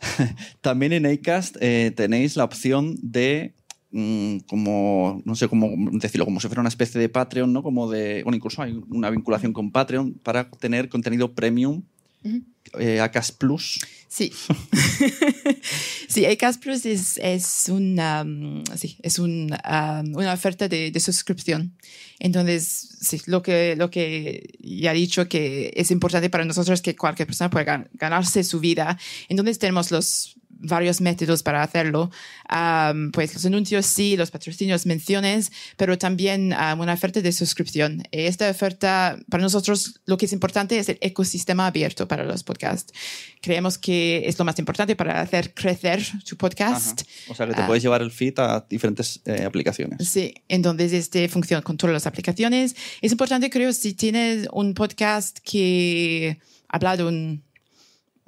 También 0.60 0.92
en 0.92 1.06
Acast 1.06 1.56
eh, 1.60 1.92
tenéis 1.96 2.36
la 2.36 2.44
opción 2.44 2.96
de 3.02 3.54
mm, 3.90 4.38
como 4.48 5.22
no 5.24 5.34
sé 5.34 5.48
cómo 5.48 5.70
decirlo 5.92 6.24
como 6.24 6.40
si 6.40 6.46
fuera 6.48 6.60
una 6.60 6.68
especie 6.68 7.00
de 7.00 7.08
Patreon 7.08 7.52
no 7.52 7.62
como 7.62 7.90
de 7.90 8.22
bueno 8.22 8.36
incluso 8.36 8.62
hay 8.62 8.78
una 8.90 9.10
vinculación 9.10 9.52
con 9.52 9.70
Patreon 9.70 10.14
para 10.22 10.50
tener 10.50 10.88
contenido 10.88 11.32
premium 11.34 11.82
Ujú. 12.24 12.42
eh, 12.78 13.00
Acast 13.00 13.38
Plus 13.38 13.80
Sí. 14.10 14.32
sí, 16.08 16.24
Acast 16.26 16.62
Plus 16.62 16.86
es, 16.86 17.18
es, 17.18 17.68
una, 17.68 18.22
um, 18.22 18.64
sí, 18.76 18.96
es 19.02 19.18
un, 19.18 19.52
um, 19.52 20.16
una 20.16 20.32
oferta 20.32 20.66
de, 20.66 20.90
de 20.90 21.00
suscripción. 21.00 21.74
Entonces, 22.18 22.96
sí, 23.00 23.20
lo 23.26 23.42
que, 23.42 23.76
lo 23.76 23.90
que 23.90 24.54
ya 24.60 24.92
he 24.92 24.96
dicho 24.96 25.28
que 25.28 25.72
es 25.76 25.90
importante 25.90 26.30
para 26.30 26.44
nosotros 26.46 26.80
que 26.82 26.96
cualquier 26.96 27.26
persona 27.26 27.50
pueda 27.50 27.66
gan- 27.66 27.88
ganarse 27.92 28.42
su 28.44 28.60
vida. 28.60 28.98
Entonces, 29.28 29.58
tenemos 29.58 29.90
los 29.90 30.36
varios 30.58 31.00
métodos 31.00 31.42
para 31.42 31.62
hacerlo. 31.62 32.10
Um, 32.50 33.10
pues 33.12 33.34
los 33.34 33.44
anuncios 33.46 33.86
sí, 33.86 34.16
los 34.16 34.30
patrocinios, 34.30 34.86
menciones, 34.86 35.52
pero 35.76 35.96
también 35.98 36.52
um, 36.52 36.80
una 36.80 36.94
oferta 36.94 37.20
de 37.20 37.32
suscripción. 37.32 38.02
Esta 38.10 38.50
oferta, 38.50 39.18
para 39.28 39.42
nosotros, 39.42 40.00
lo 40.06 40.16
que 40.16 40.26
es 40.26 40.32
importante 40.32 40.78
es 40.78 40.88
el 40.88 40.98
ecosistema 41.00 41.66
abierto 41.66 42.08
para 42.08 42.24
los 42.24 42.42
podcasts. 42.42 42.92
Creemos 43.40 43.78
que 43.78 44.22
es 44.26 44.38
lo 44.38 44.44
más 44.44 44.58
importante 44.58 44.96
para 44.96 45.20
hacer 45.20 45.54
crecer 45.54 46.02
tu 46.28 46.36
podcast. 46.36 47.02
Ajá. 47.02 47.32
o 47.32 47.34
sea 47.34 47.46
que 47.46 47.54
te 47.54 47.62
Ah. 47.62 47.66
puedes 47.66 47.82
llevar 47.82 48.02
el 48.02 48.10
feed 48.10 48.38
a 48.38 48.66
diferentes 48.68 49.20
eh, 49.24 49.44
aplicaciones 49.44 50.08
Sí, 50.08 50.34
entonces 50.48 50.92
este 50.92 51.28
funciona 51.28 51.62
con 51.62 51.76
todas 51.76 51.92
las 51.94 52.06
aplicaciones. 52.06 52.74
Es 53.00 53.12
importante, 53.12 53.50
creo, 53.50 53.72
si 53.72 53.94
tienes 53.94 54.48
un 54.52 54.74
podcast 54.74 55.38
que 55.42 56.38
habla 56.68 56.96
de 56.96 57.04
un, 57.04 57.42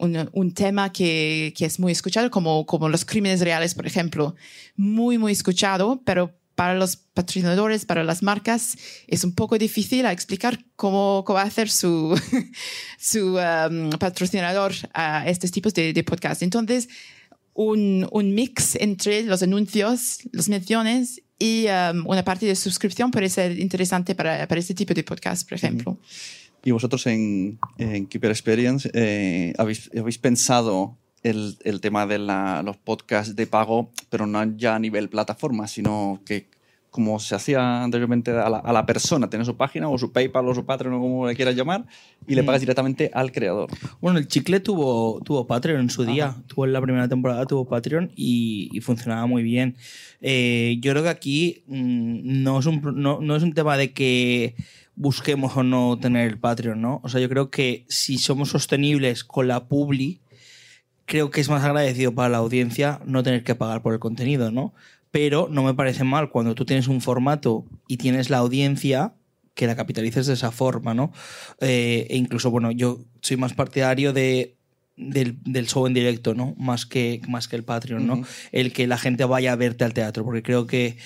un, 0.01 0.29
un 0.33 0.55
tema 0.55 0.93
que, 0.93 1.53
que 1.57 1.67
es 1.67 1.79
muy 1.79 1.93
escuchado, 1.93 2.31
como, 2.31 2.67
como 2.67 2.89
los 2.89 3.05
crímenes 3.05 3.41
reales, 3.41 3.75
por 3.75 3.87
ejemplo. 3.87 4.35
Muy, 4.77 5.19
muy 5.19 5.33
escuchado, 5.33 6.03
pero 6.05 6.35
para 6.55 6.75
los 6.75 6.97
patrocinadores, 6.97 7.87
para 7.87 8.05
las 8.05 8.23
marcas, 8.23 8.77
es 9.07 9.25
un 9.25 9.35
poco 9.35 9.57
difícil 9.57 10.05
a 10.05 10.13
explicar 10.13 10.59
cómo, 10.77 11.23
cómo 11.25 11.37
va 11.37 11.43
a 11.43 11.47
hacer 11.47 11.71
su, 11.71 12.21
su 12.99 13.39
um, 13.39 13.91
patrocinador 13.99 14.73
a 14.93 15.27
estos 15.29 15.51
tipos 15.51 15.73
de, 15.73 15.93
de 15.93 16.05
podcast. 16.05 16.43
Entonces, 16.43 16.89
un, 17.55 18.07
un 18.13 18.35
mix 18.35 18.77
entre 18.77 19.23
los 19.23 19.43
anuncios, 19.43 20.19
las 20.33 20.49
menciones 20.49 21.23
y 21.39 21.67
um, 21.69 22.07
una 22.07 22.25
parte 22.25 22.45
de 22.45 22.55
suscripción 22.55 23.11
puede 23.11 23.31
ser 23.31 23.59
interesante 23.59 24.15
para, 24.15 24.47
para 24.47 24.61
este 24.61 24.75
tipo 24.75 24.93
de 24.93 25.03
podcast, 25.03 25.49
por 25.49 25.57
ejemplo. 25.57 25.99
Y 26.65 26.71
vosotros 26.73 27.07
en, 27.07 27.59
en 27.79 28.07
Keeper 28.07 28.31
Experience 28.31 28.91
eh, 28.95 29.55
habéis, 29.59 29.91
habéis 29.99 30.19
pensado 30.19 30.97
el, 31.23 31.57
el 31.65 31.81
tema 31.81 32.07
de 32.07 32.19
la- 32.19 32.63
los 32.63 32.77
podcasts 32.77 33.35
de 33.37 33.47
pago 33.47 33.91
pero 34.09 34.27
no 34.27 34.43
ya 34.57 34.75
a 34.75 34.79
nivel 34.79 35.09
plataforma 35.09 35.67
sino 35.69 36.21
que 36.27 36.49
como 36.91 37.21
se 37.21 37.37
hacía 37.37 37.85
anteriormente 37.85 38.33
a 38.33 38.51
la, 38.51 38.59
a 38.59 38.73
la 38.73 38.85
persona, 38.85 39.31
tener 39.31 39.47
su 39.47 39.57
página 39.57 39.89
o 39.89 39.97
su 39.97 40.11
PayPal 40.11 40.49
o 40.49 40.55
su 40.57 40.67
Patreon 40.67 40.95
o 40.95 41.01
como 41.01 41.29
le 41.29 41.37
quieras 41.37 41.55
llamar, 41.55 41.87
y 42.27 42.35
le 42.35 42.43
Mm. 42.43 42.47
pagas 42.47 42.61
directamente 42.63 43.13
al 43.15 43.31
creador. 43.31 43.69
Bueno, 44.01 44.19
el 44.19 44.27
chicle 44.27 44.59
tuvo, 44.59 45.21
tuvo 45.25 45.47
Patreon 45.47 45.83
en 45.83 45.91
su 45.91 46.05
día. 46.05 46.35
Tuvo 46.49 46.65
en 46.65 46.73
la 46.73 46.81
primera 46.81 47.07
temporada, 47.07 47.47
tuvo 47.47 47.65
Patreon 47.65 48.11
y, 48.17 48.71
y 48.73 48.81
funcionaba 48.81 49.25
muy 49.27 49.45
bien. 49.45 49.77
Eh, 50.21 50.79
yo 50.81 50.91
creo 50.91 51.05
que 51.05 51.09
aquí 51.11 51.63
mm, 51.69 52.43
no, 52.43 52.59
es 52.59 52.67
un, 52.67 52.81
no 53.01 53.37
es 53.37 53.43
un 53.45 53.53
tema 53.53 53.77
de 53.77 53.93
que 53.93 54.57
busquemos 55.01 55.57
o 55.57 55.63
no 55.63 55.99
tener 55.99 56.29
el 56.29 56.39
Patreon, 56.39 56.83
¿no? 56.83 57.01
O 57.03 57.09
sea, 57.09 57.23
yo 57.23 57.31
creo 57.31 57.51
que 57.51 57.87
si 57.89 58.19
somos 58.19 58.51
sostenibles 58.51 59.25
con 59.25 59.49
la 59.49 59.67
publi, 59.67 60.21
creo 61.07 61.31
que 61.31 61.41
es 61.41 61.49
más 61.49 61.65
agradecido 61.65 62.15
para 62.15 62.29
la 62.29 62.37
audiencia 62.37 63.01
no 63.07 63.23
tener 63.23 63.43
que 63.43 63.55
pagar 63.55 63.81
por 63.81 63.95
el 63.95 63.99
contenido, 63.99 64.51
¿no? 64.51 64.75
Pero 65.11 65.49
no 65.51 65.63
me 65.63 65.73
parece 65.73 66.05
mal 66.05 66.29
cuando 66.29 66.55
tú 66.55 66.67
tienes 66.67 66.87
un 66.87 67.01
formato 67.01 67.65
y 67.89 67.97
tienes 67.97 68.29
la 68.29 68.37
audiencia 68.37 69.15
que 69.55 69.67
la 69.67 69.75
capitalices 69.75 70.27
de 70.27 70.35
esa 70.35 70.51
forma, 70.51 70.93
¿no? 70.93 71.13
Eh, 71.61 72.07
e 72.11 72.19
incluso, 72.19 72.51
bueno, 72.51 72.71
yo 72.71 73.01
soy 73.23 73.39
más 73.39 73.55
partidario 73.55 74.13
de, 74.13 74.55
del, 74.99 75.39
del 75.45 75.67
show 75.67 75.87
en 75.87 75.95
directo, 75.95 76.35
¿no? 76.35 76.55
Más 76.59 76.85
que, 76.85 77.23
más 77.27 77.49
que 77.49 77.57
el 77.57 77.65
Patreon, 77.65 78.07
¿no? 78.07 78.23
El 78.53 78.75
que 78.75 78.87
la 78.87 78.99
gente 78.99 79.25
vaya 79.25 79.53
a 79.53 79.57
verte 79.57 79.85
al 79.85 79.95
teatro, 79.95 80.25
porque 80.25 80.43
creo 80.43 80.67
que, 80.67 80.99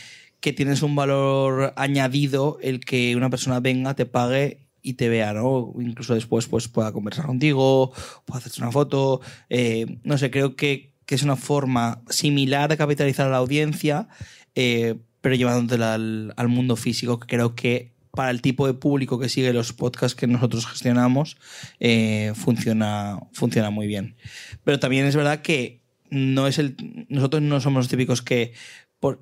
que 0.45 0.53
tienes 0.53 0.83
un 0.83 0.95
valor 0.95 1.73
añadido 1.75 2.59
el 2.61 2.81
que 2.81 3.17
una 3.17 3.31
persona 3.31 3.61
venga, 3.61 3.95
te 3.95 4.05
pague 4.05 4.59
y 4.83 4.93
te 4.93 5.09
vea, 5.09 5.33
¿no? 5.33 5.73
Incluso 5.81 6.13
después 6.13 6.49
pues, 6.49 6.69
pueda 6.69 6.93
conversar 6.93 7.25
contigo, 7.25 7.95
pueda 8.27 8.41
hacerte 8.41 8.61
una 8.61 8.71
foto. 8.71 9.23
eh, 9.49 10.01
no 10.05 10.19
sé, 10.19 10.31
creo 10.31 10.55
que, 10.55 10.93
que 11.07 11.15
es 11.15 11.23
una 11.23 11.37
forma 11.37 12.03
similar 12.11 12.69
de 12.69 12.77
capitalizar 12.77 13.27
a 13.29 13.31
la 13.31 13.39
audiencia, 13.39 14.07
eh, 14.55 14.97
pero 15.23 15.35
llevándotela 15.35 15.95
al, 15.95 16.35
al 16.37 16.49
mundo 16.49 16.77
físico, 16.77 17.19
que 17.19 17.27
creo 17.27 17.55
que 17.55 17.95
para 18.11 18.31
el 18.31 18.43
tipo 18.43 18.67
de 18.67 18.75
público 18.75 19.19
que 19.19 19.31
sigue 19.31 19.51
los 19.55 19.73
podcasts 19.73 20.15
que 20.15 20.27
nosotros 20.27 20.67
gestionamos, 20.67 21.39
eh, 21.81 22.33
funciona, 22.35 23.19
funciona 23.33 23.71
muy 23.71 23.87
bien. 23.87 24.15
Pero 24.63 24.79
también 24.79 25.07
es 25.07 25.17
verdad 25.17 25.41
que 25.41 25.81
no 26.11 26.47
es 26.47 26.59
el, 26.59 26.77
nosotros 27.09 27.43
no 27.43 27.61
somos 27.61 27.85
los 27.85 27.89
típicos 27.89 28.21
que 28.21 28.53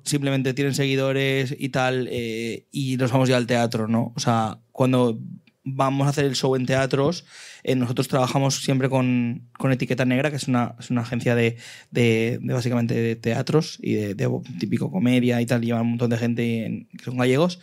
simplemente 0.03 0.53
tienen 0.53 0.73
seguidores 0.75 1.55
y 1.57 1.69
tal 1.69 2.07
eh, 2.11 2.65
y 2.71 2.97
nos 2.97 3.11
vamos 3.11 3.29
ya 3.29 3.37
al 3.37 3.47
teatro, 3.47 3.87
¿no? 3.87 4.13
O 4.15 4.19
sea, 4.19 4.59
cuando 4.71 5.19
vamos 5.65 6.07
a 6.07 6.09
hacer 6.09 6.25
el 6.25 6.35
show 6.35 6.55
en 6.57 6.65
teatros, 6.65 7.23
eh, 7.63 7.73
nosotros 7.75 8.09
trabajamos 8.09 8.55
siempre 8.63 8.89
con, 8.89 9.47
con 9.57 9.71
Etiqueta 9.71 10.03
Negra, 10.03 10.29
que 10.29 10.35
es 10.35 10.49
una, 10.49 10.75
es 10.77 10.89
una 10.91 11.01
agencia 11.03 11.35
de, 11.35 11.55
de- 11.89 12.37
básicamente 12.41 12.93
de 12.95 13.15
teatros 13.15 13.77
y 13.81 13.93
de, 13.93 14.29
típico 14.59 14.91
comedia 14.91 15.39
y 15.39 15.45
tal, 15.45 15.61
llevan 15.61 15.83
un 15.83 15.89
montón 15.91 16.09
de 16.09 16.17
gente 16.17 16.65
en- 16.65 16.87
que 16.97 17.05
son 17.05 17.17
gallegos 17.17 17.61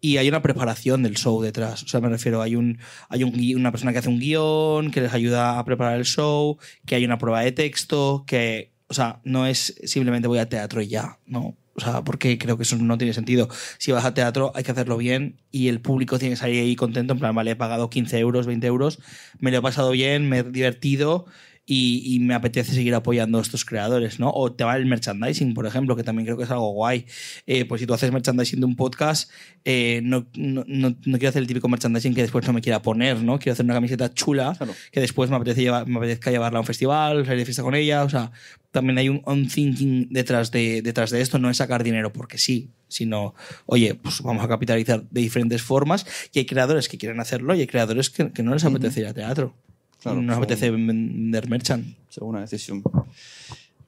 y 0.00 0.16
hay 0.16 0.28
una 0.28 0.40
preparación 0.40 1.02
del 1.02 1.16
show 1.18 1.42
detrás. 1.42 1.82
O 1.82 1.88
sea, 1.88 2.00
me 2.00 2.08
refiero, 2.08 2.40
hay, 2.40 2.56
un, 2.56 2.78
hay 3.10 3.22
una 3.54 3.70
persona 3.70 3.92
que 3.92 3.98
hace 3.98 4.08
un 4.08 4.18
guion, 4.18 4.90
que 4.90 5.02
les 5.02 5.12
ayuda 5.12 5.58
a 5.58 5.64
preparar 5.66 5.98
el 5.98 6.06
show, 6.06 6.56
que 6.86 6.94
hay 6.94 7.04
una 7.04 7.18
prueba 7.18 7.42
de 7.42 7.52
texto, 7.52 8.24
que, 8.26 8.72
o 8.88 8.94
sea, 8.94 9.20
no 9.24 9.46
es 9.46 9.74
simplemente 9.84 10.26
voy 10.26 10.38
al 10.38 10.48
teatro 10.48 10.80
y 10.80 10.88
ya, 10.88 11.18
¿no? 11.26 11.54
O 11.74 11.80
sea, 11.80 12.02
porque 12.04 12.38
creo 12.38 12.56
que 12.56 12.64
eso 12.64 12.76
no 12.76 12.98
tiene 12.98 13.14
sentido. 13.14 13.48
Si 13.78 13.92
vas 13.92 14.04
a 14.04 14.14
teatro, 14.14 14.52
hay 14.54 14.62
que 14.62 14.72
hacerlo 14.72 14.96
bien 14.96 15.36
y 15.50 15.68
el 15.68 15.80
público 15.80 16.18
tiene 16.18 16.34
que 16.34 16.40
salir 16.40 16.62
ahí 16.62 16.76
contento. 16.76 17.14
En 17.14 17.18
plan, 17.18 17.34
vale, 17.34 17.52
he 17.52 17.56
pagado 17.56 17.88
15 17.88 18.18
euros, 18.18 18.46
20 18.46 18.66
euros, 18.66 18.98
me 19.38 19.50
lo 19.50 19.58
he 19.58 19.62
pasado 19.62 19.90
bien, 19.90 20.28
me 20.28 20.40
he 20.40 20.42
divertido 20.42 21.26
y, 21.74 22.02
y 22.14 22.18
me 22.20 22.34
apetece 22.34 22.72
seguir 22.72 22.94
apoyando 22.94 23.38
a 23.38 23.42
estos 23.42 23.64
creadores, 23.64 24.18
¿no? 24.20 24.30
O 24.30 24.52
te 24.52 24.64
va 24.64 24.76
el 24.76 24.84
merchandising, 24.86 25.54
por 25.54 25.66
ejemplo, 25.66 25.96
que 25.96 26.02
también 26.04 26.26
creo 26.26 26.36
que 26.36 26.44
es 26.44 26.50
algo 26.50 26.70
guay. 26.72 27.06
Eh, 27.46 27.64
pues 27.64 27.80
si 27.80 27.86
tú 27.86 27.94
haces 27.94 28.12
merchandising 28.12 28.60
de 28.60 28.66
un 28.66 28.76
podcast, 28.76 29.30
eh, 29.64 30.00
no, 30.04 30.26
no, 30.36 30.64
no, 30.66 30.90
no 30.90 31.18
quiero 31.18 31.28
hacer 31.30 31.40
el 31.42 31.46
típico 31.48 31.68
merchandising 31.68 32.14
que 32.14 32.22
después 32.22 32.46
no 32.46 32.52
me 32.52 32.60
quiera 32.60 32.82
poner, 32.82 33.22
¿no? 33.22 33.38
Quiero 33.38 33.52
hacer 33.54 33.64
una 33.64 33.74
camiseta 33.74 34.12
chula 34.12 34.54
Claro. 34.56 34.74
que 34.90 35.00
después 35.00 35.30
me, 35.30 35.36
apetece 35.36 35.62
llevar- 35.62 35.86
me 35.86 35.96
apetezca 35.98 36.30
llevarla 36.30 36.58
a 36.58 36.60
un 36.60 36.66
festival, 36.66 37.24
salir 37.24 37.38
de 37.38 37.44
fiesta 37.46 37.62
con 37.62 37.74
ella. 37.74 38.04
O 38.04 38.08
sea, 38.10 38.32
también 38.70 38.98
hay 38.98 39.08
un, 39.08 39.22
un 39.24 39.48
thinking 39.48 40.08
detrás 40.10 40.50
de, 40.50 40.82
detrás 40.82 41.10
de 41.10 41.20
esto. 41.20 41.38
No 41.38 41.48
es 41.50 41.56
sacar 41.56 41.82
dinero 41.84 42.12
porque 42.12 42.38
sí, 42.38 42.70
sino, 42.88 43.34
oye, 43.66 43.94
pues 43.94 44.20
vamos 44.22 44.44
a 44.44 44.48
capitalizar 44.48 45.04
de 45.10 45.20
diferentes 45.20 45.62
formas. 45.62 46.04
Y 46.32 46.40
hay 46.40 46.46
creadores 46.46 46.88
que 46.88 46.98
quieren 46.98 47.20
hacerlo 47.20 47.54
y 47.54 47.60
hay 47.60 47.66
creadores 47.66 48.10
que, 48.10 48.30
que 48.32 48.42
no 48.42 48.52
les 48.52 48.64
apetece 48.64 49.00
ir 49.00 49.06
a 49.06 49.14
teatro. 49.14 49.54
Claro, 50.02 50.16
no 50.20 50.22
les 50.28 50.34
son- 50.34 50.42
apetece 50.44 50.70
vender 50.70 51.48
merchant. 51.48 51.86
Según 52.08 52.30
una 52.30 52.40
decisión. 52.40 52.82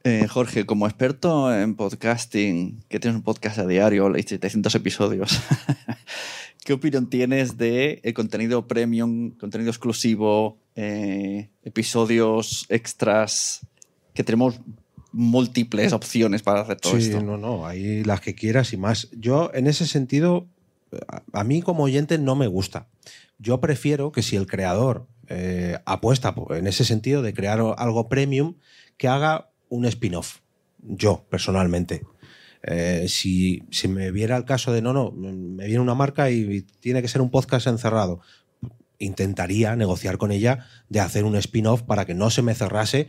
Eh, 0.05 0.27
Jorge, 0.29 0.67
como 0.67 0.87
experto 0.87 1.55
en 1.55 1.75
podcasting, 1.77 2.83
que 2.89 3.01
tienes 3.01 3.17
un 3.17 3.23
podcast 3.23 3.59
a 3.59 3.67
diario, 3.67 4.11
leíste 4.11 4.35
700 4.37 4.75
episodios, 4.75 5.31
¿qué 6.65 6.75
opinión 6.75 7.09
tienes 7.09 7.57
de 7.57 8.01
el 8.03 8.13
contenido 8.15 8.67
premium, 8.69 9.31
contenido 9.31 9.71
exclusivo, 9.71 10.59
eh, 10.77 11.49
episodios 11.63 12.67
extras, 12.69 13.61
que 14.13 14.23
tenemos 14.25 14.61
múltiples 15.13 15.93
opciones 15.95 16.43
para 16.43 16.61
hacer 16.61 16.77
todo 16.81 16.99
Sí, 17.01 17.07
esto? 17.07 17.23
no, 17.23 17.39
no, 17.39 17.67
hay 17.67 18.05
las 18.05 18.21
que 18.21 18.35
quieras 18.35 18.73
y 18.73 18.77
más. 18.77 19.09
Yo, 19.13 19.51
en 19.55 19.67
ese 19.67 19.87
sentido, 19.87 20.47
a 21.33 21.45
mí 21.45 21.63
como 21.63 21.85
oyente 21.85 22.19
no 22.19 22.35
me 22.37 22.47
gusta. 22.47 22.89
Yo 23.39 23.59
prefiero 23.61 24.13
que 24.13 24.23
si 24.23 24.37
el 24.37 24.47
creador 24.47 25.07
eh, 25.29 25.79
apuesta 25.85 26.35
en 26.51 26.67
ese 26.67 26.85
sentido 26.85 27.23
de 27.23 27.35
crear 27.35 27.61
algo 27.77 28.09
premium, 28.09 28.57
que 28.97 29.09
haga 29.09 29.51
un 29.69 29.87
spin-off. 29.87 30.39
Yo, 30.79 31.27
personalmente. 31.31 32.03
Eh, 32.63 33.07
si, 33.09 33.63
si 33.71 33.89
me 33.89 34.11
viera 34.11 34.37
el 34.37 34.45
caso 34.45 34.73
de 34.73 34.81
no, 34.81 34.93
no, 34.93 35.11
me 35.13 35.67
viene 35.67 35.81
una 35.81 35.95
marca 35.95 36.31
y, 36.31 36.41
y 36.41 36.63
tiene 36.63 37.03
que 37.03 37.09
ser 37.09 37.21
un 37.21 37.31
podcast 37.31 37.67
encerrado, 37.67 38.21
intentaría 38.99 39.77
negociar 39.77 40.19
con 40.19 40.33
ella 40.33 40.67
de 40.89 41.01
hacer 41.01 41.25
un 41.25 41.37
spin-off 41.37 41.83
para 41.83 42.07
que 42.07 42.15
no 42.15 42.31
se 42.31 42.43
me 42.43 42.55
cerrase 42.55 43.09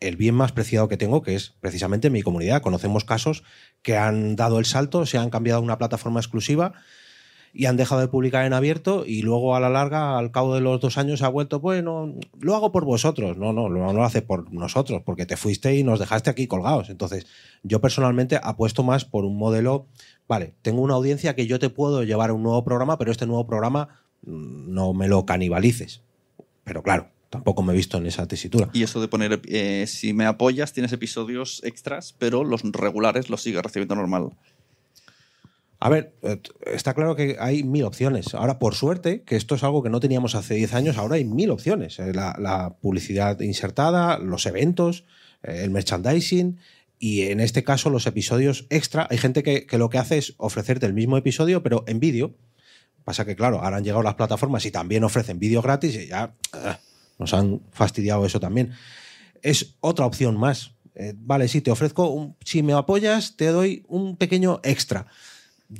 el 0.00 0.16
bien 0.16 0.34
más 0.34 0.52
preciado 0.52 0.88
que 0.88 0.96
tengo, 0.96 1.22
que 1.22 1.34
es 1.34 1.54
precisamente 1.60 2.10
mi 2.10 2.22
comunidad. 2.22 2.62
Conocemos 2.62 3.04
casos 3.04 3.44
que 3.82 3.96
han 3.96 4.34
dado 4.34 4.58
el 4.58 4.64
salto, 4.64 5.06
se 5.06 5.18
han 5.18 5.30
cambiado 5.30 5.60
a 5.60 5.62
una 5.62 5.78
plataforma 5.78 6.20
exclusiva 6.20 6.72
y 7.54 7.66
han 7.66 7.76
dejado 7.76 8.00
de 8.00 8.08
publicar 8.08 8.46
en 8.46 8.54
abierto 8.54 9.04
y 9.06 9.22
luego 9.22 9.54
a 9.54 9.60
la 9.60 9.68
larga, 9.68 10.18
al 10.18 10.30
cabo 10.30 10.54
de 10.54 10.62
los 10.62 10.80
dos 10.80 10.96
años, 10.96 11.22
ha 11.22 11.28
vuelto, 11.28 11.60
bueno, 11.60 12.14
lo 12.40 12.54
hago 12.54 12.72
por 12.72 12.84
vosotros. 12.84 13.36
No, 13.36 13.52
no, 13.52 13.68
no 13.68 13.92
lo 13.92 14.04
hace 14.04 14.22
por 14.22 14.52
nosotros, 14.52 15.02
porque 15.04 15.26
te 15.26 15.36
fuiste 15.36 15.76
y 15.76 15.84
nos 15.84 15.98
dejaste 15.98 16.30
aquí 16.30 16.46
colgados. 16.46 16.88
Entonces, 16.88 17.26
yo 17.62 17.80
personalmente 17.80 18.40
apuesto 18.42 18.82
más 18.82 19.04
por 19.04 19.24
un 19.24 19.36
modelo, 19.36 19.86
vale, 20.26 20.54
tengo 20.62 20.80
una 20.80 20.94
audiencia 20.94 21.34
que 21.34 21.46
yo 21.46 21.58
te 21.58 21.68
puedo 21.68 22.04
llevar 22.04 22.30
a 22.30 22.32
un 22.32 22.42
nuevo 22.42 22.64
programa, 22.64 22.96
pero 22.96 23.10
este 23.10 23.26
nuevo 23.26 23.46
programa 23.46 23.88
mm, 24.22 24.72
no 24.72 24.94
me 24.94 25.08
lo 25.08 25.26
canibalices. 25.26 26.02
Pero 26.64 26.82
claro, 26.82 27.10
tampoco 27.28 27.62
me 27.62 27.74
he 27.74 27.76
visto 27.76 27.98
en 27.98 28.06
esa 28.06 28.26
tesitura. 28.26 28.70
Y 28.72 28.82
eso 28.82 29.00
de 29.00 29.08
poner, 29.08 29.42
eh, 29.46 29.84
si 29.86 30.14
me 30.14 30.24
apoyas, 30.24 30.72
tienes 30.72 30.92
episodios 30.92 31.60
extras, 31.64 32.14
pero 32.18 32.44
los 32.44 32.62
regulares 32.62 33.28
los 33.28 33.42
sigues 33.42 33.62
recibiendo 33.62 33.94
normal. 33.94 34.30
A 35.84 35.88
ver, 35.88 36.14
eh, 36.22 36.40
está 36.66 36.94
claro 36.94 37.16
que 37.16 37.36
hay 37.40 37.64
mil 37.64 37.82
opciones. 37.82 38.34
Ahora, 38.34 38.60
por 38.60 38.76
suerte, 38.76 39.22
que 39.24 39.34
esto 39.34 39.56
es 39.56 39.64
algo 39.64 39.82
que 39.82 39.90
no 39.90 39.98
teníamos 39.98 40.36
hace 40.36 40.54
10 40.54 40.74
años, 40.74 40.96
ahora 40.96 41.16
hay 41.16 41.24
mil 41.24 41.50
opciones. 41.50 41.98
Eh, 41.98 42.12
La, 42.14 42.76
publicidad 42.80 43.40
insertada, 43.40 44.18
los 44.18 44.46
eventos, 44.46 45.04
eh, 45.42 45.62
el 45.64 45.70
merchandising 45.70 46.58
y 47.00 47.22
en 47.22 47.40
este 47.40 47.64
caso 47.64 47.90
los 47.90 48.06
episodios 48.06 48.64
extra. 48.70 49.08
Hay 49.10 49.18
gente 49.18 49.42
que, 49.42 49.66
lo 49.76 49.90
que 49.90 49.98
hace 49.98 50.18
es 50.18 50.34
ofrecerte 50.36 50.86
el 50.86 50.94
mismo 50.94 51.16
episodio, 51.16 51.64
pero 51.64 51.82
en 51.88 51.98
vídeo. 51.98 52.36
Pasa 53.02 53.24
que, 53.24 53.34
claro, 53.34 53.60
ahora 53.60 53.78
han 53.78 53.82
llegado 53.82 54.04
las 54.04 54.14
plataformas 54.14 54.64
y 54.66 54.70
también 54.70 55.02
ofrecen 55.02 55.40
vídeo 55.40 55.62
gratis 55.62 55.96
y 55.96 56.06
ya 56.06 56.36
eh, 56.54 56.76
nos 57.18 57.34
han 57.34 57.60
fastidiado 57.72 58.24
eso 58.24 58.38
también. 58.38 58.70
Es 59.42 59.74
otra 59.80 60.06
opción 60.06 60.36
más. 60.36 60.76
Vale, 61.16 61.48
sí, 61.48 61.60
te 61.60 61.72
ofrezco, 61.72 62.08
un- 62.10 62.36
si 62.44 62.62
me 62.62 62.74
apoyas, 62.74 63.34
te 63.36 63.46
doy 63.46 63.82
un 63.88 64.16
pequeño 64.16 64.60
extra. 64.62 65.06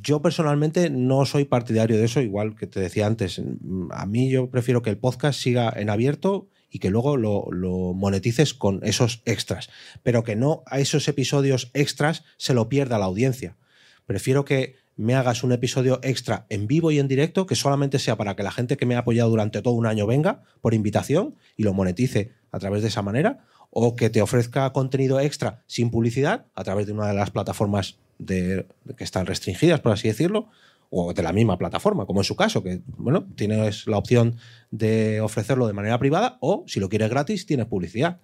Yo 0.00 0.22
personalmente 0.22 0.88
no 0.88 1.26
soy 1.26 1.44
partidario 1.44 1.98
de 1.98 2.04
eso, 2.04 2.22
igual 2.22 2.56
que 2.56 2.66
te 2.66 2.80
decía 2.80 3.06
antes. 3.06 3.42
A 3.90 4.06
mí 4.06 4.30
yo 4.30 4.48
prefiero 4.48 4.80
que 4.80 4.88
el 4.88 4.96
podcast 4.96 5.38
siga 5.38 5.70
en 5.76 5.90
abierto 5.90 6.48
y 6.70 6.78
que 6.78 6.88
luego 6.88 7.18
lo 7.18 7.92
monetices 7.92 8.54
con 8.54 8.80
esos 8.84 9.20
extras, 9.26 9.68
pero 10.02 10.24
que 10.24 10.34
no 10.34 10.62
a 10.66 10.80
esos 10.80 11.06
episodios 11.08 11.70
extras 11.74 12.24
se 12.38 12.54
lo 12.54 12.70
pierda 12.70 12.98
la 12.98 13.04
audiencia. 13.04 13.58
Prefiero 14.06 14.46
que 14.46 14.76
me 14.96 15.14
hagas 15.14 15.44
un 15.44 15.52
episodio 15.52 16.00
extra 16.02 16.46
en 16.48 16.66
vivo 16.66 16.90
y 16.90 16.98
en 16.98 17.08
directo 17.08 17.44
que 17.46 17.54
solamente 17.54 17.98
sea 17.98 18.16
para 18.16 18.34
que 18.34 18.42
la 18.42 18.50
gente 18.50 18.78
que 18.78 18.86
me 18.86 18.94
ha 18.94 19.00
apoyado 19.00 19.28
durante 19.28 19.60
todo 19.60 19.74
un 19.74 19.86
año 19.86 20.06
venga 20.06 20.42
por 20.62 20.72
invitación 20.72 21.36
y 21.56 21.64
lo 21.64 21.74
monetice 21.74 22.32
a 22.50 22.58
través 22.58 22.82
de 22.82 22.88
esa 22.88 23.02
manera, 23.02 23.44
o 23.70 23.96
que 23.96 24.10
te 24.10 24.20
ofrezca 24.20 24.72
contenido 24.72 25.20
extra 25.20 25.62
sin 25.66 25.90
publicidad 25.90 26.46
a 26.54 26.64
través 26.64 26.86
de 26.86 26.92
una 26.92 27.08
de 27.08 27.14
las 27.14 27.30
plataformas 27.30 27.98
de, 28.24 28.66
que 28.96 29.04
están 29.04 29.26
restringidas, 29.26 29.80
por 29.80 29.92
así 29.92 30.08
decirlo, 30.08 30.48
o 30.90 31.14
de 31.14 31.22
la 31.22 31.32
misma 31.32 31.56
plataforma, 31.56 32.04
como 32.04 32.20
en 32.20 32.24
su 32.24 32.36
caso, 32.36 32.62
que 32.62 32.82
bueno, 32.98 33.26
tienes 33.34 33.86
la 33.86 33.96
opción 33.96 34.36
de 34.70 35.20
ofrecerlo 35.20 35.66
de 35.66 35.72
manera 35.72 35.98
privada, 35.98 36.38
o 36.40 36.64
si 36.66 36.80
lo 36.80 36.88
quieres 36.88 37.08
gratis, 37.08 37.46
tienes 37.46 37.66
publicidad. 37.66 38.20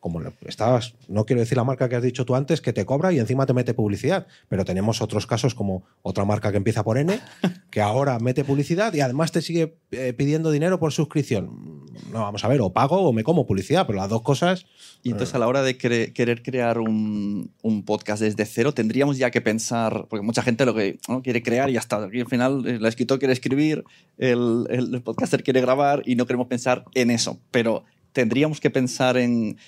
Como 0.00 0.22
estabas, 0.46 0.94
no 1.08 1.26
quiero 1.26 1.40
decir 1.40 1.56
la 1.58 1.64
marca 1.64 1.88
que 1.88 1.96
has 1.96 2.02
dicho 2.04 2.24
tú 2.24 2.36
antes, 2.36 2.60
que 2.60 2.72
te 2.72 2.86
cobra 2.86 3.12
y 3.12 3.18
encima 3.18 3.46
te 3.46 3.52
mete 3.52 3.74
publicidad, 3.74 4.28
pero 4.48 4.64
tenemos 4.64 5.02
otros 5.02 5.26
casos 5.26 5.56
como 5.56 5.82
otra 6.02 6.24
marca 6.24 6.52
que 6.52 6.56
empieza 6.56 6.84
por 6.84 6.98
N, 6.98 7.18
que 7.72 7.80
ahora 7.80 8.18
mete 8.20 8.44
publicidad 8.44 8.94
y 8.94 9.00
además 9.00 9.32
te 9.32 9.42
sigue 9.42 9.76
eh, 9.90 10.12
pidiendo 10.12 10.52
dinero 10.52 10.78
por 10.78 10.92
suscripción. 10.92 11.84
No, 12.12 12.20
vamos 12.20 12.44
a 12.44 12.48
ver, 12.48 12.60
o 12.60 12.72
pago 12.72 13.00
o 13.02 13.12
me 13.12 13.24
como 13.24 13.44
publicidad, 13.44 13.88
pero 13.88 13.98
las 13.98 14.08
dos 14.08 14.22
cosas 14.22 14.66
Y 15.02 15.10
entonces 15.10 15.34
a 15.34 15.38
la 15.40 15.48
hora 15.48 15.62
de 15.62 15.76
cre- 15.76 16.12
querer 16.12 16.44
crear 16.44 16.78
un, 16.78 17.50
un 17.62 17.84
podcast 17.84 18.22
desde 18.22 18.44
cero, 18.46 18.72
tendríamos 18.72 19.18
ya 19.18 19.32
que 19.32 19.40
pensar, 19.40 20.06
porque 20.08 20.24
mucha 20.24 20.42
gente 20.42 20.64
lo 20.64 20.74
que 20.74 21.00
¿no? 21.08 21.22
quiere 21.22 21.42
crear 21.42 21.68
y 21.70 21.72
ya 21.72 21.80
está. 21.80 22.04
Aquí 22.04 22.20
al 22.20 22.28
final 22.28 22.64
el 22.66 22.86
escritor 22.86 23.18
quiere 23.18 23.32
escribir, 23.32 23.82
el- 24.16 24.66
el 24.70 25.02
podcaster 25.02 25.42
quiere 25.42 25.60
grabar 25.60 26.02
y 26.06 26.14
no 26.14 26.24
queremos 26.24 26.46
pensar 26.46 26.84
en 26.94 27.10
eso. 27.10 27.40
Pero 27.50 27.82
tendríamos 28.12 28.60
que 28.60 28.70
pensar 28.70 29.16
en 29.16 29.58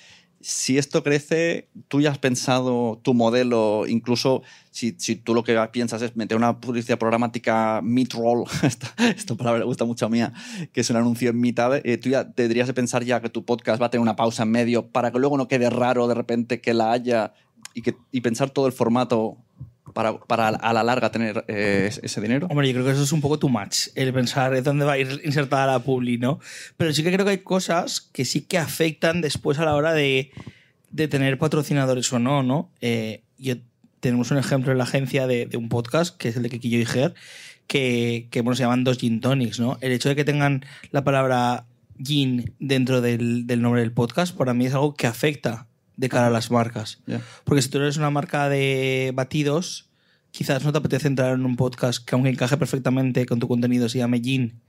si 0.43 0.77
esto 0.77 1.03
crece, 1.03 1.69
tú 1.87 2.01
ya 2.01 2.11
has 2.11 2.17
pensado 2.17 2.99
tu 3.03 3.13
modelo, 3.13 3.85
incluso 3.87 4.43
si, 4.71 4.91
tú 4.91 5.33
lo 5.33 5.43
que 5.43 5.57
piensas 5.71 6.01
es 6.01 6.15
meter 6.15 6.37
una 6.37 6.59
publicidad 6.59 6.97
programática 6.97 7.81
mid-roll, 7.83 8.45
esta, 8.63 8.93
esta 9.09 9.35
palabra 9.35 9.59
le 9.59 9.65
gusta 9.65 9.85
mucho 9.85 10.05
a 10.05 10.09
mía, 10.09 10.33
que 10.71 10.81
es 10.81 10.89
un 10.89 10.95
anuncio 10.95 11.29
en 11.29 11.39
mitad, 11.39 11.75
eh, 11.75 11.97
tú 11.97 12.09
ya 12.09 12.31
tendrías 12.31 12.67
de 12.67 12.73
pensar 12.73 13.03
ya 13.03 13.21
que 13.21 13.29
tu 13.29 13.45
podcast 13.45 13.81
va 13.81 13.87
a 13.87 13.89
tener 13.89 14.01
una 14.01 14.15
pausa 14.15 14.43
en 14.43 14.51
medio 14.51 14.87
para 14.87 15.11
que 15.11 15.19
luego 15.19 15.37
no 15.37 15.47
quede 15.47 15.69
raro 15.69 16.07
de 16.07 16.15
repente 16.15 16.61
que 16.61 16.73
la 16.73 16.91
haya 16.91 17.33
y 17.73 18.21
pensar 18.21 18.49
todo 18.49 18.67
el 18.67 18.73
formato 18.73 19.37
para, 19.93 20.17
para 20.19 20.49
a 20.49 20.73
la 20.73 20.83
larga 20.83 21.11
tener 21.11 21.43
eh, 21.47 21.89
ese- 22.01 22.21
dinero. 22.21 22.47
Hombre, 22.49 22.67
yo 22.67 22.73
creo 22.73 22.85
que 22.85 22.91
eso 22.91 23.03
es 23.03 23.11
un 23.11 23.21
poco 23.21 23.39
too 23.39 23.49
much, 23.49 23.87
el 23.95 24.13
pensar 24.13 24.55
en 24.55 24.63
dónde 24.63 24.85
va 24.85 24.93
a 24.93 24.97
ir 24.97 25.21
insertada 25.23 25.65
la 25.67 25.79
publi, 25.79 26.17
¿no? 26.17 26.39
Pero 26.77 26.93
sí 26.93 27.03
que 27.03 27.11
creo 27.11 27.25
que 27.25 27.31
hay 27.31 27.37
cosas 27.39 28.01
que 28.01 28.25
sí 28.25 28.41
que 28.41 28.57
afectan 28.57 29.21
después 29.21 29.59
a 29.59 29.65
la 29.65 29.75
hora 29.75 29.93
de, 29.93 30.31
de 30.89 31.07
tener 31.07 31.37
patrocinadores 31.37 32.11
o 32.13 32.19
no, 32.19 32.43
¿no? 32.43 32.69
Eh, 32.81 33.23
yo, 33.37 33.55
tenemos 33.99 34.31
un 34.31 34.37
ejemplo 34.37 34.71
en 34.71 34.77
la 34.79 34.83
agencia 34.85 35.27
de, 35.27 35.45
de 35.45 35.57
un 35.57 35.69
podcast, 35.69 36.17
que 36.17 36.29
es 36.29 36.35
el 36.35 36.43
de 36.43 36.49
Kikillo 36.49 36.79
y 36.79 36.85
Ger, 36.85 37.13
que, 37.67 38.27
que 38.31 38.41
bueno, 38.41 38.55
se 38.55 38.63
llaman 38.63 38.83
dos 38.83 38.97
gin 38.97 39.21
tonics, 39.21 39.59
¿no? 39.59 39.77
El 39.81 39.91
hecho 39.91 40.09
de 40.09 40.15
que 40.15 40.25
tengan 40.25 40.65
la 40.91 41.03
palabra 41.03 41.65
gin 42.03 42.53
dentro 42.59 42.99
del, 43.01 43.45
del 43.47 43.61
nombre 43.61 43.81
del 43.81 43.91
podcast, 43.91 44.35
para 44.35 44.53
mí 44.55 44.65
es 44.65 44.73
algo 44.73 44.95
que 44.95 45.05
afecta 45.07 45.67
de 45.97 46.09
cara 46.09 46.27
a 46.27 46.29
las 46.31 46.51
marcas. 46.51 46.99
Ya. 47.07 47.21
Porque 47.43 47.61
si 47.61 47.69
tú 47.69 47.77
eres 47.79 47.97
una 47.97 48.09
marca 48.09 48.49
de 48.49 49.11
batidos, 49.13 49.89
quizás 50.31 50.63
no 50.63 50.71
te 50.71 50.77
apetece 50.79 51.07
entrar 51.07 51.33
en 51.33 51.45
un 51.45 51.55
podcast 51.55 52.03
que 52.05 52.15
aunque 52.15 52.29
encaje 52.29 52.57
perfectamente 52.57 53.25
con 53.25 53.39
tu 53.39 53.47
contenido 53.47 53.89
se 53.89 53.97
llame 53.99 54.19
Gin 54.21 54.61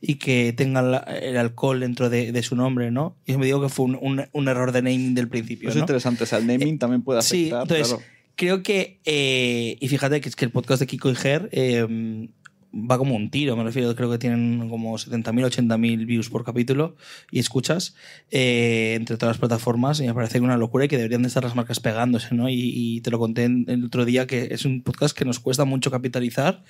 y 0.00 0.16
que 0.16 0.52
tenga 0.52 0.80
el 1.08 1.36
alcohol 1.38 1.80
dentro 1.80 2.10
de, 2.10 2.30
de 2.32 2.42
su 2.42 2.56
nombre, 2.56 2.90
¿no? 2.90 3.16
Y 3.24 3.36
me 3.36 3.46
digo 3.46 3.62
que 3.62 3.68
fue 3.70 3.86
un, 3.86 3.98
un- 4.02 4.26
un 4.32 4.48
error 4.48 4.72
de 4.72 4.82
naming 4.82 5.14
del 5.14 5.28
principio, 5.28 5.68
Eso 5.70 5.78
es 5.78 5.80
¿no? 5.80 5.84
interesante, 5.84 6.24
o 6.24 6.26
sea, 6.26 6.38
el 6.38 6.46
naming 6.46 6.78
también 6.78 7.02
puede 7.02 7.22
Sí, 7.22 7.44
afectar. 7.46 7.62
entonces 7.62 7.88
claro. 7.88 8.02
creo 8.34 8.62
que, 8.62 9.00
eh, 9.06 9.78
y 9.80 9.88
fíjate 9.88 10.20
que 10.20 10.28
es 10.28 10.36
que 10.36 10.44
el 10.44 10.50
podcast 10.50 10.80
de 10.80 10.86
Kiko 10.88 11.10
y 11.10 11.14
Ger, 11.14 11.48
eh, 11.52 12.28
va 12.74 12.98
como 12.98 13.14
un 13.14 13.30
tiro, 13.30 13.56
me 13.56 13.64
refiero, 13.64 13.94
creo 13.94 14.10
que 14.10 14.18
tienen 14.18 14.68
como 14.68 14.96
70.000, 14.98 15.44
80.000 15.46 16.06
views 16.06 16.28
por 16.28 16.44
capítulo 16.44 16.96
y 17.30 17.38
escuchas 17.38 17.94
eh, 18.30 18.94
entre 18.96 19.16
todas 19.16 19.36
las 19.36 19.40
plataformas 19.40 20.00
y 20.00 20.06
me 20.06 20.14
parece 20.14 20.40
una 20.40 20.56
locura 20.56 20.84
y 20.84 20.88
que 20.88 20.96
deberían 20.96 21.22
de 21.22 21.28
estar 21.28 21.44
las 21.44 21.54
marcas 21.54 21.80
pegándose, 21.80 22.34
¿no? 22.34 22.48
Y, 22.48 22.72
y 22.74 23.00
te 23.00 23.10
lo 23.10 23.18
conté 23.18 23.44
el 23.44 23.84
otro 23.84 24.04
día 24.04 24.26
que 24.26 24.48
es 24.50 24.64
un 24.64 24.82
podcast 24.82 25.16
que 25.16 25.24
nos 25.24 25.40
cuesta 25.40 25.64
mucho 25.64 25.90
capitalizar. 25.90 26.64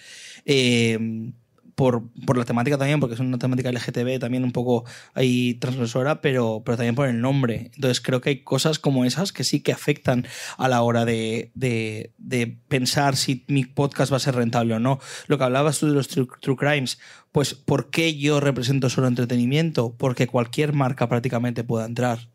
eh, 0.44 1.32
por, 1.74 2.04
por 2.26 2.36
la 2.38 2.44
temática 2.44 2.78
también, 2.78 3.00
porque 3.00 3.14
es 3.14 3.20
una 3.20 3.38
temática 3.38 3.70
LGTB 3.72 4.18
también 4.20 4.44
un 4.44 4.52
poco 4.52 4.84
ahí 5.14 5.54
transgresora, 5.54 6.20
pero, 6.20 6.62
pero 6.64 6.76
también 6.76 6.94
por 6.94 7.08
el 7.08 7.20
nombre. 7.20 7.70
Entonces 7.74 8.00
creo 8.00 8.20
que 8.20 8.28
hay 8.30 8.38
cosas 8.44 8.78
como 8.78 9.04
esas 9.04 9.32
que 9.32 9.44
sí 9.44 9.60
que 9.60 9.72
afectan 9.72 10.26
a 10.56 10.68
la 10.68 10.82
hora 10.82 11.04
de, 11.04 11.50
de- 11.54 12.12
de 12.18 12.58
pensar 12.68 13.16
si 13.16 13.44
mi 13.48 13.64
podcast 13.64 14.12
va 14.12 14.16
a 14.18 14.20
ser 14.20 14.34
rentable 14.36 14.74
o 14.74 14.78
no. 14.80 15.00
Lo 15.26 15.36
que 15.38 15.44
hablabas 15.44 15.78
tú 15.80 15.86
de 15.88 15.94
los 15.94 16.08
true, 16.08 16.28
true 16.40 16.56
crimes, 16.56 16.98
pues 17.32 17.54
¿por 17.54 17.90
qué 17.90 18.16
yo 18.16 18.38
represento 18.38 18.88
solo 18.88 19.08
entretenimiento? 19.08 19.94
Porque 19.96 20.26
cualquier 20.28 20.72
marca 20.72 21.08
prácticamente 21.08 21.64
pueda 21.64 21.84
entrar. 21.86 22.28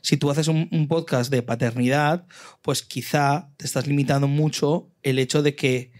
Si 0.00 0.16
tú 0.16 0.30
haces 0.30 0.48
un, 0.48 0.68
un 0.72 0.88
podcast 0.88 1.30
de 1.30 1.42
paternidad, 1.42 2.24
pues 2.62 2.82
quizá 2.82 3.50
te 3.56 3.66
estás 3.66 3.86
limitando 3.86 4.28
mucho 4.28 4.88
el 5.02 5.18
hecho 5.18 5.42
de 5.42 5.54
que 5.56 5.92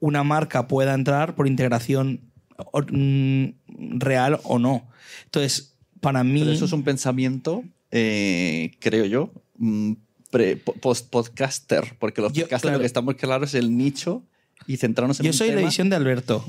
una 0.00 0.24
marca 0.24 0.66
pueda 0.66 0.94
entrar 0.94 1.36
por 1.36 1.46
integración 1.46 2.31
o- 2.72 2.82
mm, 2.82 3.98
real 3.98 4.40
o 4.44 4.58
no. 4.58 4.88
Entonces, 5.24 5.76
para 6.00 6.22
mí... 6.24 6.40
Pero 6.40 6.52
eso 6.52 6.64
es 6.66 6.72
un 6.72 6.82
pensamiento, 6.84 7.64
eh, 7.90 8.72
creo 8.80 9.04
yo, 9.06 9.32
mm, 9.58 9.92
pre- 10.30 10.56
po- 10.56 10.74
post-podcaster, 10.74 11.96
porque 11.98 12.20
los 12.22 12.32
Yo, 12.32 12.42
podcasters 12.44 12.62
claro. 12.62 12.76
lo 12.78 12.80
que 12.80 12.86
estamos 12.86 13.14
claro 13.16 13.44
es 13.44 13.54
el 13.54 13.76
nicho 13.76 14.24
y 14.66 14.76
centrarnos 14.78 15.20
en 15.20 15.24
Yo 15.24 15.30
un 15.30 15.36
soy 15.36 15.48
la 15.48 15.56
tema. 15.56 15.68
visión 15.68 15.90
de 15.90 15.96
Alberto. 15.96 16.44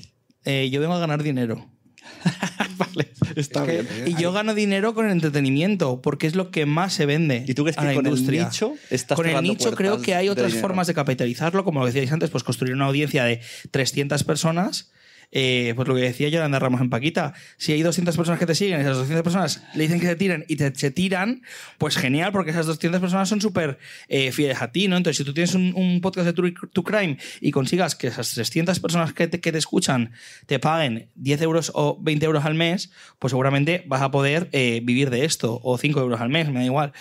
Eh, 0.46 0.70
yo 0.72 0.80
vengo 0.82 0.94
a 0.94 1.00
ganar 1.00 1.24
dinero. 1.24 1.70
vale, 2.78 3.12
está 3.36 3.64
Es 3.66 3.86
que- 3.88 4.04
bien. 4.04 4.08
Y 4.18 4.22
yo 4.22 4.32
gano 4.34 4.54
dinero 4.54 4.94
con 4.94 5.06
el 5.06 5.12
entretenimiento, 5.12 6.02
porque 6.02 6.28
es 6.28 6.36
lo 6.36 6.52
que 6.52 6.66
más 6.66 6.94
se 6.94 7.06
vende. 7.06 7.46
¿Y 7.48 7.54
tú 7.54 7.64
crees 7.64 7.78
que 7.78 7.86
la 7.86 7.94
con 7.94 8.06
industria. 8.06 8.42
el 8.42 8.48
nicho 8.48 8.74
estás 8.90 9.16
Con 9.16 9.28
el 9.28 9.42
nicho 9.44 9.72
creo 9.74 10.02
que 10.02 10.16
hay 10.16 10.30
otras 10.30 10.54
formas 10.56 10.88
de 10.88 10.94
capitalizarlo, 10.94 11.64
como 11.64 11.80
lo 11.80 11.86
decíais 11.86 12.12
antes, 12.12 12.30
pues 12.30 12.44
construir 12.44 12.74
una 12.74 12.86
audiencia 12.86 13.24
de 13.24 13.40
300 13.72 14.24
personas. 14.24 14.92
Eh, 15.36 15.74
pues 15.76 15.88
lo 15.88 15.96
que 15.96 16.02
decía 16.02 16.30
Yolanda 16.30 16.60
Ramos 16.60 16.80
en 16.80 16.92
Paquita, 16.92 17.34
si 17.58 17.72
hay 17.72 17.82
200 17.82 18.16
personas 18.16 18.40
que 18.40 18.46
te 18.46 18.54
siguen, 18.54 18.80
esas 18.80 18.98
200 18.98 19.24
personas 19.24 19.64
le 19.74 19.84
dicen 19.84 20.00
que 20.00 20.06
se 20.06 20.16
tiren 20.16 20.46
y 20.48 20.58
te, 20.58 20.74
se 20.76 20.92
tiran, 20.92 21.42
pues 21.80 21.98
genial, 21.98 22.32
porque 22.32 22.52
esas 22.52 22.68
200 22.68 23.02
personas 23.02 23.28
son 23.28 23.42
súper 23.42 23.80
eh, 24.10 24.32
fieles 24.32 24.62
a 24.62 24.72
ti, 24.72 24.88
¿no? 24.88 24.96
Entonces, 24.96 25.18
si 25.18 25.24
tú 25.24 25.34
tienes 25.34 25.56
un, 25.56 26.00
podcast 26.02 26.28
de 26.28 26.34
True, 26.34 26.54
True 26.72 26.84
Crime 26.84 27.18
y 27.42 27.50
consigas 27.50 27.96
que 27.96 28.08
esas 28.08 28.32
300 28.32 28.80
personas 28.80 29.14
que 29.14 29.28
te, 29.28 29.40
que 29.40 29.52
te 29.52 29.58
escuchan 29.58 30.12
te 30.46 30.60
paguen 30.60 31.10
10 31.16 31.42
euros 31.42 31.72
o 31.74 31.98
20 32.00 32.26
euros 32.26 32.46
al 32.46 32.54
mes, 32.54 32.92
pues 33.18 33.32
seguramente 33.32 33.84
vas 33.88 34.04
a 34.04 34.12
poder 34.12 34.50
eh, 34.52 34.82
vivir 34.84 35.10
de 35.10 35.26
esto, 35.26 35.60
o 35.64 35.80
5 35.80 36.00
euros 36.00 36.22
al 36.22 36.30
mes, 36.30 36.50
me 36.50 36.60
da 36.60 36.66
igual. 36.66 36.94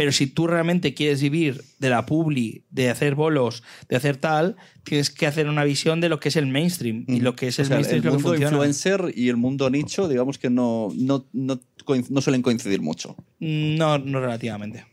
Pero 0.00 0.12
si 0.12 0.26
tú 0.26 0.46
realmente 0.46 0.94
quieres 0.94 1.20
vivir 1.20 1.62
de 1.78 1.90
la 1.90 2.06
publi, 2.06 2.64
de 2.70 2.88
hacer 2.88 3.14
bolos, 3.14 3.62
de 3.90 3.96
hacer 3.96 4.16
tal, 4.16 4.56
tienes 4.82 5.10
que 5.10 5.26
hacer 5.26 5.46
una 5.46 5.62
visión 5.62 6.00
de 6.00 6.08
lo 6.08 6.18
que 6.20 6.30
es 6.30 6.36
el 6.36 6.46
mainstream. 6.46 7.04
Y 7.06 7.20
lo 7.20 7.36
que 7.36 7.48
es 7.48 7.58
O 7.58 7.62
el 7.62 7.68
sea, 7.68 7.76
mainstream 7.76 7.98
el 7.98 8.00
es 8.00 8.04
lo 8.06 8.10
que 8.12 8.16
mundo 8.16 8.28
funciona. 8.30 8.50
influencer 8.56 9.12
y 9.14 9.28
el 9.28 9.36
mundo 9.36 9.68
nicho, 9.68 10.08
digamos 10.08 10.38
que 10.38 10.48
no, 10.48 10.88
no, 10.96 11.26
no, 11.34 11.60
no 12.08 12.20
suelen 12.22 12.40
coincidir 12.40 12.80
mucho. 12.80 13.14
No, 13.40 13.98
no 13.98 14.20
relativamente. 14.20 14.86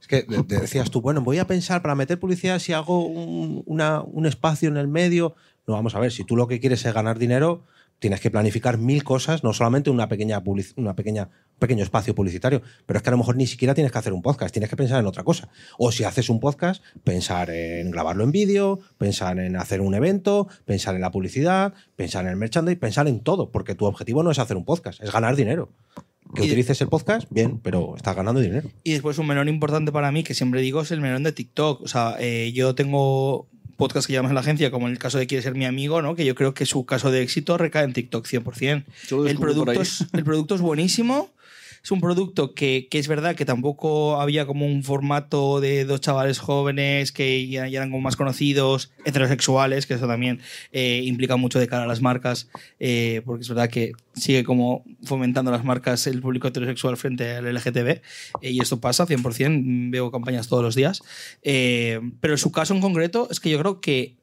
Es 0.00 0.06
que 0.06 0.22
de- 0.22 0.42
de- 0.42 0.60
decías 0.60 0.90
tú, 0.90 1.02
bueno, 1.02 1.20
voy 1.20 1.36
a 1.36 1.46
pensar 1.46 1.82
para 1.82 1.94
meter 1.94 2.18
publicidad 2.18 2.58
si 2.58 2.72
hago 2.72 3.04
un, 3.06 3.62
una- 3.66 4.00
un 4.00 4.24
espacio 4.24 4.70
en 4.70 4.78
el 4.78 4.88
medio. 4.88 5.34
No, 5.66 5.74
vamos 5.74 5.94
a 5.94 6.00
ver, 6.00 6.12
si 6.12 6.24
tú 6.24 6.34
lo 6.34 6.48
que 6.48 6.60
quieres 6.60 6.82
es 6.86 6.94
ganar 6.94 7.18
dinero, 7.18 7.64
tienes 7.98 8.20
que 8.20 8.30
planificar 8.30 8.78
mil 8.78 9.02
cosas, 9.04 9.42
no 9.42 9.52
solamente 9.52 9.90
una 9.90 10.08
pequeña, 10.08 10.42
una 10.76 10.94
pequeña 10.96 11.28
un 11.56 11.60
pequeño 11.60 11.82
espacio 11.82 12.14
publicitario, 12.14 12.60
pero 12.84 12.98
es 12.98 13.02
que 13.02 13.08
a 13.08 13.12
lo 13.12 13.16
mejor 13.16 13.36
ni 13.36 13.46
siquiera 13.46 13.72
tienes 13.72 13.90
que 13.90 13.96
hacer 13.96 14.12
un 14.12 14.20
podcast, 14.20 14.52
tienes 14.52 14.68
que 14.68 14.76
pensar 14.76 15.00
en 15.00 15.06
otra 15.06 15.24
cosa. 15.24 15.48
O 15.78 15.90
si 15.90 16.04
haces 16.04 16.28
un 16.28 16.38
podcast, 16.38 16.82
pensar 17.02 17.48
en 17.48 17.90
grabarlo 17.90 18.24
en 18.24 18.30
vídeo, 18.32 18.78
pensar 18.98 19.38
en 19.38 19.56
hacer 19.56 19.80
un 19.80 19.94
evento, 19.94 20.48
pensar 20.66 20.94
en 20.94 21.00
la 21.00 21.10
publicidad, 21.10 21.72
pensar 21.96 22.26
en 22.26 22.32
el 22.32 22.36
merchandising, 22.36 22.78
pensar 22.78 23.08
en 23.08 23.20
todo, 23.20 23.50
porque 23.50 23.74
tu 23.74 23.86
objetivo 23.86 24.22
no 24.22 24.30
es 24.30 24.38
hacer 24.38 24.58
un 24.58 24.66
podcast, 24.66 25.02
es 25.02 25.10
ganar 25.10 25.34
dinero. 25.34 25.70
Que 26.34 26.42
Y- 26.42 26.46
utilices 26.48 26.78
el 26.82 26.88
podcast, 26.88 27.26
bien, 27.30 27.58
pero 27.60 27.94
estás 27.96 28.14
ganando 28.14 28.40
dinero. 28.42 28.68
Y 28.84 28.92
después 28.92 29.16
un 29.18 29.26
melón 29.28 29.48
importante 29.48 29.92
para 29.92 30.12
mí, 30.12 30.24
que 30.24 30.34
siempre 30.34 30.60
digo, 30.60 30.82
es 30.82 30.90
el 30.90 31.00
melón 31.00 31.22
de 31.22 31.32
TikTok. 31.32 31.80
O 31.82 31.88
sea, 31.88 32.16
eh, 32.18 32.52
yo 32.52 32.74
tengo 32.74 33.46
podcast 33.76 34.06
que 34.06 34.14
llamas 34.14 34.30
en 34.30 34.34
la 34.34 34.40
agencia, 34.40 34.70
como 34.70 34.86
en 34.86 34.92
el 34.92 34.98
caso 34.98 35.18
de 35.18 35.26
Quiere 35.26 35.42
ser 35.42 35.54
mi 35.54 35.64
amigo, 35.64 36.02
¿no? 36.02 36.14
que 36.16 36.24
yo 36.24 36.34
creo 36.34 36.54
que 36.54 36.66
su 36.66 36.84
caso 36.86 37.10
de 37.10 37.22
éxito 37.22 37.58
recae 37.58 37.84
en 37.84 37.92
TikTok 37.92 38.26
100%. 38.26 38.84
Yo 39.08 39.18
lo 39.18 39.28
El 39.28 39.38
producto, 39.38 39.80
es, 39.80 40.06
el 40.12 40.24
producto 40.24 40.54
es 40.54 40.60
buenísimo. 40.60 41.30
Es 41.86 41.92
un 41.92 42.00
producto 42.00 42.52
que, 42.52 42.88
que 42.90 42.98
es 42.98 43.06
verdad 43.06 43.36
que 43.36 43.44
tampoco 43.44 44.20
había 44.20 44.44
como 44.44 44.66
un 44.66 44.82
formato 44.82 45.60
de 45.60 45.84
dos 45.84 46.00
chavales 46.00 46.40
jóvenes 46.40 47.12
que 47.12 47.46
ya, 47.46 47.68
eran 47.68 47.92
como 47.92 48.00
más 48.00 48.16
conocidos, 48.16 48.90
heterosexuales, 49.04 49.86
que 49.86 49.94
eso 49.94 50.08
también 50.08 50.40
eh, 50.72 51.02
implica 51.04 51.36
mucho 51.36 51.60
de 51.60 51.68
cara 51.68 51.84
a 51.84 51.86
las 51.86 52.02
marcas, 52.02 52.48
eh, 52.80 53.22
porque 53.24 53.42
es 53.42 53.48
verdad 53.48 53.70
que 53.70 53.92
sigue 54.16 54.42
como 54.42 54.84
fomentando 55.04 55.52
las 55.52 55.62
marcas 55.62 56.08
el 56.08 56.20
público 56.20 56.48
heterosexual 56.48 56.96
frente 56.96 57.36
al 57.36 57.54
LGTB, 57.54 57.88
eh, 57.88 58.02
y 58.50 58.60
esto 58.60 58.80
pasa 58.80 59.06
100%, 59.06 59.92
veo 59.92 60.10
campañas 60.10 60.48
todos 60.48 60.64
los 60.64 60.74
días. 60.74 61.02
Pero 61.40 62.36
su 62.36 62.50
caso 62.50 62.74
en 62.74 62.80
concreto 62.80 63.28
es 63.30 63.38
que 63.38 63.50
yo 63.50 63.60
creo 63.60 63.80
que 63.80 64.16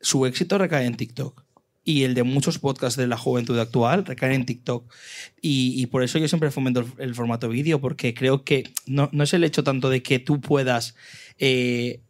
su 0.00 0.26
éxito 0.26 0.58
recae 0.58 0.86
en 0.86 0.96
TikTok. 0.96 1.49
Y 1.82 2.04
el 2.04 2.14
de 2.14 2.22
muchos 2.22 2.58
podcasts 2.58 2.98
de 2.98 3.06
la 3.06 3.16
juventud 3.16 3.58
actual 3.58 4.04
recae 4.04 4.34
en 4.34 4.44
TikTok. 4.44 4.92
Y, 5.40 5.86
por 5.86 6.02
eso 6.02 6.18
yo 6.18 6.28
siempre 6.28 6.50
fomento 6.50 6.80
el, 6.80 6.86
el 6.98 7.14
formato 7.14 7.48
vídeo, 7.48 7.80
porque 7.80 8.14
creo 8.14 8.44
que 8.44 8.70
no, 8.86 9.08
no 9.12 9.24
es 9.24 9.32
el 9.32 9.44
hecho 9.44 9.64
tanto 9.64 9.88
de 9.88 10.02
que 10.02 10.18
tú 10.18 10.40
puedas 10.40 10.94
eh, 11.38 12.00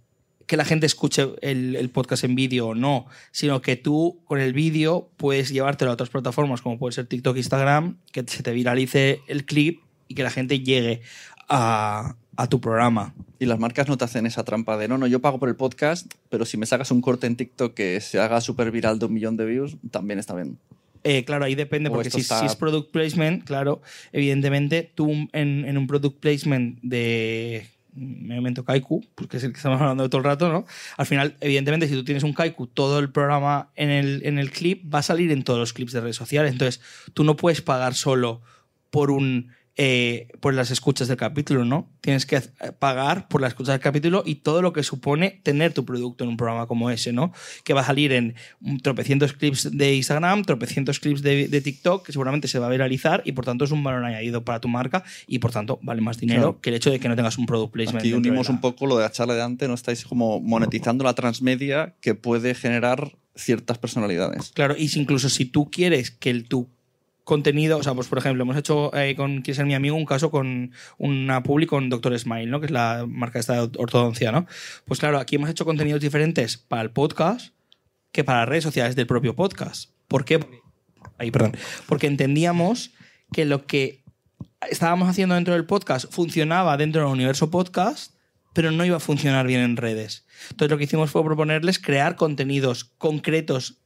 que 0.51 0.57
la 0.57 0.65
gente 0.65 0.85
escuche 0.85 1.29
el, 1.43 1.77
el 1.77 1.91
podcast 1.91 2.25
en 2.25 2.35
vídeo 2.35 2.67
o 2.67 2.75
no, 2.75 3.07
sino 3.31 3.63
que 3.63 3.77
tú 3.77 4.21
con 4.25 4.41
el 4.41 4.53
vídeo 4.53 5.09
puedes 5.17 5.51
llevártelo 5.51 5.93
a 5.93 5.95
otras 5.95 6.11
plataformas 6.11 6.61
como 6.61 6.77
puede 6.77 6.93
ser 6.93 7.07
TikTok, 7.07 7.37
Instagram, 7.37 7.99
que 8.11 8.25
se 8.27 8.43
te 8.43 8.51
viralice 8.51 9.21
el 9.29 9.45
clip 9.45 9.81
y 10.09 10.17
que 10.17 10.25
la 10.25 10.31
gente 10.31 10.59
llegue 10.59 11.03
a, 11.49 12.17
a 12.41 12.47
tu 12.49 12.59
programa. 12.59 13.13
Y 13.39 13.45
las 13.45 13.59
marcas 13.59 13.87
no 13.89 13.99
te 13.99 14.05
hacen 14.05 14.25
esa 14.25 14.45
trampa 14.45 14.79
de 14.79 14.89
no, 14.89 14.97
no, 14.97 15.07
yo 15.07 15.21
pago 15.21 15.39
por 15.39 15.49
el 15.51 15.57
podcast, 15.57 16.11
pero 16.31 16.47
si 16.47 16.57
me 16.57 16.65
sacas 16.65 16.91
un 16.91 17.03
corte 17.03 17.27
en 17.27 17.37
TikTok 17.37 17.75
que 17.75 18.01
se 18.01 18.19
haga 18.19 18.41
súper 18.41 18.71
viral 18.71 18.99
de 18.99 19.07
un 19.07 19.13
millón 19.13 19.37
de 19.37 19.45
views, 19.45 19.77
también 19.91 20.19
está 20.19 20.35
bien. 20.35 20.57
Eh, 21.05 21.25
claro, 21.25 21.45
ahí 21.45 21.55
depende, 21.55 21.91
O 21.91 21.93
porque 21.93 22.11
si, 22.11 22.21
está- 22.21 22.41
si 22.41 22.47
es 22.47 22.57
product 22.57 22.91
placement, 22.93 23.45
claro, 23.45 23.83
evidentemente 24.13 24.91
tú 24.95 25.11
en, 25.33 25.65
en 25.67 25.77
un 25.79 25.87
product 25.87 26.19
placement 26.19 26.79
de 26.83 27.67
me 27.95 28.37
invento 28.37 28.65
Kaiku, 28.65 29.05
porque 29.17 29.37
es 29.39 29.45
el 29.45 29.53
que 29.53 29.57
estamos 29.59 29.81
hablando 29.81 30.05
de 30.05 30.09
todo 30.09 30.21
el 30.21 30.25
rato, 30.25 30.51
¿no? 30.51 30.65
Al 30.97 31.07
final, 31.07 31.37
evidentemente, 31.41 31.89
si 31.89 31.95
tú 31.95 32.05
tienes 32.05 32.23
un 32.23 32.33
Kaiku, 32.33 32.69
todo 32.69 32.99
el 33.01 33.11
programa 33.11 33.71
en 33.77 33.91
el, 33.91 34.23
en 34.25 34.39
el 34.39 34.51
clip 34.51 34.83
va 34.95 35.01
a 35.01 35.03
salir 35.03 35.31
en 35.33 35.43
todos 35.43 35.59
los 35.59 35.73
clips 35.73 35.93
de 35.93 36.01
redes 36.01 36.17
sociales. 36.17 36.53
Entonces, 36.53 36.81
tú 37.15 37.25
no 37.25 37.37
puedes 37.37 37.61
pagar 37.63 37.95
solo 37.95 38.41
por 38.91 39.11
un 39.11 39.49
eh, 39.77 40.29
por 40.41 40.53
las 40.53 40.71
escuchas 40.71 41.09
del 41.09 41.17
capítulo, 41.17 41.65
¿no? 41.65 41.89
Tienes 42.01 42.27
que 42.27 42.41
pagar 42.79 43.29
por 43.29 43.41
las 43.41 43.53
escuchas 43.53 43.75
del 43.75 43.81
capítulo 43.81 44.23
y 44.27 44.37
todo 44.37 44.61
lo 44.63 44.73
que 44.73 44.83
supone 44.83 45.41
tener 45.43 45.73
tu 45.73 45.85
producto 45.85 46.25
en 46.25 46.31
un 46.31 46.37
programa 46.37 46.67
como 46.67 46.91
ese, 46.91 47.13
¿no? 47.13 47.33
Que 47.65 47.73
va 47.73 47.81
a 47.81 47.85
salir 47.85 48.13
en 48.13 48.35
tropecientos 48.83 49.33
clips 49.33 49.71
de 49.77 49.95
Instagram, 49.95 50.45
tropecientos 50.45 51.01
clips 51.01 51.23
de, 51.23 51.49
de 51.49 51.61
TikTok, 51.61 52.05
que 52.05 52.13
seguramente 52.13 52.49
se 52.49 52.59
va 52.59 52.67
a 52.67 52.71
viralizar 52.71 53.23
y 53.25 53.33
por 53.33 53.45
tanto 53.45 53.65
es 53.65 53.71
un 53.71 53.83
valor 53.83 54.05
añadido 54.05 54.45
para 54.45 54.61
tu 54.61 54.69
marca 54.69 55.03
y 55.27 55.39
por 55.39 55.51
tanto 55.53 55.79
vale 55.83 56.01
más 56.01 56.19
dinero 56.19 56.41
Claro. 56.41 56.61
que 56.61 56.71
el 56.71 56.77
hecho 56.77 56.91
de 56.91 57.01
que 57.01 57.09
no 57.09 57.17
tengas 57.17 57.39
un 57.39 57.47
product 57.47 57.73
placement. 57.73 58.01
Aquí 58.05 58.13
unimos 58.13 58.49
la- 58.49 58.55
un 58.55 58.61
poco 58.61 58.87
lo 58.87 58.97
de 58.99 59.05
la 59.05 59.13
charla 59.13 59.35
de 59.35 59.43
antes, 59.43 59.69
no 59.69 59.75
estáis 59.75 60.05
como 60.05 60.41
monetizando 60.41 61.05
la 61.05 61.15
transmedia 61.15 61.95
que 62.01 62.15
puede 62.15 62.55
generar 62.55 63.17
ciertas 63.35 63.79
personalidades. 63.79 64.51
Claro, 64.55 64.75
y 64.77 64.89
si 64.89 65.01
incluso 65.01 65.29
si 65.31 65.45
tú 65.47 65.71
quieres 65.71 66.11
que 66.11 66.31
el, 66.31 66.47
tu 66.49 66.69
contenido, 67.31 67.79
o 67.79 67.83
sea, 67.85 67.95
pues 67.95 68.09
por 68.09 68.19
ejemplo, 68.19 68.43
hemos 68.43 68.57
hecho 68.57 68.93
eh, 68.93 69.15
con 69.15 69.43
Quiere 69.43 69.55
ser 69.55 69.65
mi 69.65 69.75
amigo 69.75 69.95
un 69.95 70.05
caso 70.05 70.33
con 70.33 70.73
una 70.99 71.45
publi 71.45 71.65
con 71.65 71.89
Dr. 71.89 72.19
Smile, 72.19 72.47
¿no? 72.47 72.59
Que 72.59 72.67
es 72.67 72.73
la 72.73 73.07
marca 73.09 73.39
esta 73.39 73.55
de 73.55 73.79
ortodoncia, 73.79 74.33
¿no? 74.33 74.49
Pues 74.85 74.99
claro, 74.99 75.21
aquí 75.21 75.37
hemos 75.37 75.49
hecho 75.49 75.65
contenidos 75.65 76.01
diferentes 76.01 76.59
para 76.59 76.83
el 76.83 76.91
podcast 76.91 77.55
que 78.11 78.25
para 78.25 78.41
las 78.41 78.49
redes 78.49 78.65
sociales 78.65 78.97
del 78.97 79.07
propio 79.07 79.37
podcast. 79.37 79.93
¿Por 80.09 80.25
qué? 80.25 80.45
Ahí, 81.19 81.31
perdón. 81.31 81.57
Porque 81.87 82.09
entendíamos 82.09 82.91
que 83.33 83.45
lo 83.45 83.65
que 83.65 84.03
estábamos 84.69 85.09
haciendo 85.09 85.37
dentro 85.37 85.55
del 85.55 85.67
podcast 85.67 86.13
funcionaba 86.13 86.77
dentro 86.77 87.03
del 87.03 87.13
universo 87.13 87.49
podcast, 87.49 88.13
pero 88.55 88.73
no 88.73 88.85
iba 88.85 88.97
a 88.97 89.01
funcionar 89.01 89.47
bien 89.47 89.61
en 89.61 89.77
redes. 89.77 90.27
Entonces 90.51 90.73
lo 90.73 90.79
que 90.79 90.85
hicimos 90.85 91.13
fue 91.13 91.23
proponerles 91.23 91.79
crear 91.79 92.17
contenidos 92.17 92.83
concretos 92.83 93.77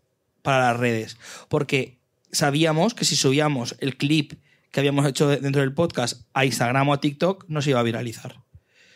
para 0.40 0.72
las 0.72 0.80
redes, 0.80 1.18
porque 1.50 1.98
sabíamos 2.34 2.94
que 2.94 3.04
si 3.04 3.16
subíamos 3.16 3.76
el 3.80 3.96
clip 3.96 4.34
que 4.70 4.80
habíamos 4.80 5.06
hecho 5.06 5.28
dentro 5.28 5.62
del 5.62 5.72
podcast 5.72 6.26
a 6.34 6.44
Instagram 6.44 6.88
o 6.88 6.92
a 6.92 7.00
TikTok, 7.00 7.44
no 7.48 7.62
se 7.62 7.70
iba 7.70 7.80
a 7.80 7.84
viralizar. 7.84 8.40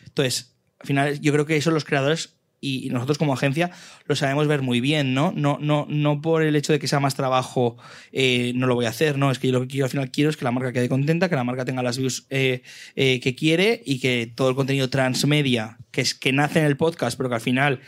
Entonces, 0.05 0.55
al 0.79 0.87
final, 0.87 1.19
yo 1.21 1.31
creo 1.31 1.45
que 1.45 1.55
eso 1.55 1.71
los 1.71 1.85
creadores 1.85 2.39
y 2.61 2.89
nosotros 2.89 3.17
como 3.17 3.33
agencia 3.33 3.71
lo 4.05 4.15
sabemos 4.15 4.47
ver 4.47 4.61
muy 4.61 4.81
bien, 4.81 5.13
¿no? 5.13 5.31
No, 5.35 5.57
no, 5.61 5.85
no 5.89 6.21
por 6.21 6.43
el 6.43 6.55
hecho 6.55 6.73
de 6.73 6.79
que 6.79 6.87
sea 6.87 6.99
más 6.99 7.15
trabajo 7.15 7.77
eh, 8.11 8.51
no 8.55 8.67
lo 8.67 8.75
voy 8.75 8.85
a 8.85 8.89
hacer, 8.89 9.17
¿no? 9.17 9.31
Es 9.31 9.39
que 9.39 9.47
yo 9.47 9.53
lo 9.53 9.61
que 9.61 9.67
quiero 9.67 9.85
al 9.85 9.91
final 9.91 10.11
quiero 10.11 10.29
es 10.29 10.37
que 10.37 10.45
la 10.45 10.51
marca 10.51 10.73
quede 10.73 10.89
contenta, 10.89 11.29
que 11.29 11.35
la 11.35 11.43
marca 11.43 11.65
tenga 11.65 11.83
las 11.83 11.97
views 11.97 12.25
eh, 12.29 12.61
eh, 12.95 13.19
que 13.19 13.35
quiere 13.35 13.81
y 13.85 13.99
que 13.99 14.31
todo 14.33 14.49
el 14.49 14.55
contenido 14.55 14.89
transmedia, 14.89 15.77
que 15.91 16.01
es 16.01 16.13
que 16.13 16.33
nace 16.33 16.59
en 16.59 16.65
el 16.65 16.77
podcast, 16.77 17.17
pero 17.17 17.29
que 17.29 17.35
al 17.35 17.41
final 17.41 17.79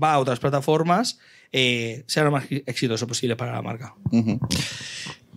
va 0.00 0.14
a 0.14 0.18
otras 0.18 0.40
plataformas, 0.40 1.18
eh, 1.52 2.04
sea 2.06 2.24
lo 2.24 2.30
más 2.30 2.44
exitoso 2.48 3.06
posible 3.06 3.36
para 3.36 3.52
la 3.52 3.62
marca. 3.62 3.94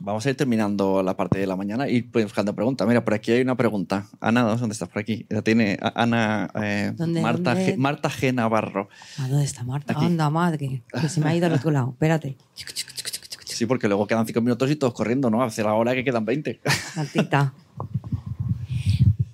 Vamos 0.03 0.26
a 0.26 0.32
ir 0.32 0.36
terminando 0.36 1.03
la 1.03 1.16
parte 1.16 1.38
de 1.38 1.45
la 1.45 1.55
mañana 1.55 1.88
y 1.88 2.01
pues, 2.01 2.26
buscando 2.26 2.55
preguntas. 2.55 2.88
Mira, 2.88 3.05
por 3.05 3.14
aquí 3.14 3.34
hay 3.34 3.41
una 3.41 3.55
pregunta. 3.55 4.07
Ana, 4.20 4.41
¿dónde 4.41 4.74
estás? 4.74 4.89
Por 4.89 4.99
aquí. 4.99 5.28
La 5.30 5.43
tiene 5.43 5.78
Ana 5.80 6.49
eh, 6.55 6.91
¿Dónde, 6.95 7.22
Marta, 7.22 7.53
dónde? 7.53 7.76
G, 7.76 7.78
Marta 7.78 8.09
G. 8.09 8.34
Navarro. 8.34 8.89
¿A 9.20 9.28
dónde 9.28 9.45
está 9.45 9.64
Marta? 9.64 9.93
Aquí. 9.93 10.05
Anda, 10.05 10.30
madre. 10.32 10.82
Que 10.91 11.07
se 11.07 11.22
me 11.22 11.30
ha 11.30 11.36
ido 11.36 11.45
al 11.45 11.53
otro 11.53 11.70
lado. 11.70 11.89
Espérate. 11.91 12.36
Sí, 13.45 13.68
porque 13.68 13.88
luego 13.88 14.07
quedan 14.07 14.26
cinco 14.26 14.41
minutos 14.41 14.72
y 14.72 14.76
todos 14.76 14.95
corriendo, 14.95 15.30
¿no? 15.30 15.43
Hace 15.43 15.62
la 15.62 15.74
hora 15.74 15.93
que 15.93 16.03
quedan 16.03 16.26
20. 16.26 16.62
Martita. 16.95 17.53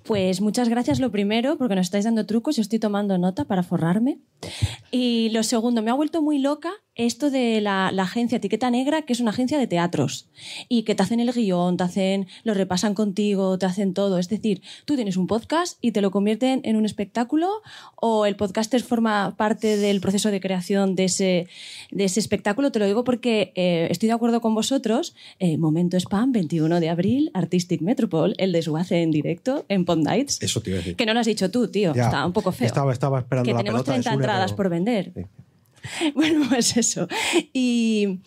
Pues 0.08 0.40
muchas 0.40 0.70
gracias 0.70 1.02
lo 1.02 1.12
primero, 1.12 1.58
porque 1.58 1.76
nos 1.76 1.88
estáis 1.88 2.06
dando 2.06 2.26
trucos, 2.26 2.56
yo 2.56 2.62
estoy 2.62 2.80
tomando 2.80 3.18
nota 3.18 3.44
para 3.44 3.62
forrarme. 3.62 4.20
Y 4.90 5.30
lo 5.32 5.44
segundo, 5.44 5.82
me 5.82 5.92
ha 5.92 5.96
vuelto 5.96 6.22
muy 6.22 6.40
loca 6.40 6.72
esto 6.98 7.30
de 7.30 7.62
la, 7.62 7.92
la 7.94 8.04
agencia 8.04 8.38
Etiqueta 8.38 8.70
Negra, 8.70 9.04
que 9.04 9.14
es 9.14 9.20
una 9.20 9.32
agencia 9.32 9.58
de 9.58 9.68
teatros, 9.68 10.28
y 10.68 10.84
que 10.84 10.96
te 10.96 11.04
hacen 11.04 11.20
el 11.20 11.32
guion, 11.32 11.78
te 11.78 11.84
hacen, 11.84 12.28
lo 12.44 12.54
repasan 12.54 12.94
contigo, 12.94 13.58
te 13.58 13.66
hacen 13.66 13.94
todo. 13.94 14.18
Es 14.18 14.30
decir, 14.30 14.62
tú 14.86 14.96
tienes 14.96 15.16
un 15.18 15.28
podcast 15.28 15.78
y 15.82 15.92
te 15.92 16.02
lo 16.02 16.12
convierten 16.12 16.62
en 16.64 16.76
un 16.76 16.86
espectáculo, 16.86 17.50
o 17.96 18.26
el 18.26 18.36
podcaster 18.36 18.82
forma 18.82 19.36
parte 19.38 19.78
del 19.78 20.02
proceso 20.02 20.32
de 20.32 20.40
creación 20.40 20.96
de 20.96 21.06
ese, 21.06 21.48
de 21.92 22.04
ese 22.04 22.20
espectáculo. 22.20 22.72
Te 22.72 22.80
lo 22.80 22.86
digo 22.86 23.04
porque 23.04 23.52
eh, 23.56 23.88
estoy 23.90 24.08
de 24.08 24.14
acuerdo 24.14 24.42
con 24.42 24.54
vosotros. 24.56 25.16
Eh, 25.40 25.58
Momento 25.58 25.98
Spam, 25.98 26.32
21 26.32 26.80
de 26.80 26.90
abril, 26.90 27.32
Artistic 27.34 27.82
Metropole, 27.82 28.34
el 28.38 28.52
desguace 28.52 29.02
en 29.02 29.12
directo 29.12 29.66
en 29.70 29.86
Pod 29.86 30.00
Nights. 30.00 30.42
Eso 30.42 30.62
te 30.62 30.72
iba 30.72 30.78
a 30.78 30.82
decir. 30.82 30.96
Que 30.96 31.06
no 31.06 31.14
lo 31.14 31.20
has 31.20 31.28
dicho 31.28 31.52
tú, 31.52 31.68
tío. 31.68 31.94
Ya, 31.94 32.06
Está 32.06 32.26
un 32.26 32.34
poco 32.34 32.52
feo. 32.52 32.68
Estaba, 32.68 32.92
estaba 32.92 33.20
esperando 33.20 33.48
que 33.48 33.54
la 33.54 33.60
tenemos 33.60 33.82
pelota 33.84 33.92
de 33.98 34.02
30 34.02 34.12
Sune, 34.12 34.24
entradas 34.24 34.52
pero- 34.52 34.58
por 34.58 34.70
vender. 34.70 35.12
Sí. 35.16 35.22
Bueno, 36.16 36.46
pues 36.50 36.78
eso. 36.78 37.08
Y, 37.54 38.20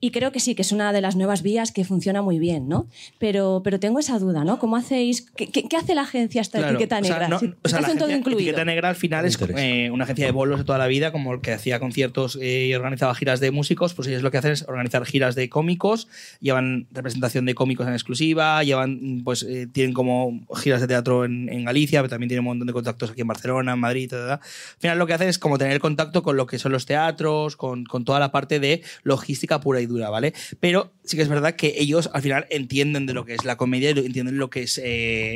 y 0.00 0.10
creo 0.10 0.32
que 0.32 0.40
sí, 0.40 0.54
que 0.54 0.62
es 0.62 0.72
una 0.72 0.92
de 0.92 1.00
las 1.00 1.16
nuevas 1.16 1.42
vías 1.42 1.72
que 1.72 1.84
funciona 1.84 2.22
muy 2.22 2.38
bien, 2.38 2.68
¿no? 2.68 2.86
Pero, 3.18 3.60
pero 3.64 3.80
tengo 3.80 3.98
esa 3.98 4.18
duda, 4.18 4.44
¿no? 4.44 4.58
¿Cómo 4.58 4.76
hacéis? 4.76 5.22
¿Qué, 5.36 5.50
hace 5.76 5.94
la 5.94 6.02
agencia 6.02 6.40
esta 6.40 6.58
Claro, 6.58 6.74
etiqueta 6.74 6.98
o 6.98 7.04
sea, 7.04 7.12
negra? 7.14 7.28
no- 7.28 7.38
Si 7.38 7.46
o 7.46 7.68
sea, 7.68 7.78
te 7.78 7.82
la 7.82 7.86
hacen 7.88 7.98
todo 7.98 8.10
incluido. 8.10 8.40
Etiqueta 8.40 8.64
Negra 8.64 8.88
al 8.90 8.96
final 8.96 9.24
es 9.24 9.38
eh, 9.56 9.90
una 9.90 10.04
agencia 10.04 10.26
de 10.26 10.32
bolos 10.32 10.58
de 10.58 10.64
toda 10.64 10.78
la 10.78 10.86
vida, 10.86 11.12
como 11.12 11.32
el 11.34 11.40
que 11.40 11.52
hacía 11.52 11.78
conciertos 11.80 12.38
eh, 12.40 12.66
y 12.68 12.74
organizaba 12.74 13.14
giras 13.14 13.40
de 13.40 13.50
músicos, 13.50 13.94
pues 13.94 14.08
ellos 14.08 14.22
lo 14.22 14.30
que 14.30 14.38
hacen 14.38 14.52
es 14.52 14.62
organizar 14.68 15.04
giras 15.04 15.34
de 15.34 15.48
cómicos, 15.48 16.08
llevan 16.40 16.86
representación 16.90 17.44
de 17.46 17.54
cómicos 17.54 17.86
en 17.86 17.92
exclusiva, 17.94 18.62
llevan, 18.64 19.22
pues 19.24 19.42
eh, 19.42 19.66
tienen 19.70 19.92
como 19.94 20.40
giras 20.56 20.80
de 20.80 20.86
teatro 20.88 21.24
en, 21.24 21.48
en 21.48 21.64
Galicia, 21.64 22.00
pero 22.00 22.10
también 22.10 22.28
tienen 22.28 22.40
un 22.40 22.46
montón 22.46 22.66
de 22.66 22.72
contactos 22.72 23.10
aquí 23.10 23.20
en 23.20 23.26
Barcelona, 23.28 23.72
en 23.72 23.78
Madrid, 23.78 24.08
ta. 24.10 24.34
Al 24.34 24.40
final 24.78 24.98
lo 24.98 25.06
que 25.06 25.12
hacen 25.14 25.28
es 25.28 25.38
como 25.38 25.58
tener 25.58 25.78
contacto 25.80 26.22
con 26.22 26.36
lo 26.36 26.46
que 26.46 26.58
son 26.58 26.72
los 26.72 26.86
teatros, 26.86 27.07
con, 27.16 27.84
toda 28.04 28.20
la 28.20 28.30
parte 28.32 28.60
de 28.60 28.82
logística 29.02 29.60
pura 29.60 29.80
y 29.80 29.86
dura, 29.86 30.10
¿vale? 30.10 30.34
Pero 30.60 30.92
sí 31.04 31.16
que 31.16 31.22
es 31.22 31.28
verdad 31.28 31.54
que 31.54 31.74
ellos 31.78 32.10
al 32.12 32.22
final 32.22 32.46
entienden 32.50 33.06
de 33.06 33.14
lo 33.14 33.24
que 33.24 33.34
es 33.34 33.44
la 33.44 33.56
comedia 33.56 33.90
y 33.90 33.98
entienden 33.98 34.38
lo 34.38 34.50
que 34.50 34.62
es 34.62 34.78
eh, 34.78 34.84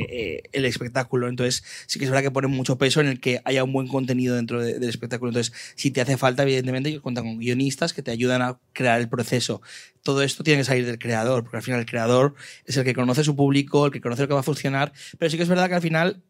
eh, 0.09 0.43
el 0.51 0.65
espectáculo. 0.65 1.27
Entonces, 1.27 1.63
sí 1.87 1.99
que 1.99 2.05
es 2.05 2.11
verdad 2.11 2.23
que 2.23 2.31
ponen 2.31 2.51
mucho 2.51 2.77
peso 2.77 3.01
en 3.01 3.07
el 3.07 3.19
que 3.19 3.41
haya 3.45 3.63
un 3.63 3.73
buen 3.73 3.87
contenido 3.87 4.35
dentro 4.35 4.61
de- 4.63 4.79
del 4.79 4.89
espectáculo. 4.89 5.29
Entonces, 5.29 5.53
si 5.75 5.91
te 5.91 6.01
hace 6.01 6.17
falta, 6.17 6.43
evidentemente, 6.43 6.89
ellos 6.89 7.01
cuentan 7.01 7.25
con 7.25 7.39
guionistas 7.39 7.93
que 7.93 8.01
te 8.03 8.11
ayudan 8.11 8.41
a 8.41 8.59
crear 8.73 8.99
el 9.01 9.09
proceso. 9.09 9.61
Todo 10.03 10.21
esto 10.21 10.43
tiene 10.43 10.59
que 10.59 10.65
salir 10.65 10.85
del 10.85 10.99
creador, 10.99 11.43
porque 11.43 11.57
al 11.57 11.63
final 11.63 11.79
el 11.79 11.85
creador 11.85 12.35
es 12.65 12.77
el 12.77 12.83
que 12.83 12.93
conoce 12.93 13.23
su 13.23 13.35
público, 13.35 13.85
el 13.87 13.91
que 13.91 14.01
conoce 14.01 14.23
lo 14.23 14.27
que 14.27 14.33
va 14.33 14.41
a 14.41 14.43
funcionar. 14.43 14.93
Pero 15.17 15.29
sí 15.29 15.37
que 15.37 15.43
es 15.43 15.49
verdad 15.49 15.69
que 15.69 15.75
al 15.75 15.81
final 15.81 16.21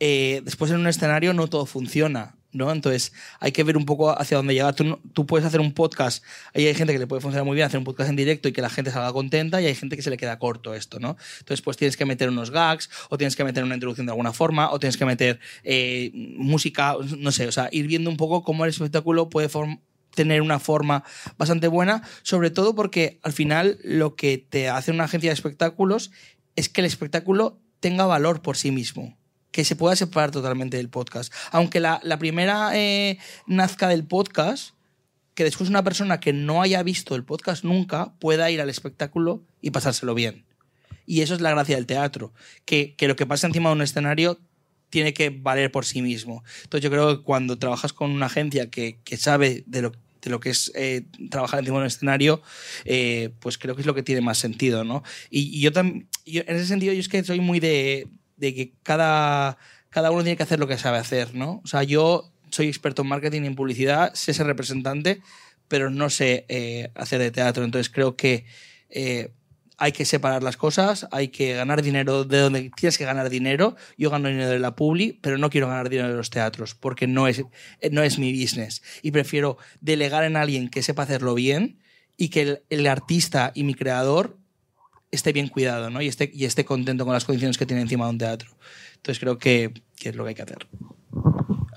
eh, 0.00 0.40
después 0.44 0.70
en 0.70 0.78
un 0.78 0.86
escenario 0.86 1.34
no 1.34 1.48
todo 1.48 1.66
funciona, 1.66 2.36
¿no? 2.52 2.72
Entonces 2.72 3.12
hay 3.40 3.52
que 3.52 3.62
ver 3.64 3.76
un 3.76 3.84
poco 3.84 4.10
hacia 4.18 4.36
dónde 4.36 4.54
llegar. 4.54 4.74
Tú, 4.74 5.26
puedes 5.26 5.46
hacer 5.46 5.60
un 5.60 5.72
podcast, 5.72 6.24
ahí 6.54 6.66
hay 6.66 6.74
gente 6.74 6.92
que 6.92 6.98
le 6.98 7.06
puede 7.06 7.20
funcionar 7.20 7.44
muy 7.44 7.54
bien 7.54 7.66
hacer 7.66 7.78
un 7.78 7.84
podcast 7.84 8.10
en 8.10 8.16
directo 8.16 8.48
y 8.48 8.52
que 8.52 8.62
la 8.62 8.70
gente 8.70 8.90
salga 8.90 9.12
contenta 9.12 9.60
y 9.60 9.66
hay 9.66 9.74
gente 9.74 9.96
que 9.96 10.02
se 10.02 10.10
le 10.10 10.16
queda 10.16 10.38
corto 10.38 10.74
esto, 10.74 10.98
¿no? 10.98 11.16
Entonces 11.40 11.62
pues 11.62 11.76
tienes 11.76 11.96
que 11.96 12.04
meter 12.04 12.28
unos 12.28 12.50
gags 12.50 12.90
o 13.10 13.18
tienes 13.18 13.36
que 13.36 13.44
meter 13.44 13.64
una 13.64 13.74
introducción 13.74 14.06
de 14.06 14.12
alguna 14.12 14.32
forma 14.32 14.70
o 14.70 14.78
tienes 14.78 14.96
que 14.96 15.04
meter 15.04 15.40
eh, 15.64 16.10
música, 16.14 16.96
no 17.18 17.32
sé, 17.32 17.46
o 17.46 17.52
sea, 17.52 17.68
ir 17.72 17.86
viendo 17.86 18.10
un 18.10 18.16
poco 18.16 18.42
cómo 18.42 18.64
el 18.64 18.70
espectáculo 18.70 19.28
puede 19.28 19.48
tener 20.14 20.42
una 20.42 20.58
forma 20.58 21.04
bastante 21.36 21.68
buena, 21.68 22.02
sobre 22.22 22.50
todo 22.50 22.74
porque 22.74 23.20
al 23.22 23.32
final 23.32 23.78
lo 23.84 24.16
que 24.16 24.38
te 24.38 24.68
hace 24.68 24.90
una 24.90 25.04
agencia 25.04 25.30
de 25.30 25.34
espectáculos 25.34 26.10
es 26.56 26.68
que 26.68 26.80
el 26.80 26.86
espectáculo 26.86 27.60
tenga 27.80 28.06
valor 28.06 28.42
por 28.42 28.56
sí 28.56 28.70
mismo 28.70 29.17
que 29.50 29.64
se 29.64 29.76
pueda 29.76 29.96
separar 29.96 30.30
totalmente 30.30 30.76
del 30.76 30.88
podcast. 30.88 31.32
Aunque 31.50 31.80
la, 31.80 32.00
la 32.02 32.18
primera 32.18 32.70
eh, 32.74 33.18
nazca 33.46 33.88
del 33.88 34.04
podcast, 34.04 34.74
que 35.34 35.44
después 35.44 35.70
una 35.70 35.84
persona 35.84 36.20
que 36.20 36.32
no 36.32 36.62
haya 36.62 36.82
visto 36.82 37.14
el 37.14 37.24
podcast 37.24 37.64
nunca 37.64 38.12
pueda 38.18 38.50
ir 38.50 38.60
al 38.60 38.70
espectáculo 38.70 39.42
y 39.60 39.70
pasárselo 39.70 40.14
bien. 40.14 40.44
Y 41.06 41.22
eso 41.22 41.34
es 41.34 41.40
la 41.40 41.50
gracia 41.50 41.76
del 41.76 41.86
teatro, 41.86 42.32
que, 42.64 42.94
que 42.96 43.08
lo 43.08 43.16
que 43.16 43.24
pasa 43.24 43.46
encima 43.46 43.70
de 43.70 43.76
un 43.76 43.82
escenario 43.82 44.38
tiene 44.90 45.14
que 45.14 45.30
valer 45.30 45.70
por 45.70 45.84
sí 45.84 46.02
mismo. 46.02 46.42
Entonces 46.64 46.82
yo 46.82 46.90
creo 46.90 47.18
que 47.18 47.22
cuando 47.22 47.58
trabajas 47.58 47.92
con 47.92 48.10
una 48.10 48.26
agencia 48.26 48.68
que, 48.68 48.98
que 49.04 49.16
sabe 49.16 49.64
de 49.66 49.82
lo, 49.82 49.92
de 50.22 50.30
lo 50.30 50.40
que 50.40 50.50
es 50.50 50.72
eh, 50.74 51.04
trabajar 51.30 51.60
encima 51.60 51.78
de 51.78 51.82
un 51.82 51.86
escenario, 51.86 52.42
eh, 52.84 53.30
pues 53.40 53.58
creo 53.58 53.74
que 53.74 53.82
es 53.82 53.86
lo 53.86 53.94
que 53.94 54.02
tiene 54.02 54.20
más 54.20 54.38
sentido, 54.38 54.84
¿no? 54.84 55.02
Y, 55.30 55.56
y 55.56 55.60
yo 55.60 55.72
también, 55.72 56.08
en 56.26 56.56
ese 56.56 56.66
sentido, 56.66 56.92
yo 56.92 57.00
es 57.00 57.08
que 57.08 57.22
soy 57.22 57.40
muy 57.40 57.60
de, 57.60 58.08
de 58.38 58.54
que 58.54 58.72
cada, 58.82 59.58
cada 59.90 60.10
uno 60.10 60.22
tiene 60.22 60.36
que 60.36 60.42
hacer 60.42 60.58
lo 60.58 60.66
que 60.66 60.78
sabe 60.78 60.98
hacer, 60.98 61.34
¿no? 61.34 61.60
O 61.64 61.66
sea, 61.66 61.82
yo 61.82 62.32
soy 62.50 62.68
experto 62.68 63.02
en 63.02 63.08
marketing 63.08 63.42
y 63.42 63.46
en 63.46 63.54
publicidad, 63.54 64.14
sé 64.14 64.32
ser 64.32 64.46
representante, 64.46 65.20
pero 65.68 65.90
no 65.90 66.08
sé 66.10 66.46
eh, 66.48 66.90
hacer 66.94 67.20
de 67.20 67.30
teatro. 67.30 67.64
Entonces 67.64 67.90
creo 67.90 68.16
que 68.16 68.46
eh, 68.88 69.32
hay 69.76 69.92
que 69.92 70.04
separar 70.04 70.42
las 70.42 70.56
cosas, 70.56 71.06
hay 71.12 71.28
que 71.28 71.54
ganar 71.54 71.82
dinero 71.82 72.24
de 72.24 72.38
donde 72.38 72.70
tienes 72.74 72.98
que 72.98 73.04
ganar 73.04 73.28
dinero. 73.30 73.76
Yo 73.96 74.10
gano 74.10 74.28
dinero 74.28 74.50
de 74.50 74.58
la 74.58 74.74
publi, 74.74 75.18
pero 75.20 75.38
no 75.38 75.50
quiero 75.50 75.68
ganar 75.68 75.88
dinero 75.88 76.08
de 76.08 76.16
los 76.16 76.30
teatros, 76.30 76.74
porque 76.74 77.06
no 77.06 77.28
es, 77.28 77.44
eh, 77.80 77.90
no 77.90 78.02
es 78.02 78.18
mi 78.18 78.32
business. 78.32 78.82
Y 79.02 79.10
prefiero 79.10 79.58
delegar 79.80 80.24
en 80.24 80.36
alguien 80.36 80.68
que 80.68 80.82
sepa 80.82 81.02
hacerlo 81.04 81.34
bien 81.34 81.78
y 82.16 82.30
que 82.30 82.42
el, 82.42 82.62
el 82.70 82.86
artista 82.86 83.52
y 83.54 83.62
mi 83.62 83.74
creador 83.74 84.37
esté 85.10 85.32
bien 85.32 85.48
cuidado 85.48 85.90
¿no? 85.90 86.02
y, 86.02 86.06
esté, 86.08 86.30
y 86.34 86.44
esté 86.44 86.64
contento 86.64 87.04
con 87.04 87.14
las 87.14 87.24
condiciones 87.24 87.56
que 87.58 87.66
tiene 87.66 87.82
encima 87.82 88.04
de 88.06 88.10
un 88.10 88.18
teatro. 88.18 88.50
Entonces 88.96 89.18
creo 89.20 89.38
que, 89.38 89.72
que 89.96 90.08
es 90.10 90.16
lo 90.16 90.24
que 90.24 90.30
hay 90.30 90.34
que 90.34 90.42
hacer. 90.42 90.66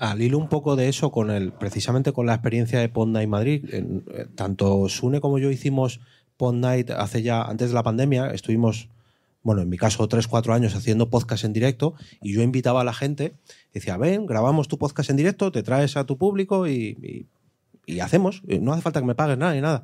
Al 0.00 0.20
hilo 0.20 0.38
un 0.38 0.48
poco 0.48 0.74
de 0.76 0.88
eso, 0.88 1.12
con 1.12 1.30
el, 1.30 1.52
precisamente 1.52 2.12
con 2.12 2.26
la 2.26 2.34
experiencia 2.34 2.80
de 2.80 2.88
Pond 2.88 3.12
Night 3.12 3.28
Madrid, 3.28 3.64
eh, 3.72 4.26
tanto 4.34 4.88
Sune 4.88 5.20
como 5.20 5.38
yo 5.38 5.50
hicimos 5.50 6.00
Pond 6.36 6.60
Night 6.60 6.90
hace 6.90 7.22
ya, 7.22 7.42
antes 7.42 7.68
de 7.68 7.74
la 7.74 7.84
pandemia, 7.84 8.30
estuvimos, 8.32 8.88
bueno, 9.42 9.62
en 9.62 9.68
mi 9.68 9.76
caso, 9.78 10.08
tres, 10.08 10.26
cuatro 10.26 10.54
años 10.54 10.74
haciendo 10.74 11.08
podcast 11.08 11.44
en 11.44 11.52
directo 11.52 11.94
y 12.20 12.34
yo 12.34 12.42
invitaba 12.42 12.80
a 12.80 12.84
la 12.84 12.92
gente, 12.92 13.34
decía, 13.72 13.96
ven, 13.96 14.26
grabamos 14.26 14.66
tu 14.66 14.76
podcast 14.76 15.10
en 15.10 15.16
directo, 15.16 15.52
te 15.52 15.62
traes 15.62 15.96
a 15.96 16.04
tu 16.04 16.18
público 16.18 16.66
y, 16.66 16.96
y- 17.02 17.26
y 17.84 17.98
hacemos, 17.98 18.42
no 18.44 18.72
hace 18.72 18.80
falta 18.82 19.00
que 19.00 19.06
me 19.06 19.16
pagues 19.16 19.38
nada 19.38 19.54
ni 19.54 19.60
nada. 19.60 19.82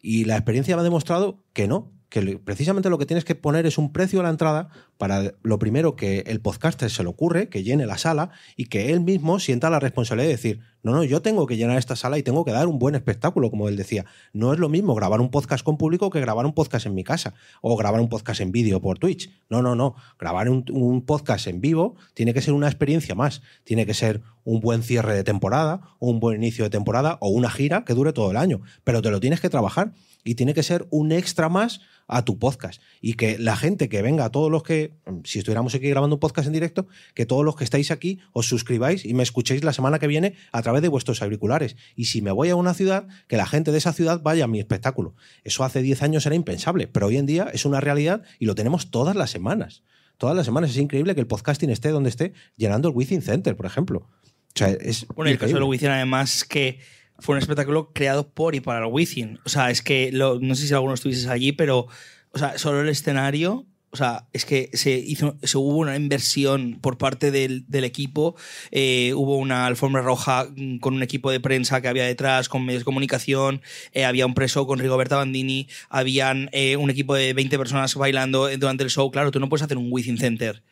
Y 0.00 0.24
la 0.26 0.36
experiencia 0.36 0.76
me 0.76 0.80
ha 0.80 0.84
demostrado 0.84 1.38
que 1.52 1.66
no, 1.66 1.90
que 2.12 2.38
precisamente 2.38 2.90
lo 2.90 2.98
que 2.98 3.06
tienes 3.06 3.24
que 3.24 3.34
poner 3.34 3.64
es 3.64 3.78
un 3.78 3.90
precio 3.90 4.20
a 4.20 4.22
la 4.22 4.28
entrada 4.28 4.68
para 4.98 5.32
lo 5.42 5.58
primero 5.58 5.96
que 5.96 6.20
el 6.26 6.42
podcaster 6.42 6.90
se 6.90 7.02
le 7.02 7.08
ocurre, 7.08 7.48
que 7.48 7.62
llene 7.62 7.86
la 7.86 7.96
sala 7.96 8.30
y 8.54 8.66
que 8.66 8.92
él 8.92 9.00
mismo 9.00 9.40
sienta 9.40 9.70
la 9.70 9.80
responsabilidad 9.80 10.26
de 10.26 10.34
decir, 10.34 10.60
no, 10.82 10.92
no, 10.92 11.04
yo 11.04 11.22
tengo 11.22 11.46
que 11.46 11.56
llenar 11.56 11.78
esta 11.78 11.96
sala 11.96 12.18
y 12.18 12.22
tengo 12.22 12.44
que 12.44 12.52
dar 12.52 12.66
un 12.66 12.78
buen 12.78 12.94
espectáculo, 12.94 13.50
como 13.50 13.66
él 13.66 13.76
decía. 13.76 14.04
No 14.34 14.52
es 14.52 14.58
lo 14.58 14.68
mismo 14.68 14.94
grabar 14.94 15.22
un 15.22 15.30
podcast 15.30 15.64
con 15.64 15.78
público 15.78 16.10
que 16.10 16.20
grabar 16.20 16.44
un 16.44 16.52
podcast 16.52 16.84
en 16.84 16.94
mi 16.94 17.02
casa 17.02 17.32
o 17.62 17.78
grabar 17.78 17.98
un 17.98 18.10
podcast 18.10 18.42
en 18.42 18.52
vídeo 18.52 18.82
por 18.82 18.98
Twitch. 18.98 19.30
No, 19.48 19.62
no, 19.62 19.74
no. 19.74 19.94
Grabar 20.18 20.50
un, 20.50 20.66
un 20.70 21.06
podcast 21.06 21.46
en 21.46 21.62
vivo 21.62 21.96
tiene 22.12 22.34
que 22.34 22.42
ser 22.42 22.52
una 22.52 22.66
experiencia 22.66 23.14
más. 23.14 23.40
Tiene 23.64 23.86
que 23.86 23.94
ser 23.94 24.20
un 24.44 24.60
buen 24.60 24.82
cierre 24.82 25.14
de 25.14 25.24
temporada, 25.24 25.80
un 25.98 26.20
buen 26.20 26.36
inicio 26.36 26.64
de 26.64 26.70
temporada 26.70 27.16
o 27.20 27.30
una 27.30 27.50
gira 27.50 27.84
que 27.86 27.94
dure 27.94 28.12
todo 28.12 28.30
el 28.30 28.36
año. 28.36 28.60
Pero 28.84 29.00
te 29.00 29.10
lo 29.10 29.18
tienes 29.18 29.40
que 29.40 29.48
trabajar 29.48 29.94
y 30.24 30.34
tiene 30.34 30.54
que 30.54 30.62
ser 30.62 30.86
un 30.90 31.12
extra 31.12 31.48
más 31.48 31.80
a 32.06 32.24
tu 32.24 32.38
podcast. 32.38 32.80
Y 33.00 33.14
que 33.14 33.38
la 33.38 33.56
gente 33.56 33.88
que 33.88 34.02
venga, 34.02 34.30
todos 34.30 34.50
los 34.50 34.62
que, 34.62 34.92
si 35.24 35.38
estuviéramos 35.38 35.74
aquí 35.74 35.88
grabando 35.88 36.16
un 36.16 36.20
podcast 36.20 36.46
en 36.46 36.52
directo, 36.52 36.86
que 37.14 37.26
todos 37.26 37.44
los 37.44 37.56
que 37.56 37.64
estáis 37.64 37.90
aquí 37.90 38.20
os 38.32 38.48
suscribáis 38.48 39.04
y 39.04 39.14
me 39.14 39.22
escuchéis 39.22 39.64
la 39.64 39.72
semana 39.72 39.98
que 39.98 40.06
viene 40.06 40.34
a 40.52 40.62
través 40.62 40.82
de 40.82 40.88
vuestros 40.88 41.22
auriculares. 41.22 41.76
Y 41.96 42.06
si 42.06 42.22
me 42.22 42.30
voy 42.30 42.50
a 42.50 42.56
una 42.56 42.74
ciudad, 42.74 43.08
que 43.28 43.36
la 43.36 43.46
gente 43.46 43.72
de 43.72 43.78
esa 43.78 43.92
ciudad 43.92 44.20
vaya 44.22 44.44
a 44.44 44.48
mi 44.48 44.58
espectáculo. 44.58 45.14
Eso 45.44 45.64
hace 45.64 45.82
10 45.82 46.02
años 46.02 46.26
era 46.26 46.34
impensable, 46.34 46.86
pero 46.86 47.06
hoy 47.06 47.16
en 47.16 47.26
día 47.26 47.48
es 47.52 47.64
una 47.64 47.80
realidad 47.80 48.22
y 48.38 48.46
lo 48.46 48.54
tenemos 48.54 48.90
todas 48.90 49.16
las 49.16 49.30
semanas. 49.30 49.82
Todas 50.18 50.36
las 50.36 50.46
semanas 50.46 50.70
es 50.70 50.76
increíble 50.76 51.14
que 51.14 51.20
el 51.20 51.26
podcasting 51.26 51.70
esté 51.70 51.88
donde 51.88 52.10
esté, 52.10 52.32
llenando 52.56 52.88
el 52.88 52.94
Within 52.94 53.22
Center, 53.22 53.56
por 53.56 53.66
ejemplo. 53.66 54.08
O 54.54 54.58
sea, 54.58 54.68
es 54.68 55.06
Bueno, 55.08 55.30
y 55.30 55.32
el 55.32 55.38
caso 55.38 55.50
increíble. 55.50 55.68
Wizzing, 55.68 55.88
además, 55.88 56.44
que 56.44 56.78
fue 57.18 57.34
un 57.34 57.38
espectáculo 57.40 57.92
creado 57.92 58.28
por 58.28 58.54
y 58.54 58.60
para 58.60 58.80
el 58.86 58.92
Wizzing. 58.92 59.38
O 59.44 59.48
sea, 59.48 59.70
es 59.70 59.82
que 59.82 60.10
lo- 60.12 60.38
no 60.40 60.54
sé 60.54 60.66
si 60.66 60.74
alguno 60.74 60.94
estuvieses 60.94 61.26
allí, 61.28 61.52
pero 61.52 61.86
o 62.32 62.38
sea, 62.38 62.58
solo 62.58 62.80
el 62.80 62.88
escenario. 62.88 63.66
O 63.94 63.96
sea, 63.98 64.26
es 64.32 64.46
que 64.46 64.70
se 64.72 64.92
hizo, 64.92 65.36
se 65.42 65.58
hubo 65.58 65.76
una 65.76 65.94
inversión 65.96 66.78
por 66.80 66.96
parte 66.96 67.30
del, 67.30 67.66
del 67.68 67.84
equipo. 67.84 68.34
eh, 68.70 69.12
hubo 69.14 69.36
una 69.36 69.66
alfombra 69.66 70.00
roja 70.00 70.48
mm, 70.56 70.78
con 70.78 70.94
un 70.94 71.02
equipo 71.02 71.30
de 71.30 71.40
prensa 71.40 71.82
que 71.82 71.88
había 71.88 72.04
detrás, 72.06 72.48
con 72.48 72.64
medios 72.64 72.80
de 72.80 72.84
comunicación. 72.86 73.60
eh, 73.92 74.06
había 74.06 74.24
un 74.24 74.32
preso 74.32 74.66
con 74.66 74.78
Rigoberta 74.78 75.16
Bandini. 75.16 75.68
Habían 75.90 76.48
eh, 76.52 76.78
un 76.78 76.88
equipo 76.88 77.14
de 77.14 77.34
20 77.34 77.58
personas 77.58 77.94
bailando 77.94 78.48
durante 78.56 78.82
el 78.82 78.88
show. 78.88 79.10
Claro, 79.10 79.30
tú 79.30 79.38
no 79.40 79.50
puedes 79.50 79.62
hacer 79.62 79.76
un 79.76 79.88
Within 79.92 80.16
Center 80.16 80.62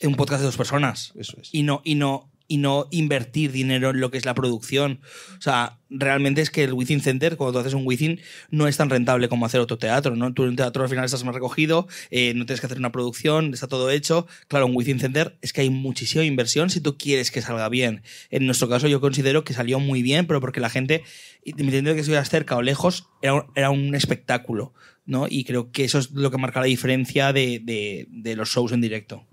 en 0.00 0.10
un 0.10 0.16
podcast 0.16 0.40
de 0.42 0.46
dos 0.46 0.56
personas 0.58 1.12
Eso 1.16 1.38
es. 1.40 1.48
y 1.52 1.62
no, 1.62 1.80
y 1.84 1.94
no, 1.94 2.30
y 2.48 2.56
no 2.56 2.88
invertir 2.90 3.52
dinero 3.52 3.90
en 3.90 4.00
lo 4.00 4.10
que 4.10 4.16
es 4.18 4.24
la 4.24 4.34
producción. 4.34 5.00
O 5.38 5.40
sea, 5.42 5.78
realmente 5.90 6.40
es 6.40 6.50
que 6.50 6.64
el 6.64 6.72
Within 6.72 7.00
Center, 7.02 7.36
cuando 7.36 7.52
tú 7.52 7.58
haces 7.60 7.74
un 7.74 7.86
Within, 7.86 8.20
no 8.50 8.66
es 8.66 8.76
tan 8.78 8.88
rentable 8.90 9.28
como 9.28 9.44
hacer 9.46 9.60
otro 9.60 9.76
teatro, 9.78 10.16
¿no? 10.16 10.32
Tú 10.32 10.44
en 10.44 10.50
un 10.50 10.56
teatro 10.56 10.82
al 10.82 10.88
final 10.88 11.04
estás 11.04 11.24
más 11.24 11.34
recogido, 11.34 11.86
eh, 12.10 12.32
no 12.34 12.46
tienes 12.46 12.60
que 12.60 12.66
hacer 12.66 12.78
una 12.78 12.90
producción, 12.90 13.52
está 13.52 13.68
todo 13.68 13.90
hecho. 13.90 14.26
Claro, 14.48 14.66
un 14.66 14.74
Within 14.74 14.98
Center 14.98 15.36
es 15.42 15.52
que 15.52 15.60
hay 15.60 15.70
muchísima 15.70 16.24
inversión 16.24 16.70
si 16.70 16.80
tú 16.80 16.96
quieres 16.96 17.30
que 17.30 17.42
salga 17.42 17.68
bien. 17.68 18.02
En 18.30 18.46
nuestro 18.46 18.68
caso 18.68 18.88
yo 18.88 19.00
considero 19.00 19.44
que 19.44 19.52
salió 19.52 19.78
muy 19.78 20.02
bien, 20.02 20.26
pero 20.26 20.40
porque 20.40 20.60
la 20.60 20.70
gente, 20.70 21.04
independientemente 21.44 21.90
de 21.90 21.94
que 21.96 22.00
estuvieras 22.00 22.30
cerca 22.30 22.56
o 22.56 22.62
lejos, 22.62 23.08
era 23.20 23.34
un, 23.34 23.42
era 23.54 23.68
un 23.70 23.94
espectáculo, 23.94 24.72
¿no? 25.04 25.26
Y 25.28 25.44
creo 25.44 25.70
que 25.70 25.84
eso 25.84 25.98
es 25.98 26.12
lo 26.12 26.30
que 26.30 26.38
marca 26.38 26.60
la 26.60 26.66
diferencia 26.66 27.32
de, 27.34 27.60
de- 27.62 28.06
de 28.10 28.36
los 28.36 28.48
shows 28.48 28.72
en 28.72 28.80
directo. 28.80 29.26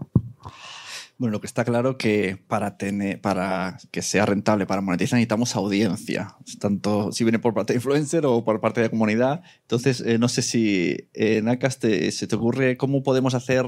Bueno, 1.18 1.32
lo 1.32 1.40
que 1.42 1.48
está 1.48 1.64
claro 1.64 1.98
que 1.98 2.38
para 2.48 2.78
tener, 2.78 3.22
para 3.22 3.78
que 3.92 4.02
sea 4.02 4.26
rentable, 4.26 4.66
para 4.66 4.82
monetizar, 4.82 5.16
necesitamos 5.18 5.56
audiencia. 5.56 6.36
Tanto 6.60 7.12
si 7.14 7.24
viene 7.24 7.40
por 7.40 7.54
parte 7.54 7.72
de 7.72 7.78
influencer 7.78 8.26
o 8.26 8.44
por 8.44 8.60
parte 8.60 8.82
de 8.82 8.90
comunidad. 8.90 9.42
Entonces, 9.62 10.02
eh, 10.02 10.18
no 10.18 10.28
sé 10.28 10.42
si 10.42 11.10
eh, 11.14 11.42
Nakas 11.42 11.80
te- 11.80 12.12
se 12.12 12.28
te 12.28 12.36
ocurre 12.36 12.76
cómo 12.76 13.02
podemos 13.02 13.34
hacer 13.34 13.66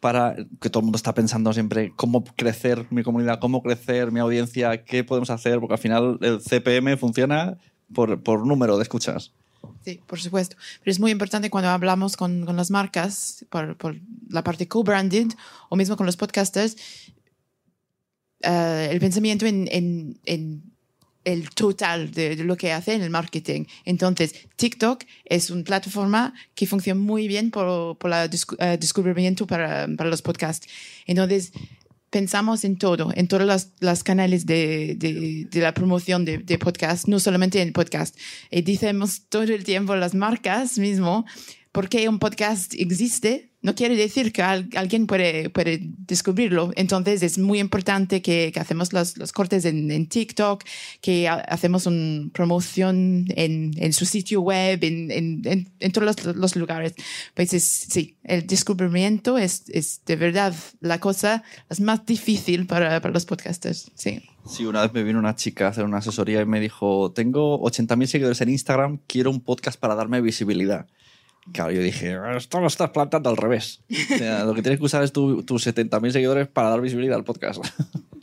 para 0.00 0.34
que 0.60 0.70
todo 0.70 0.80
el 0.80 0.86
mundo 0.86 0.96
está 0.96 1.14
pensando 1.14 1.52
siempre 1.52 1.92
cómo 1.94 2.24
crecer 2.24 2.88
mi 2.90 3.04
comunidad, 3.04 3.38
cómo 3.38 3.62
crecer 3.62 4.10
mi 4.10 4.18
audiencia, 4.18 4.82
qué 4.84 5.04
podemos 5.04 5.30
hacer, 5.30 5.60
porque 5.60 5.74
al 5.74 5.78
final 5.80 6.18
el 6.20 6.40
CPM 6.40 6.96
funciona 6.96 7.58
por, 7.94 8.20
por 8.24 8.44
número 8.44 8.76
de 8.76 8.82
escuchas. 8.82 9.32
Sí, 9.84 10.00
por 10.06 10.20
supuesto. 10.20 10.56
Pero 10.80 10.90
es 10.92 11.00
muy 11.00 11.10
importante 11.10 11.50
cuando 11.50 11.70
hablamos 11.70 12.16
con, 12.16 12.44
con 12.46 12.56
las 12.56 12.70
marcas, 12.70 13.44
por, 13.50 13.76
por 13.76 13.96
la 14.28 14.42
parte 14.44 14.68
co-branded, 14.68 15.28
o 15.68 15.76
mismo 15.76 15.96
con 15.96 16.06
los 16.06 16.16
podcasters, 16.16 16.76
eh, 18.42 18.88
el 18.90 19.00
pensamiento 19.00 19.46
en, 19.46 19.68
en- 19.70 20.18
en 20.24 20.62
el 21.24 21.50
total 21.50 22.10
de, 22.10 22.34
de 22.34 22.42
lo 22.42 22.56
que 22.56 22.72
hace 22.72 22.94
en 22.94 23.02
el 23.02 23.10
marketing. 23.10 23.64
Entonces, 23.84 24.34
TikTok 24.56 25.04
es 25.24 25.50
una 25.50 25.62
plataforma 25.62 26.34
que 26.56 26.66
funciona 26.66 27.00
muy 27.00 27.28
bien 27.28 27.52
por, 27.52 27.96
por 27.98 28.12
el 28.12 28.28
descubrimiento 28.80 29.46
para, 29.46 29.86
para 29.96 30.10
los 30.10 30.20
podcasts. 30.20 30.66
Entonces, 31.06 31.52
pensamos 32.12 32.64
en 32.64 32.76
todo, 32.76 33.10
en 33.16 33.26
todos 33.26 33.72
los, 33.80 34.04
canales 34.04 34.44
de, 34.44 35.48
la 35.54 35.72
promoción 35.72 36.24
de, 36.24 36.38
de 36.38 36.58
podcast, 36.58 37.08
no 37.08 37.18
solamente 37.18 37.60
en 37.60 37.72
podcast. 37.72 38.16
Y 38.50 38.60
decimos 38.60 39.22
todo 39.30 39.44
el 39.44 39.64
tiempo 39.64 39.96
las 39.96 40.14
marcas 40.14 40.78
mismo, 40.78 41.24
porque 41.72 42.08
un 42.08 42.18
podcast 42.18 42.74
existe, 42.74 43.51
no 43.62 43.74
quiere 43.74 43.96
decir 43.96 44.32
que 44.32 44.42
al- 44.42 44.68
alguien 44.74 45.06
puede, 45.06 45.50
descubrirlo. 46.06 46.72
Entonces 46.76 47.22
es 47.22 47.38
muy 47.38 47.60
importante 47.60 48.20
que, 48.20 48.52
hacemos 48.56 48.92
los, 48.92 49.32
cortes 49.32 49.64
en, 49.64 50.06
TikTok, 50.06 50.64
que 51.00 51.28
ha- 51.28 51.34
hacemos 51.34 51.86
una 51.86 52.28
promoción 52.32 53.26
en, 53.28 53.92
su 53.92 54.04
sitio 54.04 54.40
web, 54.40 54.80
en, 54.82 55.92
todos 55.92 56.36
los, 56.36 56.56
lugares. 56.56 56.94
Pues 57.34 57.54
es, 57.54 57.64
sí, 57.64 58.16
el 58.24 58.46
descubrimiento 58.46 59.38
es, 59.38 59.64
de 60.04 60.16
verdad 60.16 60.54
la 60.80 60.98
cosa 60.98 61.44
más 61.78 62.04
difícil 62.04 62.66
para, 62.66 63.00
para 63.00 63.14
los 63.14 63.24
podcasters. 63.24 63.90
Sí. 63.94 64.22
Sí, 64.44 64.64
una 64.64 64.82
vez 64.82 64.92
me 64.92 65.04
vino 65.04 65.20
una 65.20 65.36
chica 65.36 65.66
a 65.66 65.70
hacer 65.70 65.84
una 65.84 65.98
asesoría 65.98 66.40
y 66.40 66.46
me 66.46 66.58
dijo, 66.58 67.12
tengo 67.12 67.60
80.000 67.60 68.06
seguidores 68.06 68.40
en 68.40 68.48
Instagram, 68.48 68.98
quiero 69.06 69.30
un 69.30 69.40
podcast 69.40 69.78
para 69.78 69.94
darme 69.94 70.20
visibilidad. 70.20 70.88
Claro, 71.50 71.72
yo 71.72 71.82
dije, 71.82 72.16
esto 72.36 72.60
lo 72.60 72.68
estás 72.68 72.90
plantando 72.90 73.28
al 73.28 73.36
revés. 73.36 73.82
O 74.14 74.16
sea, 74.16 74.44
lo 74.44 74.54
que 74.54 74.62
tienes 74.62 74.78
que 74.78 74.86
usar 74.86 75.02
es 75.02 75.12
tu- 75.12 75.42
tus 75.42 75.66
70.000 75.66 76.12
seguidores 76.12 76.46
para 76.46 76.70
dar 76.70 76.80
visibilidad 76.80 77.16
al 77.16 77.24
podcast. 77.24 77.64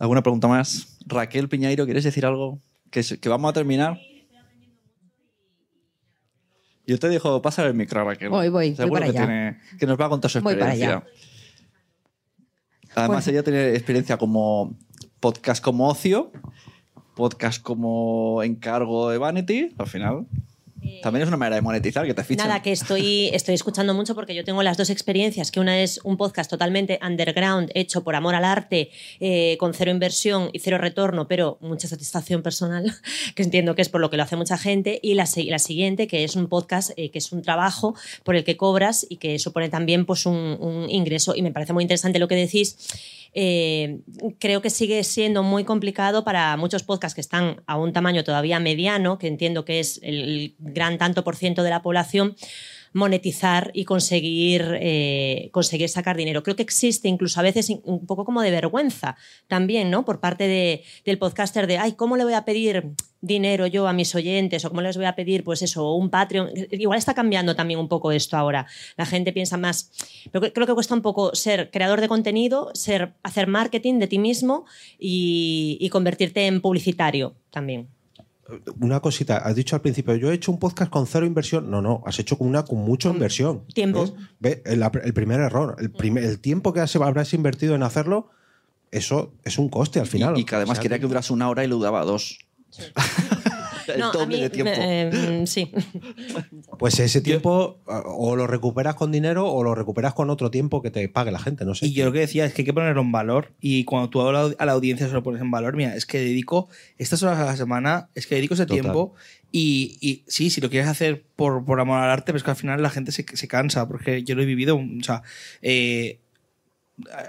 ¿Alguna 0.00 0.22
pregunta 0.22 0.48
más? 0.48 0.98
Raquel 1.06 1.48
Piñairo, 1.48 1.84
¿quieres 1.84 2.04
decir 2.04 2.24
algo? 2.26 2.60
Que, 2.90 3.02
que 3.20 3.28
vamos 3.28 3.50
a 3.50 3.52
terminar. 3.52 3.98
Yo 6.86 6.98
te 6.98 7.08
dejo 7.08 7.42
pasar 7.42 7.66
el 7.66 7.74
micro, 7.74 8.02
Raquel. 8.04 8.30
Voy, 8.30 8.48
voy, 8.48 8.68
voy 8.70 8.76
Seguro 8.76 9.00
para 9.00 9.12
que, 9.12 9.18
allá. 9.18 9.26
tiene- 9.26 9.60
que 9.78 9.86
nos 9.86 10.00
va 10.00 10.06
a 10.06 10.08
contar 10.08 10.30
su 10.30 10.40
Voy 10.40 10.54
para 10.54 10.72
experiencia. 10.72 10.98
allá. 10.98 11.06
Además, 12.96 13.24
Pues- 13.24 13.28
ella 13.28 13.42
tiene 13.42 13.70
experiencia 13.74 14.16
como 14.16 14.76
podcast 15.20 15.62
como 15.62 15.88
ocio, 15.88 16.32
podcast 17.14 17.62
como 17.62 18.42
encargo 18.42 19.10
de 19.10 19.18
Vanity, 19.18 19.74
al 19.78 19.86
final. 19.86 20.26
También 21.02 21.22
es 21.22 21.28
una 21.28 21.36
manera 21.36 21.56
de 21.56 21.62
monetizar 21.62 22.06
que 22.06 22.14
te 22.14 22.24
fichan. 22.24 22.48
Nada, 22.48 22.62
que 22.62 22.72
estoy, 22.72 23.28
estoy 23.32 23.54
escuchando 23.54 23.94
mucho 23.94 24.14
porque 24.14 24.34
yo 24.34 24.44
tengo 24.44 24.62
las 24.62 24.76
dos 24.76 24.90
experiencias, 24.90 25.50
que 25.50 25.60
una 25.60 25.80
es 25.80 26.00
un 26.04 26.16
podcast 26.16 26.50
totalmente 26.50 26.98
underground, 27.04 27.70
hecho 27.74 28.04
por 28.04 28.14
amor 28.14 28.34
al 28.34 28.44
arte, 28.44 28.90
eh, 29.20 29.56
con 29.58 29.74
cero 29.74 29.90
inversión 29.90 30.50
y 30.52 30.60
cero 30.60 30.78
retorno, 30.78 31.26
pero 31.26 31.58
mucha 31.60 31.88
satisfacción 31.88 32.42
personal, 32.42 32.92
que 33.34 33.42
entiendo 33.42 33.74
que 33.74 33.82
es 33.82 33.88
por 33.88 34.00
lo 34.00 34.10
que 34.10 34.16
lo 34.16 34.22
hace 34.22 34.36
mucha 34.36 34.58
gente, 34.58 35.00
y 35.02 35.14
la, 35.14 35.28
la 35.46 35.58
siguiente, 35.58 36.06
que 36.06 36.24
es 36.24 36.36
un 36.36 36.48
podcast 36.48 36.90
eh, 36.96 37.10
que 37.10 37.18
es 37.18 37.32
un 37.32 37.42
trabajo 37.42 37.94
por 38.22 38.36
el 38.36 38.44
que 38.44 38.56
cobras 38.56 39.06
y 39.08 39.16
que 39.16 39.38
supone 39.38 39.68
también 39.68 40.06
pues, 40.06 40.26
un, 40.26 40.56
un 40.60 40.90
ingreso. 40.90 41.34
Y 41.34 41.42
me 41.42 41.52
parece 41.52 41.72
muy 41.72 41.82
interesante 41.82 42.18
lo 42.18 42.28
que 42.28 42.36
decís. 42.36 42.76
Eh, 43.34 44.00
creo 44.38 44.62
que 44.62 44.70
sigue 44.70 45.04
siendo 45.04 45.42
muy 45.42 45.64
complicado 45.64 46.24
para 46.24 46.56
muchos 46.56 46.82
podcasts 46.82 47.14
que 47.14 47.20
están 47.20 47.62
a 47.66 47.76
un 47.76 47.92
tamaño 47.92 48.24
todavía 48.24 48.60
mediano, 48.60 49.18
que 49.18 49.28
entiendo 49.28 49.64
que 49.64 49.80
es 49.80 50.00
el 50.02 50.54
gran 50.58 50.98
tanto 50.98 51.24
por 51.24 51.36
ciento 51.36 51.62
de 51.62 51.70
la 51.70 51.82
población, 51.82 52.36
monetizar 52.92 53.70
y 53.74 53.84
conseguir, 53.84 54.76
eh, 54.80 55.48
conseguir 55.52 55.88
sacar 55.88 56.16
dinero. 56.16 56.42
Creo 56.42 56.56
que 56.56 56.62
existe 56.62 57.08
incluso 57.08 57.40
a 57.40 57.42
veces 57.42 57.70
un 57.84 58.06
poco 58.06 58.24
como 58.24 58.42
de 58.42 58.50
vergüenza 58.50 59.16
también, 59.46 59.90
¿no? 59.90 60.04
Por 60.04 60.20
parte 60.20 60.46
de- 60.48 60.82
del 61.04 61.18
podcaster 61.18 61.66
de, 61.66 61.78
ay, 61.78 61.92
¿cómo 61.92 62.16
le 62.16 62.24
voy 62.24 62.34
a 62.34 62.44
pedir 62.44 62.90
dinero 63.20 63.66
yo 63.66 63.88
a 63.88 63.92
mis 63.92 64.14
oyentes? 64.14 64.64
¿O 64.64 64.68
cómo 64.70 64.80
les 64.80 64.96
voy 64.96 65.06
a 65.06 65.16
pedir, 65.16 65.42
pues 65.44 65.62
eso, 65.62 65.94
un 65.94 66.08
Patreon? 66.10 66.50
Igual 66.70 66.98
está 66.98 67.14
cambiando 67.14 67.54
también 67.56 67.80
un 67.80 67.88
poco 67.88 68.12
esto 68.12 68.36
ahora. 68.36 68.66
La 68.96 69.06
gente 69.06 69.32
piensa 69.32 69.56
más, 69.56 69.90
pero 70.30 70.52
creo 70.52 70.66
que 70.66 70.74
cuesta 70.74 70.94
un 70.94 71.02
poco 71.02 71.34
ser 71.34 71.70
creador 71.70 72.00
de 72.00 72.08
contenido, 72.08 72.70
ser, 72.74 73.14
hacer 73.22 73.46
marketing 73.48 73.98
de 73.98 74.06
ti 74.06 74.18
mismo 74.18 74.64
y 74.98 75.88
convertirte 75.90 76.46
en 76.46 76.60
publicitario 76.60 77.34
también. 77.50 77.88
Una 78.80 79.00
cosita, 79.00 79.36
has 79.38 79.54
dicho 79.56 79.76
al 79.76 79.82
principio, 79.82 80.14
yo 80.16 80.30
he 80.30 80.34
hecho 80.34 80.50
un 80.50 80.58
podcast 80.58 80.90
con 80.90 81.06
cero 81.06 81.26
inversión. 81.26 81.70
No, 81.70 81.82
no, 81.82 82.02
has 82.06 82.18
hecho 82.18 82.38
con 82.38 82.46
una 82.48 82.64
con 82.64 82.78
mucha 82.78 83.10
inversión. 83.10 83.64
tiempo. 83.74 84.14
El, 84.42 84.82
el 85.04 85.12
primer 85.14 85.40
error, 85.40 85.76
el, 85.78 85.90
primer- 85.90 86.24
el 86.24 86.38
tiempo 86.40 86.72
que 86.72 86.80
has- 86.80 86.96
habrás 86.96 87.34
invertido 87.34 87.74
en 87.74 87.82
hacerlo, 87.82 88.30
eso 88.90 89.34
es 89.44 89.58
un 89.58 89.68
coste 89.68 90.00
al 90.00 90.06
final. 90.06 90.36
Y, 90.38 90.40
y 90.40 90.44
que 90.44 90.54
además 90.54 90.72
O 90.72 90.74
sea, 90.76 90.82
quería 90.82 90.98
que 90.98 91.06
durase 91.06 91.32
una 91.32 91.48
hora 91.50 91.62
y 91.62 91.68
lo 91.68 91.78
daba 91.78 92.04
dos. 92.06 92.38
El 93.94 94.00
No, 94.00 94.10
a 94.10 94.12
doble 94.12 94.36
mí, 94.36 94.42
de 94.42 94.50
tiempo. 94.50 94.72
eh, 94.74 95.42
sí. 95.46 95.70
Pues 96.78 96.98
ese 97.00 97.20
tiempo 97.20 97.80
o 97.86 98.36
lo 98.36 98.46
recuperas 98.46 98.94
con 98.94 99.10
dinero 99.12 99.46
o 99.50 99.62
lo 99.62 99.74
recuperas 99.74 100.14
con 100.14 100.30
otro 100.30 100.50
tiempo 100.50 100.82
que 100.82 100.90
te 100.90 101.08
pague 101.08 101.30
la 101.30 101.38
gente, 101.38 101.64
no 101.64 101.74
sé. 101.74 101.86
Y 101.86 101.92
yo 101.92 102.04
lo 102.04 102.12
que 102.12 102.20
decía 102.20 102.44
es 102.44 102.52
que 102.54 102.62
hay 102.62 102.66
que 102.66 102.72
ponerlo 102.74 103.00
en 103.02 103.12
valor. 103.12 103.52
Y 103.60 103.84
cuando 103.84 104.10
tú 104.10 104.20
a 104.22 104.32
la, 104.32 104.54
a 104.58 104.66
la 104.66 104.72
audiencia 104.72 105.06
se 105.08 105.12
lo 105.12 105.22
pones 105.22 105.40
en 105.42 105.50
valor, 105.50 105.76
mira, 105.76 105.94
es 105.96 106.06
que 106.06 106.18
dedico 106.18 106.68
estas 106.98 107.22
horas 107.22 107.38
a 107.38 107.44
la 107.44 107.56
semana, 107.56 108.08
es 108.14 108.26
que 108.26 108.34
dedico 108.36 108.54
ese 108.54 108.66
Total. 108.66 108.82
tiempo. 108.82 109.14
Y, 109.50 109.96
y 110.00 110.24
sí, 110.28 110.50
si 110.50 110.60
lo 110.60 110.68
quieres 110.68 110.88
hacer 110.88 111.24
por, 111.34 111.64
por 111.64 111.80
amor 111.80 112.00
al 112.00 112.10
arte, 112.10 112.26
pero 112.26 112.36
es 112.36 112.42
que 112.44 112.50
al 112.50 112.56
final 112.56 112.82
la 112.82 112.90
gente 112.90 113.12
se, 113.12 113.24
se 113.32 113.48
cansa, 113.48 113.88
porque 113.88 114.22
yo 114.22 114.34
lo 114.34 114.42
he 114.42 114.46
vivido. 114.46 114.76
O 114.76 115.02
sea, 115.02 115.22
eh, 115.62 116.20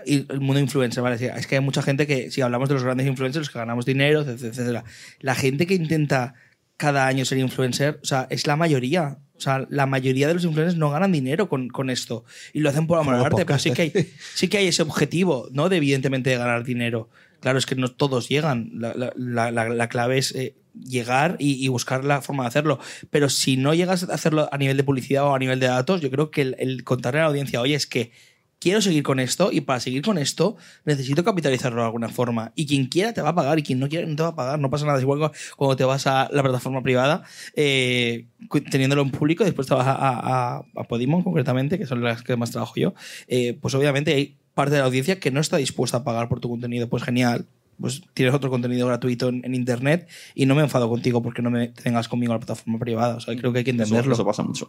el 0.07 0.39
mundo 0.41 0.59
influencer, 0.59 1.03
¿vale? 1.03 1.15
Es 1.37 1.45
que 1.47 1.55
hay 1.55 1.61
mucha 1.61 1.83
gente 1.83 2.07
que, 2.07 2.31
si 2.31 2.41
hablamos 2.41 2.69
de 2.69 2.73
los 2.73 2.83
grandes 2.83 3.05
influencers, 3.07 3.45
los 3.47 3.49
que 3.53 3.59
ganamos 3.59 3.85
dinero, 3.85 4.21
etcétera, 4.21 4.49
etcétera, 4.49 4.83
la 5.19 5.35
gente 5.35 5.67
que 5.67 5.75
intenta 5.75 6.33
cada 6.79 7.05
año 7.05 7.25
ser 7.25 7.37
influencer, 7.37 7.99
o 8.01 8.05
sea, 8.05 8.25
es 8.31 8.47
la 8.47 8.55
mayoría. 8.55 9.19
O 9.37 9.41
sea, 9.41 9.65
la 9.69 9.85
mayoría 9.85 10.27
de 10.27 10.33
los 10.33 10.43
influencers 10.43 10.77
no 10.77 10.89
ganan 10.89 11.11
dinero 11.13 11.47
con, 11.47 11.69
con 11.69 11.89
esto. 11.89 12.25
Y 12.51 12.59
lo 12.59 12.69
hacen 12.69 12.87
por 12.87 12.97
amor 12.99 13.15
al 13.15 13.25
arte, 13.25 13.45
pero 13.45 13.57
sí 13.59 13.71
que, 13.71 13.81
hay, 13.83 13.93
sí 14.35 14.47
que 14.49 14.57
hay 14.57 14.67
ese 14.67 14.81
objetivo, 14.81 15.47
¿no? 15.51 15.69
De 15.69 15.77
evidentemente 15.77 16.29
de 16.31 16.37
ganar 16.37 16.63
dinero. 16.65 17.09
Claro, 17.39 17.57
es 17.57 17.65
que 17.65 17.75
no 17.75 17.89
todos 17.89 18.27
llegan. 18.27 18.69
La, 18.73 18.93
la- 18.95 19.13
la- 19.15 19.51
la- 19.51 19.69
la 19.69 19.87
clave 19.87 20.17
es 20.17 20.35
eh, 20.35 20.55
llegar 20.73 21.37
y, 21.39 21.63
y 21.63 21.69
buscar 21.69 22.03
la 22.03 22.21
forma 22.21 22.43
de 22.43 22.47
hacerlo. 22.49 22.79
Pero 23.11 23.29
si 23.29 23.55
no 23.55 23.73
llegas 23.73 24.03
a 24.09 24.13
hacerlo 24.13 24.49
a 24.51 24.57
nivel 24.57 24.75
de 24.75 24.83
publicidad 24.83 25.23
o 25.23 25.33
a 25.35 25.39
nivel 25.39 25.59
de 25.61 25.67
datos, 25.67 26.01
yo 26.01 26.11
creo 26.11 26.31
que 26.31 26.41
el, 26.41 26.55
el 26.59 26.83
contarle 26.83 27.19
a 27.21 27.23
la 27.23 27.29
audiencia, 27.29 27.61
oye, 27.61 27.75
es 27.75 27.87
que 27.87 28.11
quiero 28.59 28.81
seguir 28.81 29.03
con 29.03 29.19
esto 29.19 29.51
y 29.51 29.61
para 29.61 29.79
seguir 29.79 30.01
con 30.01 30.17
esto 30.17 30.57
necesito 30.85 31.23
capitalizarlo 31.23 31.81
de 31.81 31.85
alguna 31.87 32.09
forma. 32.09 32.51
Y 32.55 32.65
quien 32.67 32.85
quiera 32.87 33.13
te 33.13 33.21
va 33.21 33.29
a 33.29 33.35
pagar 33.35 33.57
y 33.59 33.63
quien 33.63 33.79
no 33.79 33.87
quiera 33.89 34.05
no 34.07 34.15
te 34.15 34.23
va 34.23 34.29
a 34.29 34.35
pagar. 34.35 34.59
No 34.59 34.69
pasa 34.69 34.85
nada. 34.85 34.97
Es 34.97 35.03
igual 35.03 35.31
cuando 35.57 35.75
te 35.75 35.83
vas 35.85 36.05
a 36.07 36.29
la 36.31 36.43
plataforma 36.43 36.81
privada, 36.83 37.23
eh, 37.55 38.25
teniéndolo 38.71 39.01
en 39.01 39.11
público, 39.11 39.43
después 39.43 39.67
te 39.67 39.73
vas 39.73 39.87
a, 39.87 39.93
a, 39.93 40.57
a- 40.57 40.63
a 40.75 40.83
Podimon 40.83 41.23
concretamente, 41.23 41.77
que 41.79 41.85
son 41.85 42.03
las 42.03 42.21
que 42.23 42.35
más 42.35 42.51
trabajo 42.51 42.73
yo, 42.75 42.93
eh, 43.27 43.57
pues 43.61 43.73
obviamente 43.75 44.13
hay 44.13 44.35
parte 44.53 44.73
de 44.73 44.79
la 44.79 44.85
audiencia 44.85 45.19
que 45.19 45.31
no 45.31 45.39
está 45.39 45.57
dispuesta 45.57 45.97
a 45.97 46.03
pagar 46.03 46.27
por 46.29 46.39
tu 46.41 46.49
contenido. 46.49 46.89
Pues 46.89 47.03
genial. 47.03 47.45
Pues 47.79 48.01
tienes 48.13 48.35
otro 48.35 48.49
contenido 48.49 48.87
gratuito 48.87 49.29
en, 49.29 49.43
en 49.45 49.55
internet 49.55 50.07
y 50.35 50.45
no 50.45 50.55
me 50.55 50.61
enfado 50.63 50.89
contigo 50.89 51.21
porque 51.21 51.41
no 51.41 51.49
me 51.49 51.69
tengas 51.69 52.07
conmigo 52.07 52.33
en 52.33 52.35
la 52.35 52.45
plataforma 52.45 52.79
privada. 52.79 53.15
O 53.15 53.19
sea, 53.19 53.35
creo 53.35 53.51
que 53.53 53.59
hay 53.59 53.63
que 53.63 53.71
entenderlo. 53.71 54.13
eso 54.13 54.25
pasa 54.25 54.43
mucho. 54.43 54.67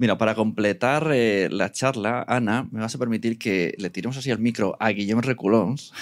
Mira, 0.00 0.16
para 0.16 0.34
completar 0.34 1.10
eh, 1.12 1.48
la 1.50 1.70
charla, 1.72 2.24
Ana, 2.26 2.68
me 2.70 2.80
vas 2.80 2.94
a 2.94 2.98
permitir 2.98 3.38
que 3.38 3.74
le 3.78 3.90
tiremos 3.90 4.16
así 4.16 4.30
al 4.30 4.38
micro 4.38 4.76
a 4.80 4.90
Guillem 4.90 5.20
Reculons, 5.20 5.92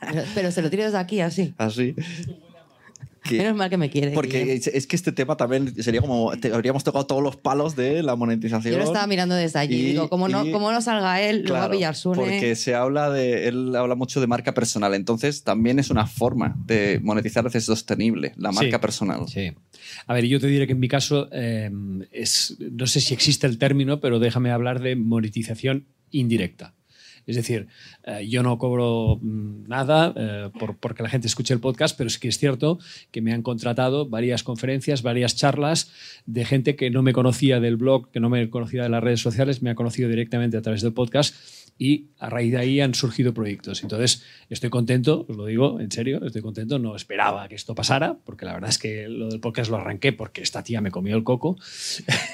Pero, 0.00 0.22
pero 0.34 0.50
se 0.50 0.62
lo 0.62 0.70
tiro 0.70 0.84
desde 0.84 0.98
aquí, 0.98 1.20
así. 1.20 1.54
así. 1.58 1.94
Que- 3.22 3.38
Menos 3.38 3.54
mal 3.56 3.68
que 3.68 3.76
me 3.76 3.90
quiere. 3.90 4.12
porque 4.12 4.40
Guillem. 4.44 4.56
es, 4.56 4.66
es 4.68 4.86
que 4.86 4.96
este 4.96 5.12
tema 5.12 5.36
también 5.36 5.74
sería 5.82 6.00
como. 6.00 6.32
te- 6.38 6.52
habríamos 6.52 6.84
tocado 6.84 7.04
todos 7.06 7.22
los 7.22 7.36
palos 7.36 7.76
de 7.76 8.02
la 8.02 8.16
monetización. 8.16 8.72
Yo 8.72 8.78
lo 8.78 8.84
estaba 8.84 9.06
mirando 9.06 9.34
desde 9.34 9.58
allí. 9.58 9.76
y- 9.76 9.84
Digo, 9.90 10.08
como 10.08 10.28
no, 10.28 10.50
como 10.50 10.72
no 10.72 10.80
salga 10.80 11.20
él, 11.20 11.44
lo 11.46 11.54
va 11.54 11.64
a 11.64 11.70
pillar 11.70 11.94
Sune. 11.94 12.16
Porque 12.16 12.56
se 12.56 12.74
habla 12.74 13.10
de. 13.10 13.48
Él 13.48 13.76
habla 13.76 13.94
mucho 13.94 14.20
de 14.20 14.26
marca 14.26 14.54
personal. 14.54 14.94
Entonces, 14.94 15.42
también 15.44 15.78
es 15.78 15.90
una 15.90 16.06
forma 16.06 16.56
de 16.66 16.98
monetizar 17.02 17.48
de 17.50 17.60
sostenible, 17.60 18.32
la 18.36 18.52
marca 18.52 18.76
Sí. 18.76 18.80
personal. 18.80 19.20
Sí. 19.28 19.52
A 20.06 20.14
ver, 20.14 20.24
yo 20.26 20.40
te 20.40 20.46
diré 20.46 20.66
que 20.66 20.72
en 20.72 20.80
mi 20.80 20.88
caso 20.88 21.28
eh, 21.32 21.70
es, 22.12 22.56
no 22.58 22.86
sé 22.86 23.00
si 23.00 23.12
existe 23.14 23.46
el 23.46 23.58
término, 23.58 24.00
pero 24.00 24.18
déjame 24.18 24.50
hablar 24.50 24.80
de 24.80 24.96
monetización 24.96 25.86
indirecta. 26.10 26.74
Es 27.26 27.36
decir, 27.36 27.68
eh, 28.04 28.26
yo 28.28 28.42
no 28.42 28.58
cobro 28.58 29.18
mm, 29.20 29.68
nada 29.68 30.12
eh, 30.16 30.50
por, 30.58 30.76
porque 30.76 31.02
la 31.02 31.08
gente 31.08 31.26
escuche 31.26 31.54
el 31.54 31.60
podcast, 31.60 31.96
pero 31.96 32.10
sí 32.10 32.18
que 32.20 32.28
es 32.28 32.38
cierto 32.38 32.78
que 33.10 33.20
me 33.20 33.32
han 33.32 33.42
contratado 33.42 34.08
varias 34.08 34.42
conferencias, 34.42 35.02
varias 35.02 35.36
charlas 35.36 35.90
de 36.26 36.44
gente 36.44 36.76
que 36.76 36.90
no 36.90 37.02
me 37.02 37.12
conocía 37.12 37.60
del 37.60 37.76
blog, 37.76 38.10
que 38.10 38.20
no 38.20 38.28
me 38.28 38.48
conocía 38.50 38.82
de 38.82 38.88
las 38.88 39.02
redes 39.02 39.20
sociales, 39.20 39.62
me 39.62 39.70
ha 39.70 39.74
conocido 39.74 40.08
directamente 40.08 40.56
a 40.56 40.62
través 40.62 40.82
del 40.82 40.92
podcast 40.92 41.34
y 41.80 42.10
a 42.18 42.28
raíz 42.28 42.52
de 42.52 42.58
ahí 42.58 42.80
han 42.82 42.92
surgido 42.92 43.32
proyectos. 43.32 43.82
Entonces, 43.82 44.22
estoy 44.50 44.68
contento, 44.68 45.24
os 45.26 45.34
lo 45.34 45.46
digo 45.46 45.80
en 45.80 45.90
serio, 45.90 46.22
estoy 46.22 46.42
contento, 46.42 46.78
no 46.78 46.94
esperaba 46.94 47.48
que 47.48 47.54
esto 47.54 47.74
pasara, 47.74 48.18
porque 48.22 48.44
la 48.44 48.52
verdad 48.52 48.68
es 48.68 48.76
que 48.76 49.08
lo 49.08 49.30
del 49.30 49.40
podcast 49.40 49.70
lo 49.70 49.78
arranqué 49.78 50.12
porque 50.12 50.42
esta 50.42 50.62
tía 50.62 50.82
me 50.82 50.90
comió 50.90 51.16
el 51.16 51.24
coco. 51.24 51.56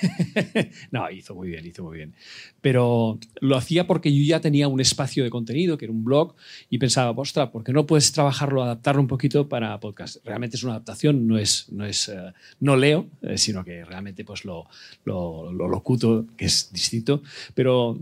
no, 0.91 1.09
hizo 1.13 1.37
muy 1.37 1.47
bien, 1.47 1.65
hizo 1.65 1.85
muy 1.85 1.97
bien. 1.97 2.13
Pero 2.61 3.21
lo 3.41 3.57
hacía 3.57 3.87
porque 3.87 4.13
yo 4.13 4.21
ya 4.25 4.41
tenía 4.41 4.67
un 4.67 4.81
espacio 4.81 5.23
de 5.23 5.31
contenido, 5.31 5.79
que 5.79 5.85
era 5.85 5.93
un 5.93 6.03
blog, 6.03 6.35
y 6.69 6.79
pensaba, 6.79 7.13
ostras, 7.13 7.51
¿por 7.51 7.63
qué 7.63 7.73
no 7.73 7.87
puedes 7.87 8.11
trabajarlo, 8.11 8.65
adaptarlo 8.65 9.01
un 9.01 9.07
poquito 9.07 9.49
para 9.49 9.79
podcast? 9.79 10.17
Realmente 10.25 10.57
es 10.57 10.65
una 10.65 10.73
adaptación, 10.73 11.29
no 11.29 11.39
es, 11.39 11.71
no 11.71 11.87
es, 11.87 12.09
eh, 12.09 12.33
no 12.59 12.75
leo, 12.75 13.07
eh, 13.23 13.39
sino 13.39 13.65
que 13.65 13.85
realmente 13.85 14.25
pues 14.25 14.45
lo, 14.45 14.67
lo, 15.05 15.53
lo 15.53 15.69
locuto, 15.69 16.27
que 16.37 16.47
es 16.47 16.73
distinto, 16.73 17.23
pero 17.55 17.97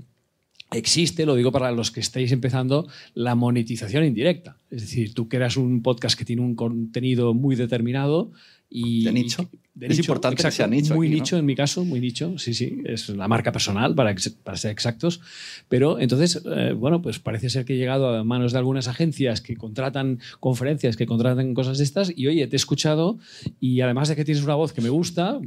existe, 0.77 1.27
lo 1.27 1.35
digo 1.35 1.53
para 1.53 1.73
los 1.73 1.91
que 1.91 2.01
estáis 2.01 2.33
empezando, 2.33 2.87
la 3.15 3.35
monetización 3.35 4.05
indirecta. 4.05 4.59
Es 4.71 4.83
decir, 4.83 5.15
tú 5.15 5.29
creas 5.29 5.57
un 5.57 5.83
podcast 5.83 6.19
que 6.19 6.25
tiene 6.25 6.43
un 6.43 6.55
contenido 6.55 7.35
muy 7.35 7.57
determinado 7.57 8.33
y... 8.69 9.05
De 9.05 9.13
nicho. 9.13 9.49
y- 9.53 9.64
de 9.75 9.87
Es 9.89 9.99
importante 9.99 10.43
que 10.43 10.51
sea 10.51 10.67
nicho 10.69 10.95
Muy 10.95 11.09
aquí, 11.09 11.17
¿no? 11.17 11.23
nicho 11.23 11.37
en 11.37 11.47
mi 11.47 11.57
caso, 11.57 11.85
muy 11.85 12.01
nicho, 12.01 12.39
sí, 12.39 12.55
sí. 12.55 12.81
Es 12.85 13.09
la 13.09 13.27
marca 13.27 13.51
personal, 13.51 13.95
para, 13.95 14.15
para 14.45 14.57
ser 14.57 14.71
exactos. 14.71 15.21
Pero 15.69 15.99
entonces, 15.99 16.43
eh, 16.45 16.73
bueno, 16.77 17.03
pues 17.03 17.19
parece 17.19 17.51
ser 17.51 17.65
que 17.65 17.75
he 17.75 17.77
llegado 17.77 18.09
a 18.15 18.23
manos 18.23 18.53
de 18.53 18.59
algunas 18.59 18.87
agencias 18.87 19.41
que 19.41 19.57
contratan 19.57 20.21
conferencias, 20.39 20.97
que 20.97 21.07
contratan 21.07 21.55
cosas 21.55 21.79
de 21.79 21.85
estas, 21.85 22.13
y 22.15 22.29
oye, 22.29 22.47
te 22.47 22.55
he 22.55 22.57
escuchado 22.57 23.19
y 23.59 23.81
además 23.81 24.09
de 24.09 24.17
que 24.17 24.25
tienes 24.25 24.45
una 24.45 24.55
voz 24.55 24.73
que 24.73 24.81
me 24.81 24.91
gusta, 24.91 25.41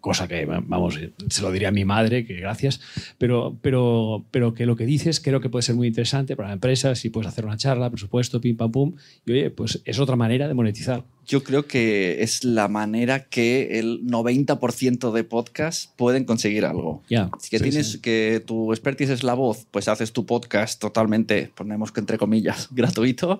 cosa 0.00 0.28
que, 0.28 0.46
vamos, 0.46 0.98
se 1.28 1.42
lo 1.42 1.50
diría 1.50 1.68
a 1.68 1.72
mi 1.72 1.84
madre, 1.84 2.24
que 2.24 2.34
gracias, 2.34 2.80
pero, 3.18 3.56
pero, 3.62 4.24
pero 4.30 4.54
que 4.54 4.64
lo 4.64 4.76
que 4.76 4.86
dices 4.86 5.20
creo 5.20 5.40
que 5.40 5.48
puede 5.48 5.62
ser 5.62 5.74
muy 5.74 5.88
interesante 5.88 6.36
para 6.36 6.48
la 6.48 6.54
empresa, 6.54 6.94
si 6.94 7.10
puedes 7.10 7.28
hacer 7.28 7.44
una 7.44 7.56
charla, 7.56 7.90
presupuesto, 7.90 8.40
pim, 8.40 8.56
pam, 8.56 8.70
pum, 8.70 8.94
y 9.26 9.32
oye, 9.32 9.50
pues 9.50 9.82
es 9.84 9.98
otra 9.98 10.14
manera 10.14 10.46
de 10.46 10.54
monetizar. 10.54 11.04
Yo 11.26 11.44
creo 11.44 11.66
que 11.66 12.22
es 12.22 12.44
la 12.44 12.68
manera 12.68 13.24
que 13.24 13.78
el 13.78 14.04
90% 14.06 15.12
de 15.12 15.24
podcasts 15.24 15.92
pueden 15.96 16.24
conseguir 16.24 16.64
algo. 16.64 17.02
Ya. 17.08 17.30
Si 17.38 17.50
que 17.50 17.58
Sí, 17.58 17.64
tienes 17.64 17.92
sí. 17.92 18.00
que 18.00 18.42
tu 18.44 18.72
expertise 18.72 19.10
es 19.10 19.22
la 19.22 19.34
voz, 19.34 19.66
pues 19.70 19.86
haces 19.88 20.12
tu 20.12 20.26
podcast 20.26 20.80
totalmente, 20.80 21.50
ponemos 21.54 21.92
que 21.92 22.00
entre 22.00 22.18
comillas, 22.18 22.68
gratuito, 22.72 23.38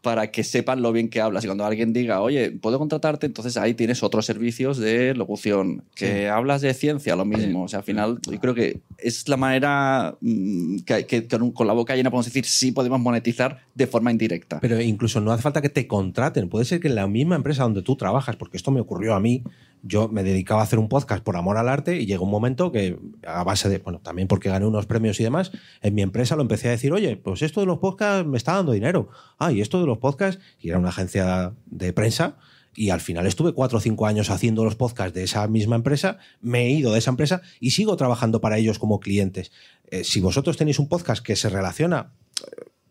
para 0.00 0.30
que 0.30 0.44
sepan 0.44 0.80
lo 0.80 0.92
bien 0.92 1.08
que 1.08 1.20
hablas. 1.20 1.44
Y 1.44 1.48
cuando 1.48 1.64
alguien 1.64 1.92
diga, 1.92 2.20
oye, 2.20 2.52
puedo 2.52 2.78
contratarte, 2.78 3.26
entonces 3.26 3.56
ahí 3.56 3.74
tienes 3.74 4.02
otros 4.02 4.24
servicios 4.24 4.78
de 4.78 5.14
locución. 5.14 5.82
Que 5.94 6.28
hablas 6.28 6.60
de 6.60 6.72
ciencia, 6.74 7.16
lo 7.16 7.24
mismo. 7.24 7.64
O 7.64 7.68
sea, 7.68 7.80
al 7.80 7.84
final, 7.84 8.18
yo 8.30 8.38
creo 8.38 8.54
que 8.54 8.80
es 8.98 9.28
la 9.28 9.36
manera 9.36 10.16
mm, 10.20 10.78
que, 10.80 11.06
que 11.06 11.26
con, 11.26 11.66
la 11.66 11.72
boca 11.72 11.96
llena 11.96 12.10
podemos 12.10 12.26
decir 12.26 12.44
sí 12.44 12.70
podemos 12.70 13.00
monetizar 13.00 13.64
de 13.74 13.86
forma 13.86 14.10
indirecta. 14.12 14.60
Pero 14.60 14.80
incluso 14.80 15.20
no 15.20 15.32
hace 15.32 15.42
falta 15.42 15.60
que 15.60 15.68
te 15.68 15.86
contraten. 15.88 16.48
Puede 16.48 16.64
ser 16.64 16.80
que 16.80 16.88
la 16.88 17.07
misma 17.08 17.36
empresa 17.36 17.62
donde 17.62 17.82
tú 17.82 17.96
trabajas, 17.96 18.36
porque 18.36 18.56
esto 18.56 18.70
me 18.70 18.80
ocurrió 18.80 19.14
a 19.14 19.20
mí, 19.20 19.42
yo 19.82 20.08
me 20.08 20.22
dedicaba 20.22 20.60
a 20.60 20.64
hacer 20.64 20.78
un 20.78 20.88
podcast 20.88 21.22
por 21.22 21.36
amor 21.36 21.56
al 21.56 21.68
arte 21.68 22.00
y 22.00 22.06
llegó 22.06 22.24
un 22.24 22.30
momento 22.30 22.72
que 22.72 22.98
a 23.26 23.44
base 23.44 23.68
de, 23.68 23.78
bueno, 23.78 24.00
también 24.00 24.28
porque 24.28 24.48
gané 24.48 24.66
unos 24.66 24.86
premios 24.86 25.18
y 25.20 25.24
demás, 25.24 25.52
en 25.82 25.94
mi 25.94 26.02
empresa 26.02 26.36
lo 26.36 26.42
empecé 26.42 26.68
a 26.68 26.72
decir, 26.72 26.92
oye, 26.92 27.16
pues 27.16 27.42
esto 27.42 27.60
de 27.60 27.66
los 27.66 27.78
podcasts 27.78 28.26
me 28.26 28.36
está 28.36 28.54
dando 28.54 28.72
dinero. 28.72 29.08
Ah, 29.38 29.52
y 29.52 29.60
esto 29.60 29.80
de 29.80 29.86
los 29.86 29.98
podcasts, 29.98 30.42
y 30.60 30.68
era 30.68 30.78
una 30.78 30.90
agencia 30.90 31.54
de 31.66 31.92
prensa, 31.92 32.36
y 32.74 32.90
al 32.90 33.00
final 33.00 33.26
estuve 33.26 33.52
cuatro 33.52 33.78
o 33.78 33.80
cinco 33.80 34.06
años 34.06 34.30
haciendo 34.30 34.64
los 34.64 34.76
podcasts 34.76 35.14
de 35.14 35.24
esa 35.24 35.46
misma 35.48 35.76
empresa, 35.76 36.18
me 36.40 36.66
he 36.66 36.70
ido 36.70 36.92
de 36.92 36.98
esa 36.98 37.10
empresa 37.10 37.42
y 37.58 37.70
sigo 37.70 37.96
trabajando 37.96 38.40
para 38.40 38.58
ellos 38.58 38.78
como 38.78 39.00
clientes. 39.00 39.50
Eh, 39.90 40.04
si 40.04 40.20
vosotros 40.20 40.56
tenéis 40.56 40.78
un 40.78 40.88
podcast 40.88 41.24
que 41.24 41.34
se 41.34 41.48
relaciona 41.48 42.12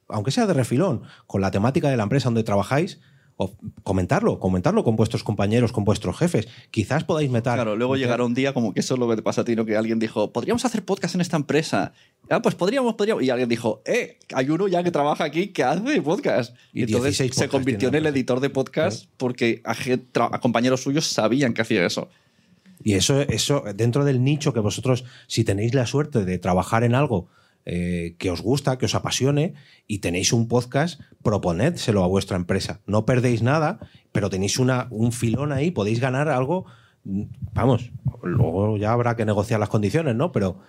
aunque 0.10 0.32
sea 0.32 0.48
de 0.48 0.54
refilón, 0.54 1.04
con 1.26 1.42
la 1.42 1.52
temática 1.52 1.90
de 1.90 1.98
la 1.98 2.04
empresa 2.04 2.26
donde 2.26 2.44
trabajáis, 2.44 3.00
o 3.38 3.56
comentarlo, 3.84 4.40
comentarlo 4.40 4.84
con 4.84 4.96
vuestros 4.96 5.24
compañeros, 5.24 5.72
con 5.72 5.86
vuestros 5.86 6.18
jefes. 6.18 6.48
Quizás 6.72 7.04
podáis 7.04 7.30
meter. 7.30 7.54
Claro, 7.54 7.76
luego 7.76 7.96
llegará 7.96 8.26
un 8.26 8.34
día 8.34 8.52
como 8.52 8.74
que 8.74 8.80
eso 8.80 8.96
es 8.96 9.00
lo 9.00 9.08
que 9.08 9.16
te 9.16 9.22
pasa 9.22 9.42
a 9.42 9.46
ti, 9.46 9.56
¿no? 9.56 9.64
Que 9.64 9.78
alguien 9.78 10.00
dijo, 10.00 10.34
¿podríamos 10.34 10.66
hacer 10.66 10.84
podcast 10.84 11.14
en 11.16 11.22
esta 11.22 11.38
empresa? 11.38 11.94
Ah, 12.30 12.42
pues 12.42 12.56
podríamos, 12.56 12.96
podríamos. 12.96 13.24
Y 13.24 13.30
alguien 13.30 13.48
dijo, 13.48 13.84
eh, 13.86 14.18
hay 14.34 14.50
uno 14.50 14.68
ya 14.68 14.84
que 14.84 14.90
trabaja 14.90 15.24
aquí 15.24 15.50
que 15.50 15.64
hace 15.64 16.02
podcast. 16.02 16.56
Y, 16.74 16.82
entonces 16.82 17.18
16 17.20 17.36
se 17.36 17.48
convirtió 17.48 17.90
en 17.90 17.96
el 17.96 18.08
editor 18.08 18.40
de 18.40 18.50
podcast 18.50 19.06
porque 19.18 19.62
a, 19.64 19.76
a 20.32 20.40
compañeros 20.40 20.82
suyos 20.82 21.06
sabían 21.06 21.54
que 21.54 21.62
hacía 21.62 21.86
eso. 21.86 22.10
Y 22.84 22.94
eso, 22.94 23.22
eso, 23.22 23.64
dentro 23.76 24.04
del 24.04 24.24
nicho 24.24 24.52
que 24.54 24.60
vosotros, 24.62 25.06
si 25.28 25.44
tenéis 25.44 25.76
la 25.76 25.86
suerte 25.86 26.26
de 26.26 26.40
trabajar 26.40 26.84
en 26.84 26.96
algo 26.96 27.28
eh, 27.70 28.16
que 28.18 28.32
os 28.32 28.42
gusta, 28.42 28.78
que 28.78 28.86
os 28.86 28.96
apasione, 28.96 29.54
y 29.88 30.00
tenéis 30.00 30.32
un 30.32 30.48
podcast, 30.48 31.02
proponédselo 31.22 32.02
a 32.02 32.08
vuestra 32.08 32.38
empresa. 32.38 32.80
No 32.86 33.06
perdéis 33.06 33.42
nada, 33.42 33.80
pero 34.14 34.30
tenéis 34.30 34.58
un 34.58 35.12
filón 35.12 35.52
ahí, 35.52 35.72
podéis 35.72 36.00
ganar 36.00 36.30
algo. 36.30 36.66
mm, 37.04 37.24
Vamos, 37.54 37.92
luego 38.24 38.78
ya 38.78 38.94
habrá 38.94 39.18
que 39.18 39.26
negociar 39.26 39.60
las 39.60 39.68
condiciones, 39.68 40.16
¿no? 40.16 40.32
Pero, 40.32 40.60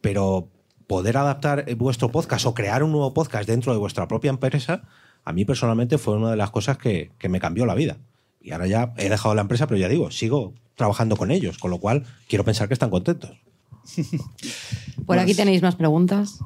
pero 0.00 0.48
poder 0.88 1.16
adaptar 1.18 1.66
eh, 1.68 1.74
vuestro 1.76 2.08
podcast 2.10 2.44
o 2.46 2.52
crear 2.52 2.82
un 2.82 2.90
nuevo 2.90 3.14
podcast 3.14 3.48
dentro 3.48 3.72
de 3.72 3.78
vuestra 3.78 4.08
propia 4.08 4.30
empresa, 4.30 4.82
a 5.24 5.32
mí 5.32 5.44
personalmente 5.44 5.98
fue 5.98 6.16
una 6.16 6.32
de 6.32 6.36
las 6.36 6.50
cosas 6.50 6.78
que, 6.78 7.12
que 7.16 7.28
me 7.28 7.38
cambió 7.38 7.64
la 7.64 7.76
vida. 7.76 7.98
Y 8.40 8.50
ahora 8.50 8.66
ya 8.66 8.92
he 8.96 9.08
dejado 9.08 9.36
la 9.36 9.42
empresa, 9.42 9.68
pero 9.68 9.78
ya 9.78 9.86
digo, 9.88 10.10
sigo 10.10 10.54
trabajando 10.74 11.14
con 11.14 11.30
ellos, 11.30 11.58
con 11.58 11.70
lo 11.70 11.78
cual 11.78 12.06
quiero 12.26 12.42
pensar 12.44 12.66
que 12.66 12.74
están 12.74 12.90
contentos. 12.90 13.38
Por 15.06 15.18
aquí 15.18 15.34
tenéis 15.34 15.62
más 15.62 15.74
preguntas. 15.76 16.38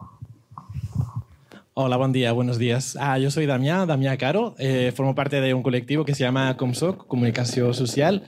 Hola, 1.77 1.97
buen 1.97 2.13
día, 2.13 2.33
buenos 2.33 2.59
días. 2.59 2.97
Ah, 3.01 3.19
yo 3.19 3.31
soy 3.31 3.47
Damián, 3.47 3.89
Damián 3.89 4.17
Caro. 4.17 4.55
eh, 4.59 4.93
formo 4.95 5.15
parte 5.15 5.41
de 5.41 5.55
un 5.55 5.63
colectivo 5.63 6.05
que 6.05 6.15
se 6.15 6.23
llama 6.23 6.57
Comsoc, 6.57 7.07
Comunicación 7.09 7.75
Social, 7.75 8.25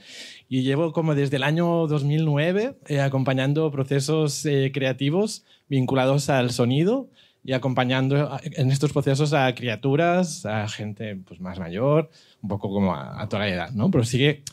y 0.49 0.63
llevo 0.63 0.91
como 0.91 1.15
desde 1.15 1.37
el 1.37 1.43
año 1.43 1.87
2009 1.87 2.77
eh, 2.87 2.99
acompañando 3.01 3.71
procesos 3.71 4.45
eh, 4.45 4.71
creativos 4.73 5.45
vinculados 5.69 6.29
al 6.29 6.51
sonido 6.51 7.07
y 7.43 7.53
acompañando 7.53 8.33
a- 8.33 8.41
en 8.43 8.69
estos 8.71 8.91
procesos 8.91 9.31
a 9.33 9.53
criaturas, 9.55 10.45
a 10.45 10.67
gente 10.67 11.15
pues, 11.15 11.39
más 11.39 11.57
mayor, 11.57 12.09
un 12.41 12.49
poco 12.49 12.69
como 12.69 12.93
a, 12.93 13.21
a 13.21 13.29
toda 13.29 13.43
la 13.43 13.49
edad, 13.49 13.71
¿no? 13.71 13.89
Pero 13.91 14.03
sí 14.03 14.17
que 14.17 14.43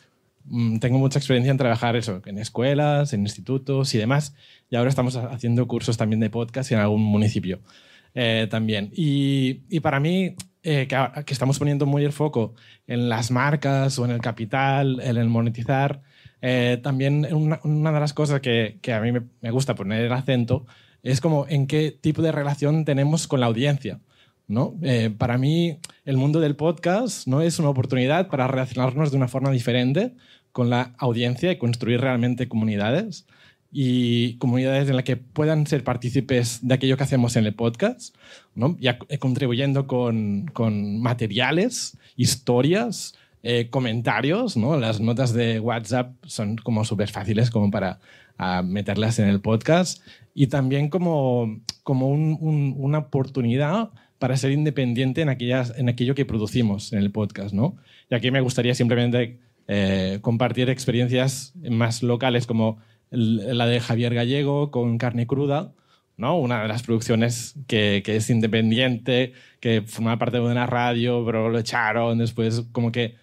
mm, 0.44 0.78
tengo 0.78 0.98
mucha 0.98 1.18
experiencia 1.18 1.50
en 1.50 1.58
trabajar 1.58 1.96
eso, 1.96 2.22
en 2.26 2.38
escuelas, 2.38 3.12
en 3.12 3.22
institutos 3.22 3.92
y 3.94 3.98
demás, 3.98 4.34
y 4.70 4.76
ahora 4.76 4.90
estamos 4.90 5.16
ha- 5.16 5.26
haciendo 5.26 5.66
cursos 5.66 5.96
también 5.96 6.20
de 6.20 6.30
podcast 6.30 6.72
en 6.72 6.78
algún 6.78 7.02
municipio 7.02 7.60
eh, 8.14 8.46
también. 8.50 8.90
Y, 8.94 9.62
y 9.68 9.80
para 9.80 10.00
mí, 10.00 10.34
eh, 10.62 10.86
que, 10.88 11.24
que 11.24 11.32
estamos 11.32 11.58
poniendo 11.58 11.84
muy 11.86 12.04
el 12.04 12.12
foco 12.12 12.54
en 12.86 13.08
las 13.08 13.30
marcas 13.30 13.98
o 13.98 14.04
en 14.04 14.12
el 14.12 14.20
capital, 14.20 15.00
en 15.00 15.16
el 15.16 15.28
monetizar, 15.28 16.00
eh, 16.40 16.78
también 16.82 17.26
una, 17.32 17.92
de 17.92 18.00
las 18.00 18.12
cosas 18.12 18.40
que, 18.40 18.78
que 18.82 18.92
a 18.92 19.00
mí 19.00 19.10
me, 19.12 19.50
gusta 19.50 19.74
poner 19.74 20.04
el 20.04 20.12
acento 20.12 20.66
es 21.02 21.20
como 21.20 21.46
en 21.48 21.66
qué 21.66 21.90
tipo 21.90 22.22
de 22.22 22.32
relación 22.32 22.84
tenemos 22.84 23.26
con 23.26 23.40
la 23.40 23.46
audiencia. 23.46 24.00
¿no? 24.46 24.74
Para 25.18 25.38
mí, 25.38 25.78
el 26.04 26.16
mundo 26.18 26.38
del 26.38 26.54
podcast 26.54 27.26
no 27.26 27.40
es 27.40 27.58
una 27.58 27.70
oportunidad 27.70 28.28
para 28.28 28.46
relacionarnos 28.46 29.10
de 29.10 29.16
una 29.16 29.28
forma 29.28 29.50
diferente 29.50 30.14
con 30.52 30.70
la 30.70 30.94
audiencia 30.98 31.50
y 31.50 31.56
construir 31.58 32.00
realmente 32.00 32.46
comunidades 32.46 33.26
y 33.76 34.36
comunidades 34.38 34.88
en 34.88 34.94
las 34.94 35.04
que 35.04 35.16
puedan 35.16 35.66
ser 35.66 35.82
partícipes 35.82 36.60
de 36.62 36.74
aquello 36.74 36.96
que 36.96 37.02
hacemos 37.02 37.34
en 37.34 37.44
el 37.44 37.54
podcast, 37.54 38.14
¿no? 38.54 38.76
ya 38.78 38.98
eh, 39.08 39.18
contribuyendo 39.18 39.88
con, 39.88 40.46
con 40.52 41.00
materiales, 41.02 41.98
historias, 42.16 43.14
eh, 43.42 43.68
comentarios. 43.70 44.56
¿no? 44.56 44.78
Las 44.78 45.00
notas 45.00 45.32
de 45.34 45.58
WhatsApp 45.58 46.14
son 46.24 46.56
como 46.56 46.84
súper 46.84 47.08
fáciles 47.10 47.50
como 47.50 47.70
para 47.72 47.98
a 48.38 48.62
meterlas 48.62 49.18
en 49.18 49.28
el 49.28 49.40
podcast 49.40 50.02
y 50.34 50.46
también 50.46 50.88
como, 50.88 51.60
como 51.82 52.08
un- 52.10 52.38
un- 52.40 52.74
una 52.78 52.98
oportunidad 52.98 53.90
para 54.20 54.36
ser 54.36 54.52
independiente 54.52 55.20
en, 55.20 55.28
aquellas, 55.28 55.74
en 55.76 55.88
aquello 55.88 56.14
que 56.14 56.24
producimos 56.24 56.92
en 56.92 57.00
el 57.00 57.10
podcast. 57.10 57.52
¿no? 57.52 57.76
Y 58.08 58.14
aquí 58.14 58.30
me 58.30 58.40
gustaría 58.40 58.74
simplemente 58.76 59.38
eh, 59.66 60.18
compartir 60.20 60.70
experiencias 60.70 61.54
más 61.68 62.02
locales 62.04 62.46
como 62.46 62.78
la 63.14 63.66
de 63.66 63.80
Javier 63.80 64.14
Gallego 64.14 64.70
con 64.70 64.98
Carne 64.98 65.26
Cruda, 65.26 65.72
¿no? 66.16 66.38
una 66.38 66.62
de 66.62 66.68
las 66.68 66.82
producciones 66.82 67.54
que, 67.66 68.02
es 68.04 68.30
independiente, 68.30 69.32
que 69.60 69.82
formaba 69.82 70.18
parte 70.18 70.38
de 70.38 70.44
una 70.44 70.66
radio, 70.66 71.24
pero 71.24 71.48
lo 71.48 71.58
echaron, 71.58 72.18
después 72.18 72.64
como 72.72 72.92
que 72.92 73.16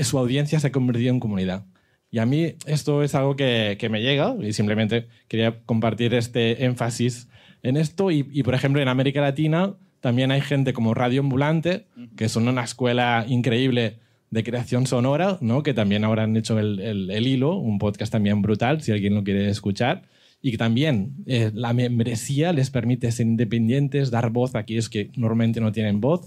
su 0.00 0.18
audiencia 0.18 0.60
se 0.60 0.68
ha 0.68 0.72
convertido 0.72 1.10
en 1.10 1.20
comunidad. 1.20 1.66
Y 2.10 2.18
a 2.18 2.26
mí 2.26 2.54
esto 2.66 3.02
es 3.02 3.14
algo 3.14 3.36
que, 3.36 3.76
que 3.78 3.88
me 3.88 4.02
llega 4.02 4.34
y 4.40 4.52
simplemente 4.52 5.08
quería 5.28 5.62
compartir 5.64 6.14
este 6.14 6.64
énfasis 6.64 7.28
en 7.62 7.76
esto. 7.76 8.10
Y, 8.10 8.28
y, 8.32 8.42
por 8.42 8.54
ejemplo, 8.54 8.82
en 8.82 8.88
América 8.88 9.22
Latina 9.22 9.74
también 10.00 10.30
hay 10.30 10.40
gente 10.40 10.72
como 10.72 10.94
Radio 10.94 11.20
Ambulante, 11.20 11.86
que 12.16 12.28
son 12.28 12.48
una 12.48 12.64
escuela 12.64 13.24
increíble 13.28 14.00
de 14.32 14.42
creación 14.42 14.86
sonora, 14.86 15.36
¿no? 15.42 15.62
que 15.62 15.74
también 15.74 16.04
ahora 16.04 16.22
han 16.24 16.34
hecho 16.36 16.58
el, 16.58 16.80
el- 16.80 17.26
hilo, 17.26 17.54
un 17.58 17.78
podcast 17.78 18.10
también 18.10 18.40
brutal, 18.40 18.80
si 18.80 18.90
alguien 18.90 19.14
lo 19.14 19.22
quiere 19.22 19.48
escuchar. 19.48 20.08
Y 20.40 20.50
que 20.52 20.58
también 20.58 21.12
eh, 21.26 21.50
la 21.54 21.72
membresía 21.74 22.52
les 22.52 22.70
permite 22.70 23.12
ser 23.12 23.26
independientes, 23.26 24.10
dar 24.10 24.30
voz 24.30 24.54
a 24.54 24.60
aquellos 24.60 24.88
que 24.88 25.10
normalmente 25.16 25.60
no 25.60 25.70
tienen 25.70 26.00
voz. 26.00 26.22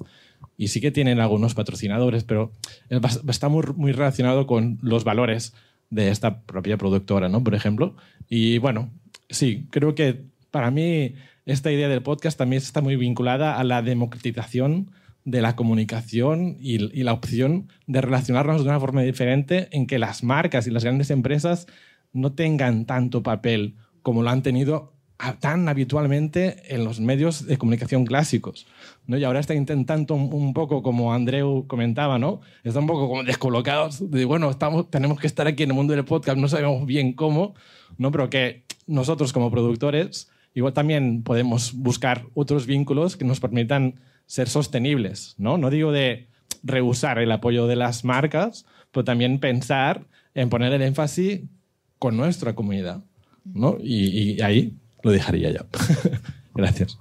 Y 0.56 0.68
sí 0.68 0.80
que 0.80 0.92
tienen 0.92 1.20
algunos 1.20 1.56
patrocinadores, 1.56 2.24
pero 2.24 2.52
eh, 2.92 3.02
está 3.28 3.50
muy, 3.50 3.64
muy 3.76 3.92
relacionado 3.92 4.46
con 4.46 4.78
los 4.82 5.04
valores 5.04 5.54
de 5.90 6.12
esta 6.12 6.44
propia 6.44 6.78
productora, 6.78 7.28
¿no? 7.28 7.44
Por 7.44 7.56
ejemplo. 7.56 7.96
Y 8.30 8.60
bueno, 8.60 8.92
sí, 9.30 9.66
creo 9.72 9.96
que 9.96 10.22
para 10.52 10.70
mí 10.70 11.16
esta 11.46 11.72
idea 11.72 11.90
del 11.90 12.04
podcast 12.04 12.38
también 12.38 12.62
está 12.62 12.82
muy 12.82 12.96
vinculada 12.96 13.60
a 13.60 13.64
la 13.64 13.82
democratización 13.82 14.92
de 15.26 15.42
la 15.42 15.56
comunicación 15.56 16.56
y, 16.60 16.78
la 17.04 17.14
opción 17.14 17.68
de 17.88 18.00
relacionarnos 18.00 18.64
de 18.64 18.70
una 18.70 18.80
forma 18.80 19.02
diferente 19.02 19.68
en 19.72 19.88
que 19.88 20.00
las 20.00 20.24
marcas 20.24 20.68
y 20.68 20.72
las 20.72 20.84
grandes 20.84 21.10
empresas 21.10 21.68
no 22.14 22.34
tengan 22.34 22.86
tanto 22.86 23.24
papel 23.24 23.76
como 24.04 24.22
lo 24.22 24.30
han 24.30 24.44
tenido 24.44 24.94
tan 25.40 25.68
habitualmente 25.68 26.76
en 26.76 26.84
los 26.84 27.00
medios 27.00 27.48
de 27.48 27.58
comunicación 27.58 28.06
clásicos. 28.06 28.68
¿no? 29.08 29.18
Y 29.18 29.24
ahora 29.24 29.40
está 29.40 29.56
intentando 29.56 30.14
un, 30.14 30.32
un 30.32 30.54
poco, 30.54 30.84
como 30.84 31.14
Andreu 31.14 31.66
comentaba, 31.68 32.20
¿no? 32.20 32.42
está 32.64 32.80
un 32.80 32.88
poco 32.88 33.08
como 33.08 33.24
descolocados 33.24 34.12
de, 34.12 34.26
bueno, 34.26 34.52
estamos, 34.52 34.92
tenemos 34.92 35.20
que 35.20 35.28
estar 35.28 35.48
aquí 35.48 35.64
en 35.64 35.72
el 35.72 35.76
mundo 35.76 35.96
del 35.96 36.06
podcast, 36.06 36.38
no 36.38 36.48
sabemos 36.48 36.86
bien 36.86 37.14
cómo, 37.14 37.56
¿no? 37.98 38.12
pero 38.12 38.30
que 38.30 38.64
nosotros 38.86 39.34
como 39.34 39.50
productores 39.50 40.30
igual 40.54 40.74
también 40.74 41.24
podemos 41.24 41.74
buscar 41.74 42.26
otros 42.36 42.68
vínculos 42.68 43.18
que 43.18 43.26
nos 43.26 43.40
permitan 43.40 43.96
ser 44.26 44.50
sostenibles. 44.50 45.36
No, 45.38 45.58
no 45.58 45.70
digo 45.70 45.92
de 45.92 46.28
rehusar 46.64 47.20
el 47.20 47.32
apoyo 47.32 47.68
de 47.68 47.76
las 47.76 48.04
marcas, 48.04 48.66
pero 48.92 49.04
también 49.04 49.40
pensar 49.40 50.08
en 50.34 50.50
poner 50.50 50.74
el 50.74 50.82
énfasis 50.82 51.42
con 52.00 52.18
nuestra 52.18 52.56
comunidad. 52.56 53.04
¿no? 53.46 53.78
Y, 53.80 54.34
y 54.34 54.42
ahí 54.42 54.78
lo 55.04 55.12
dejaría 55.12 55.52
ya. 55.52 55.66
Gracias. 56.56 56.98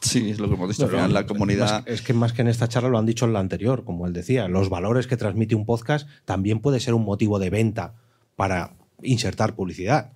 Sí, 0.00 0.30
es 0.30 0.38
lo 0.38 0.48
que 0.48 0.54
hemos 0.54 0.70
dicho. 0.70 0.84
Al 0.84 0.90
final, 0.90 1.12
la 1.12 1.26
comunidad. 1.26 1.86
es 1.86 2.00
que 2.00 2.14
más 2.14 2.32
que 2.32 2.42
en 2.42 2.48
esta 2.48 2.68
charla 2.68 2.88
lo 2.88 2.98
han 2.98 3.06
dicho 3.06 3.26
en 3.26 3.34
la 3.34 3.40
anterior, 3.40 3.84
como 3.84 4.06
él 4.06 4.12
decía, 4.12 4.48
los 4.48 4.70
valores 4.70 5.06
que 5.06 5.16
transmite 5.16 5.54
un 5.54 5.66
podcast 5.66 6.08
también 6.24 6.60
puede 6.60 6.80
ser 6.80 6.94
un 6.94 7.04
motivo 7.04 7.38
de 7.38 7.50
venta 7.50 7.94
para 8.34 8.76
insertar 9.02 9.54
publicidad. 9.54 10.12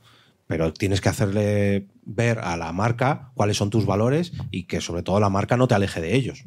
Pero 0.47 0.73
tienes 0.73 1.01
que 1.01 1.09
hacerle 1.09 1.87
ver 2.05 2.39
a 2.41 2.57
la 2.57 2.73
marca 2.73 3.31
cuáles 3.35 3.57
son 3.57 3.71
tus 3.71 3.87
valores 3.87 4.33
y 4.51 4.65
que 4.65 4.81
sobre 4.81 5.03
todo 5.03 5.21
la 5.21 5.31
marca 5.31 5.57
no 5.57 5.69
te 5.69 5.75
aleje 5.75 6.01
de 6.01 6.15
ellos. 6.15 6.45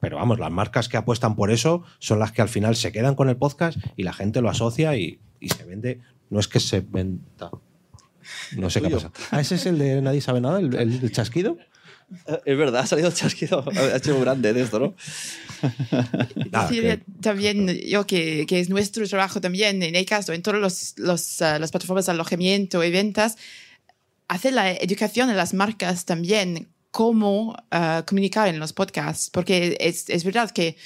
Pero 0.00 0.16
vamos, 0.16 0.38
las 0.38 0.50
marcas 0.50 0.88
que 0.88 0.96
apuestan 0.96 1.34
por 1.34 1.50
eso 1.50 1.82
son 1.98 2.18
las 2.18 2.32
que 2.32 2.42
al 2.42 2.48
final 2.48 2.76
se 2.76 2.92
quedan 2.92 3.14
con 3.14 3.28
el 3.28 3.36
podcast 3.36 3.78
y 3.96 4.02
la 4.02 4.12
gente 4.12 4.40
lo 4.42 4.50
asocia 4.50 4.96
y, 4.96 5.18
y 5.40 5.48
se 5.48 5.64
vende. 5.64 6.00
No 6.30 6.40
es 6.40 6.48
que 6.48 6.60
se 6.60 6.80
venda. 6.80 7.50
No 8.56 8.68
sé 8.68 8.82
qué 8.82 8.90
pasa. 8.90 9.10
Ah, 9.30 9.40
ese 9.40 9.54
es 9.54 9.66
el 9.66 9.78
de 9.78 10.02
Nadie 10.02 10.20
sabe 10.20 10.40
nada, 10.40 10.60
el 10.60 11.10
chasquido. 11.12 11.56
Es 12.44 12.56
verdad, 12.56 12.82
ha 12.82 12.86
salido 12.86 13.10
chasquido. 13.10 13.64
Ha 13.74 13.96
hecho 13.96 14.18
grande 14.20 14.52
de 14.52 14.62
esto, 14.62 14.78
¿no? 14.78 14.94
Nada, 16.50 16.68
Decir 16.68 16.82
que- 16.82 17.00
también 17.20 17.68
yo 17.86 18.06
que, 18.06 18.46
que 18.46 18.60
es 18.60 18.68
nuestro 18.70 19.06
trabajo 19.08 19.40
también 19.40 19.82
en 19.82 19.94
ECAST 19.94 20.30
o 20.30 20.32
en 20.32 20.42
todas 20.42 20.60
los, 20.60 20.94
los, 20.96 21.42
ah, 21.42 21.58
las 21.58 21.70
plataformas 21.70 22.06
de 22.06 22.12
alojamiento 22.12 22.82
y 22.84 22.90
ventas, 22.90 23.36
hacer 24.28 24.52
la 24.54 24.72
educación 24.72 25.30
en 25.30 25.36
las 25.36 25.52
marcas 25.54 26.04
también, 26.04 26.68
cómo 26.90 27.56
ah, 27.70 28.04
comunicar 28.06 28.48
en 28.48 28.58
los 28.58 28.72
podcasts, 28.72 29.30
porque 29.30 29.76
es, 29.80 30.08
es 30.08 30.24
verdad 30.24 30.50
que 30.50 30.76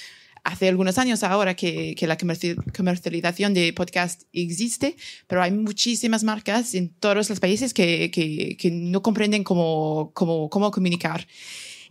hace 0.43 0.67
algunos 0.67 0.97
años 0.97 1.23
ahora 1.23 1.55
que, 1.55 1.95
la 2.01 2.17
comerci- 2.17 2.55
comercialización 2.75 3.53
de 3.53 3.73
podcast 3.73 4.23
existe, 4.33 4.95
pero 5.27 5.41
hay 5.41 5.51
muchísimas 5.51 6.23
marcas 6.23 6.75
en 6.75 6.89
todos 6.89 7.29
los 7.29 7.39
países 7.39 7.73
que, 7.73 8.69
no 8.71 9.01
comprenden 9.01 9.43
cómo 9.43 10.11
comunicar. 10.13 11.27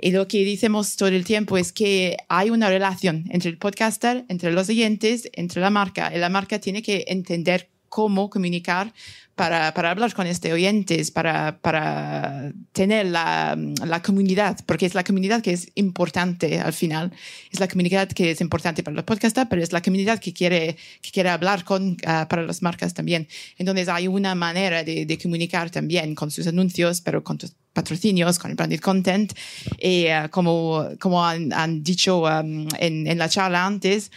Y 0.03 0.11
lo 0.11 0.27
que 0.27 0.45
decimos 0.45 0.97
todo 0.97 1.09
el 1.11 1.25
tiempo 1.25 1.57
es 1.57 1.73
que 1.73 2.17
hay 2.29 2.51
una 2.51 2.69
relación 2.69 3.25
entre 3.31 3.51
el 3.51 3.57
podcaster, 3.57 4.25
entre 4.29 4.51
los 4.53 4.69
oyentes, 4.69 5.31
entre 5.33 5.61
la 5.61 5.71
marca. 5.71 6.13
Y 6.13 6.19
la 6.19 6.29
marca 6.29 6.59
tiene 6.59 6.83
que 6.83 7.05
entender 7.07 7.69
cómo 7.93 8.31
comunicar 8.31 8.91
para, 9.35 9.75
para 9.75 9.91
hablar 9.91 10.15
con 10.15 10.27
este 10.27 10.51
oyentes, 10.55 11.11
para, 11.11 11.59
para 11.59 12.51
tener 12.73 13.05
la, 13.05 13.55
la 13.85 14.01
comunidad, 14.01 14.59
porque 14.65 14.87
es 14.87 14.95
la 14.95 15.05
comunidad 15.05 15.43
que 15.43 15.53
es 15.53 15.71
importante 15.75 16.59
al 16.59 16.73
final. 16.73 17.13
Es 17.51 17.61
la 17.61 17.69
comunidad 17.69 18.09
que 18.09 18.31
es 18.31 18.41
importante 18.41 18.83
para 18.83 18.95
los 18.95 19.05
podcasters, 19.05 19.47
pero 19.51 19.63
es 19.63 19.73
la 19.73 19.83
comunidad 19.83 20.19
que 20.21 20.33
quiere, 20.33 20.79
que 21.03 21.11
quiere 21.11 21.29
hablar 21.29 21.65
con, 21.65 21.99
ah, 22.07 22.27
para 22.31 22.45
las 22.45 22.63
marcas 22.63 22.95
también. 22.95 23.29
Entonces 23.59 23.89
hay 23.91 24.09
una 24.09 24.35
manera 24.35 24.85
de, 24.85 25.05
de 25.05 25.19
comunicar 25.19 25.69
también 25.69 26.15
con 26.15 26.31
sus 26.31 26.47
anuncios, 26.47 27.03
pero 27.03 27.23
con 27.23 27.37
tus 27.37 27.53
patrocinios, 27.75 28.39
con 28.39 28.53
el 28.53 28.57
branded 28.57 28.81
content. 28.81 29.35
Y 29.79 30.07
ah, 30.07 30.31
como, 30.31 30.89
como 30.99 31.27
han, 31.27 31.53
han 31.53 31.83
dicho 31.83 32.23
um, 32.23 32.69
en, 32.79 33.07
en 33.07 33.19
la 33.19 33.29
charla 33.29 33.67
antes, 33.67 34.11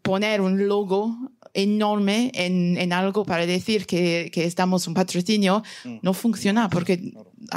poner 0.00 0.40
un 0.40 0.66
logo 0.66 1.16
enorme 1.56 2.30
en, 2.34 2.76
en 2.76 2.92
algo 2.92 3.24
para 3.24 3.46
decir 3.46 3.86
que, 3.86 4.30
que 4.32 4.44
estamos 4.44 4.86
un 4.86 4.94
patrocinio 4.94 5.62
no 6.02 6.12
funciona 6.12 6.68
porque 6.68 7.12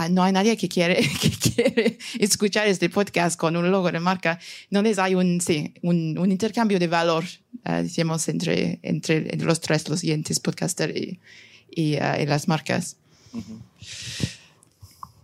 no 0.09 0.23
hay 0.23 0.31
nadie 0.31 0.55
que 0.55 0.69
quiere, 0.69 0.95
que 1.21 1.29
quiere 1.29 1.97
escuchar 2.19 2.67
este 2.67 2.89
podcast 2.89 3.37
con 3.37 3.55
un 3.57 3.69
logo 3.69 3.91
de 3.91 3.99
marca. 3.99 4.39
Entonces 4.71 4.99
hay 4.99 5.15
un, 5.15 5.41
sí, 5.41 5.73
un, 5.81 6.17
un 6.17 6.31
intercambio 6.31 6.79
de 6.79 6.87
valor, 6.87 7.25
ah, 7.65 7.81
decimos, 7.81 8.27
entre, 8.29 8.79
entre, 8.83 9.17
entre 9.17 9.45
los 9.45 9.59
tres, 9.59 9.87
los 9.89 9.99
siguientes 9.99 10.39
podcaster 10.39 10.95
y, 10.95 11.19
y, 11.69 11.95
ah, 11.95 12.21
y 12.21 12.25
las 12.25 12.47
marcas. 12.47 12.97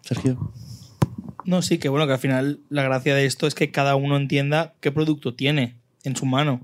Sergio. 0.02 0.52
No, 1.46 1.62
sí, 1.62 1.78
que 1.78 1.90
bueno, 1.90 2.08
que 2.08 2.14
al 2.14 2.20
final 2.20 2.60
la 2.70 2.84
gracia 2.84 3.16
de 3.16 3.26
esto 3.26 3.48
es 3.48 3.56
que 3.56 3.72
cada 3.72 3.96
uno 3.96 4.18
entienda 4.18 4.74
qué 4.82 4.92
producto 4.92 5.34
tiene 5.34 5.76
en 6.04 6.16
su 6.16 6.26
mano. 6.26 6.62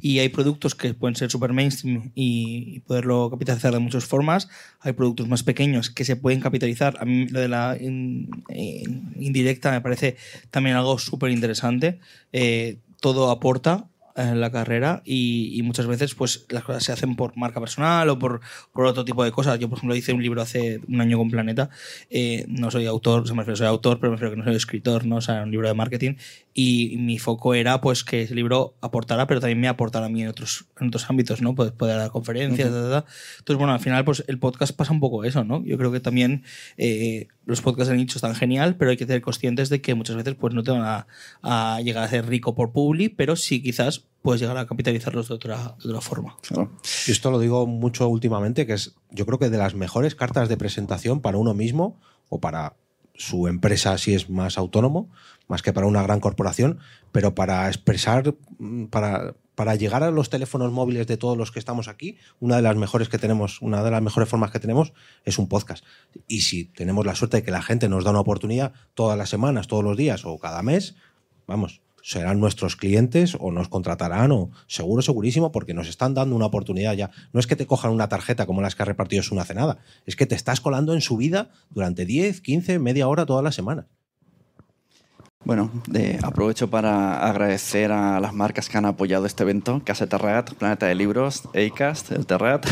Y 0.00 0.18
hay 0.18 0.28
productos 0.30 0.74
que 0.74 0.94
pueden 0.94 1.14
ser 1.14 1.30
super 1.30 1.52
mainstream 1.52 2.10
y, 2.14 2.80
poderlo 2.80 3.30
capitalizar 3.30 3.72
de 3.72 3.78
muchas 3.78 4.04
formas. 4.04 4.48
Hay 4.80 4.92
productos 4.94 5.28
más 5.28 5.42
pequeños 5.42 5.90
que 5.90 6.04
se 6.04 6.16
pueden 6.16 6.40
capitalizar. 6.40 6.96
A 7.00 7.04
mí 7.04 7.26
lo 7.28 7.40
de 7.40 7.48
la 7.48 7.76
in- 7.80 8.30
in- 8.48 9.12
indirecta 9.18 9.70
me 9.70 9.80
parece 9.80 10.16
también 10.50 10.76
algo 10.76 10.98
súper 10.98 11.30
interesante. 11.30 12.00
Eh, 12.32 12.78
todo 13.00 13.30
aporta. 13.30 13.86
En 14.28 14.40
la 14.40 14.50
carrera 14.50 15.02
y, 15.04 15.52
y 15.58 15.62
muchas 15.62 15.86
veces 15.86 16.14
pues 16.14 16.46
las 16.50 16.64
cosas 16.64 16.84
se 16.84 16.92
hacen 16.92 17.16
por 17.16 17.36
marca 17.36 17.60
personal 17.60 18.08
o 18.08 18.18
por, 18.18 18.40
por 18.72 18.86
otro 18.86 19.04
tipo 19.04 19.24
de 19.24 19.30
cosas. 19.32 19.58
Yo, 19.58 19.68
por 19.68 19.78
ejemplo, 19.78 19.96
hice 19.96 20.12
un 20.12 20.22
libro 20.22 20.42
hace 20.42 20.80
un 20.88 21.00
año 21.00 21.18
con 21.18 21.30
Planeta. 21.30 21.70
Eh, 22.10 22.44
no 22.48 22.70
soy 22.70 22.86
autor, 22.86 23.26
se 23.26 23.32
me 23.34 23.38
refiero, 23.40 23.56
soy 23.56 23.66
autor, 23.66 23.98
pero 24.00 24.10
me 24.10 24.16
refiero 24.16 24.32
que 24.32 24.38
no 24.38 24.44
soy 24.44 24.56
escritor, 24.56 25.06
¿no? 25.06 25.16
O 25.16 25.20
sea, 25.20 25.42
un 25.42 25.50
libro 25.50 25.68
de 25.68 25.74
marketing. 25.74 26.14
Y 26.52 26.96
mi 26.98 27.18
foco 27.18 27.54
era 27.54 27.80
pues 27.80 28.04
que 28.04 28.22
ese 28.22 28.34
libro 28.34 28.74
aportara, 28.80 29.26
pero 29.26 29.40
también 29.40 29.60
me 29.60 29.68
aportara 29.68 30.06
a 30.06 30.08
mí 30.08 30.22
en 30.22 30.28
otros, 30.28 30.66
en 30.80 30.88
otros 30.88 31.08
ámbitos, 31.08 31.40
¿no? 31.42 31.54
Pues 31.54 31.70
poder 31.72 31.96
dar 31.96 32.10
conferencias, 32.10 32.68
Ujú. 32.68 32.76
ta, 32.76 32.82
ta, 32.82 33.02
ta. 33.02 33.12
Entonces, 33.38 33.58
bueno, 33.58 33.72
al 33.72 33.80
final, 33.80 34.04
pues 34.04 34.24
el 34.26 34.38
podcast 34.38 34.74
pasa 34.74 34.92
un 34.92 35.00
poco 35.00 35.24
eso, 35.24 35.44
¿no? 35.44 35.64
Yo 35.64 35.78
creo 35.78 35.92
que 35.92 36.00
también 36.00 36.42
eh, 36.76 37.28
los 37.46 37.60
podcasts 37.62 37.90
de 37.90 37.96
nicho 37.96 38.18
están 38.18 38.34
genial, 38.34 38.76
pero 38.76 38.90
hay 38.90 38.96
que 38.96 39.06
ser 39.06 39.20
conscientes 39.20 39.68
de 39.68 39.80
que 39.80 39.94
muchas 39.94 40.16
veces 40.16 40.34
pues 40.34 40.54
no 40.54 40.62
te 40.62 40.70
van 40.72 40.82
a, 40.82 41.06
a 41.42 41.80
llegar 41.82 42.04
a 42.04 42.08
ser 42.08 42.26
rico 42.26 42.54
por 42.54 42.72
publi, 42.72 43.08
pero 43.08 43.36
sí 43.36 43.62
quizás 43.62 44.06
puedes 44.22 44.40
llegar 44.40 44.56
a 44.56 44.66
capitalizarlos 44.66 45.28
de 45.28 45.34
otra, 45.34 45.76
de 45.82 45.88
otra 45.88 46.00
forma. 46.00 46.36
Y 47.06 47.10
esto 47.10 47.30
lo 47.30 47.38
digo 47.38 47.66
mucho 47.66 48.08
últimamente, 48.08 48.66
que 48.66 48.74
es 48.74 48.94
yo 49.10 49.26
creo 49.26 49.38
que 49.38 49.50
de 49.50 49.58
las 49.58 49.74
mejores 49.74 50.14
cartas 50.14 50.48
de 50.48 50.56
presentación 50.56 51.20
para 51.20 51.38
uno 51.38 51.54
mismo 51.54 51.98
o 52.28 52.40
para 52.40 52.74
su 53.14 53.48
empresa 53.48 53.98
si 53.98 54.14
es 54.14 54.30
más 54.30 54.56
autónomo, 54.56 55.10
más 55.46 55.62
que 55.62 55.72
para 55.72 55.86
una 55.86 56.02
gran 56.02 56.20
corporación, 56.20 56.78
pero 57.12 57.34
para 57.34 57.68
expresar, 57.68 58.34
mm, 58.58 58.86
para, 58.86 59.34
para 59.54 59.74
llegar 59.74 60.02
a 60.02 60.10
los 60.10 60.30
teléfonos 60.30 60.72
móviles 60.72 61.06
de 61.06 61.18
todos 61.18 61.36
los 61.36 61.52
que 61.52 61.58
estamos 61.58 61.88
aquí, 61.88 62.16
una 62.40 62.56
de 62.56 62.62
las 62.62 62.76
mejores 62.76 63.10
que 63.10 63.18
tenemos, 63.18 63.60
una 63.60 63.82
de 63.82 63.90
las 63.90 64.00
mejores 64.00 64.28
formas 64.28 64.50
que 64.50 64.58
tenemos 64.58 64.94
es 65.24 65.38
un 65.38 65.48
podcast. 65.48 65.84
Y 66.28 66.42
si 66.42 66.64
tenemos 66.64 67.04
la 67.04 67.14
suerte 67.14 67.38
de 67.38 67.42
que 67.42 67.50
la 67.50 67.62
gente 67.62 67.88
nos 67.88 68.04
da 68.04 68.10
una 68.10 68.20
oportunidad 68.20 68.72
todas 68.94 69.18
las 69.18 69.28
semanas, 69.28 69.66
todos 69.66 69.84
los 69.84 69.96
días 69.96 70.24
o 70.24 70.38
cada 70.38 70.62
mes, 70.62 70.94
vamos, 71.46 71.82
serán 72.02 72.40
nuestros 72.40 72.76
clientes 72.76 73.36
o 73.38 73.50
nos 73.52 73.68
contratarán 73.68 74.32
o 74.32 74.50
seguro, 74.66 75.02
segurísimo, 75.02 75.52
porque 75.52 75.74
nos 75.74 75.88
están 75.88 76.14
dando 76.14 76.36
una 76.36 76.46
oportunidad 76.46 76.94
ya. 76.94 77.10
No 77.32 77.40
es 77.40 77.46
que 77.46 77.56
te 77.56 77.66
cojan 77.66 77.92
una 77.92 78.08
tarjeta 78.08 78.46
como 78.46 78.62
las 78.62 78.74
que 78.74 78.82
ha 78.82 78.86
repartido 78.86 79.22
una 79.30 79.42
hace 79.42 79.54
nada, 79.54 79.78
es 80.06 80.16
que 80.16 80.26
te 80.26 80.34
estás 80.34 80.60
colando 80.60 80.94
en 80.94 81.00
su 81.00 81.16
vida 81.16 81.50
durante 81.70 82.04
10, 82.04 82.40
15, 82.40 82.78
media 82.78 83.08
hora 83.08 83.26
todas 83.26 83.44
las 83.44 83.54
semanas. 83.54 83.86
Bueno, 85.42 85.70
eh, 85.94 86.18
aprovecho 86.22 86.68
para 86.68 87.26
agradecer 87.26 87.92
a 87.92 88.20
las 88.20 88.34
marcas 88.34 88.68
que 88.68 88.76
han 88.76 88.84
apoyado 88.84 89.24
este 89.24 89.42
evento, 89.42 89.80
Casa 89.84 90.06
Terrat, 90.06 90.52
Planeta 90.52 90.86
de 90.86 90.94
Libros, 90.94 91.44
Acast, 91.54 92.12
el 92.12 92.26
Terrat, 92.26 92.66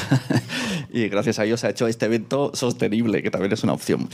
y 0.93 1.09
gracias 1.09 1.39
a 1.39 1.47
ellos 1.47 1.61
se 1.61 1.67
ha 1.67 1.71
hecho 1.71 1.87
este 1.87 2.05
evento 2.05 2.51
sostenible, 2.53 3.23
que 3.23 3.31
también 3.31 3.53
es 3.55 3.65
una 3.65 3.73
opción. 3.73 4.11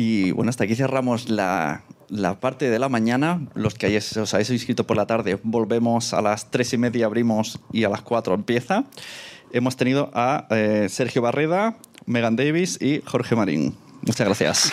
Y 0.00 0.30
bueno, 0.30 0.50
hasta 0.50 0.62
aquí 0.62 0.76
cerramos 0.76 1.28
la, 1.28 1.82
la 2.08 2.38
parte 2.38 2.70
de 2.70 2.78
la 2.78 2.88
mañana. 2.88 3.40
Los 3.54 3.74
que 3.74 3.86
hayáis, 3.86 4.16
os 4.16 4.32
habéis 4.32 4.48
inscrito 4.50 4.86
por 4.86 4.96
la 4.96 5.06
tarde, 5.06 5.40
volvemos 5.42 6.14
a 6.14 6.22
las 6.22 6.52
tres 6.52 6.72
y 6.72 6.78
media, 6.78 7.06
abrimos 7.06 7.58
y 7.72 7.82
a 7.82 7.88
las 7.88 8.02
cuatro 8.02 8.32
empieza. 8.32 8.84
Hemos 9.52 9.76
tenido 9.76 10.12
a 10.14 10.46
eh, 10.50 10.86
Sergio 10.88 11.20
Barreda, 11.20 11.78
Megan 12.06 12.36
Davis 12.36 12.80
y 12.80 13.02
Jorge 13.06 13.34
Marín. 13.34 13.74
Muchas 14.02 14.24
gracias. 14.24 14.72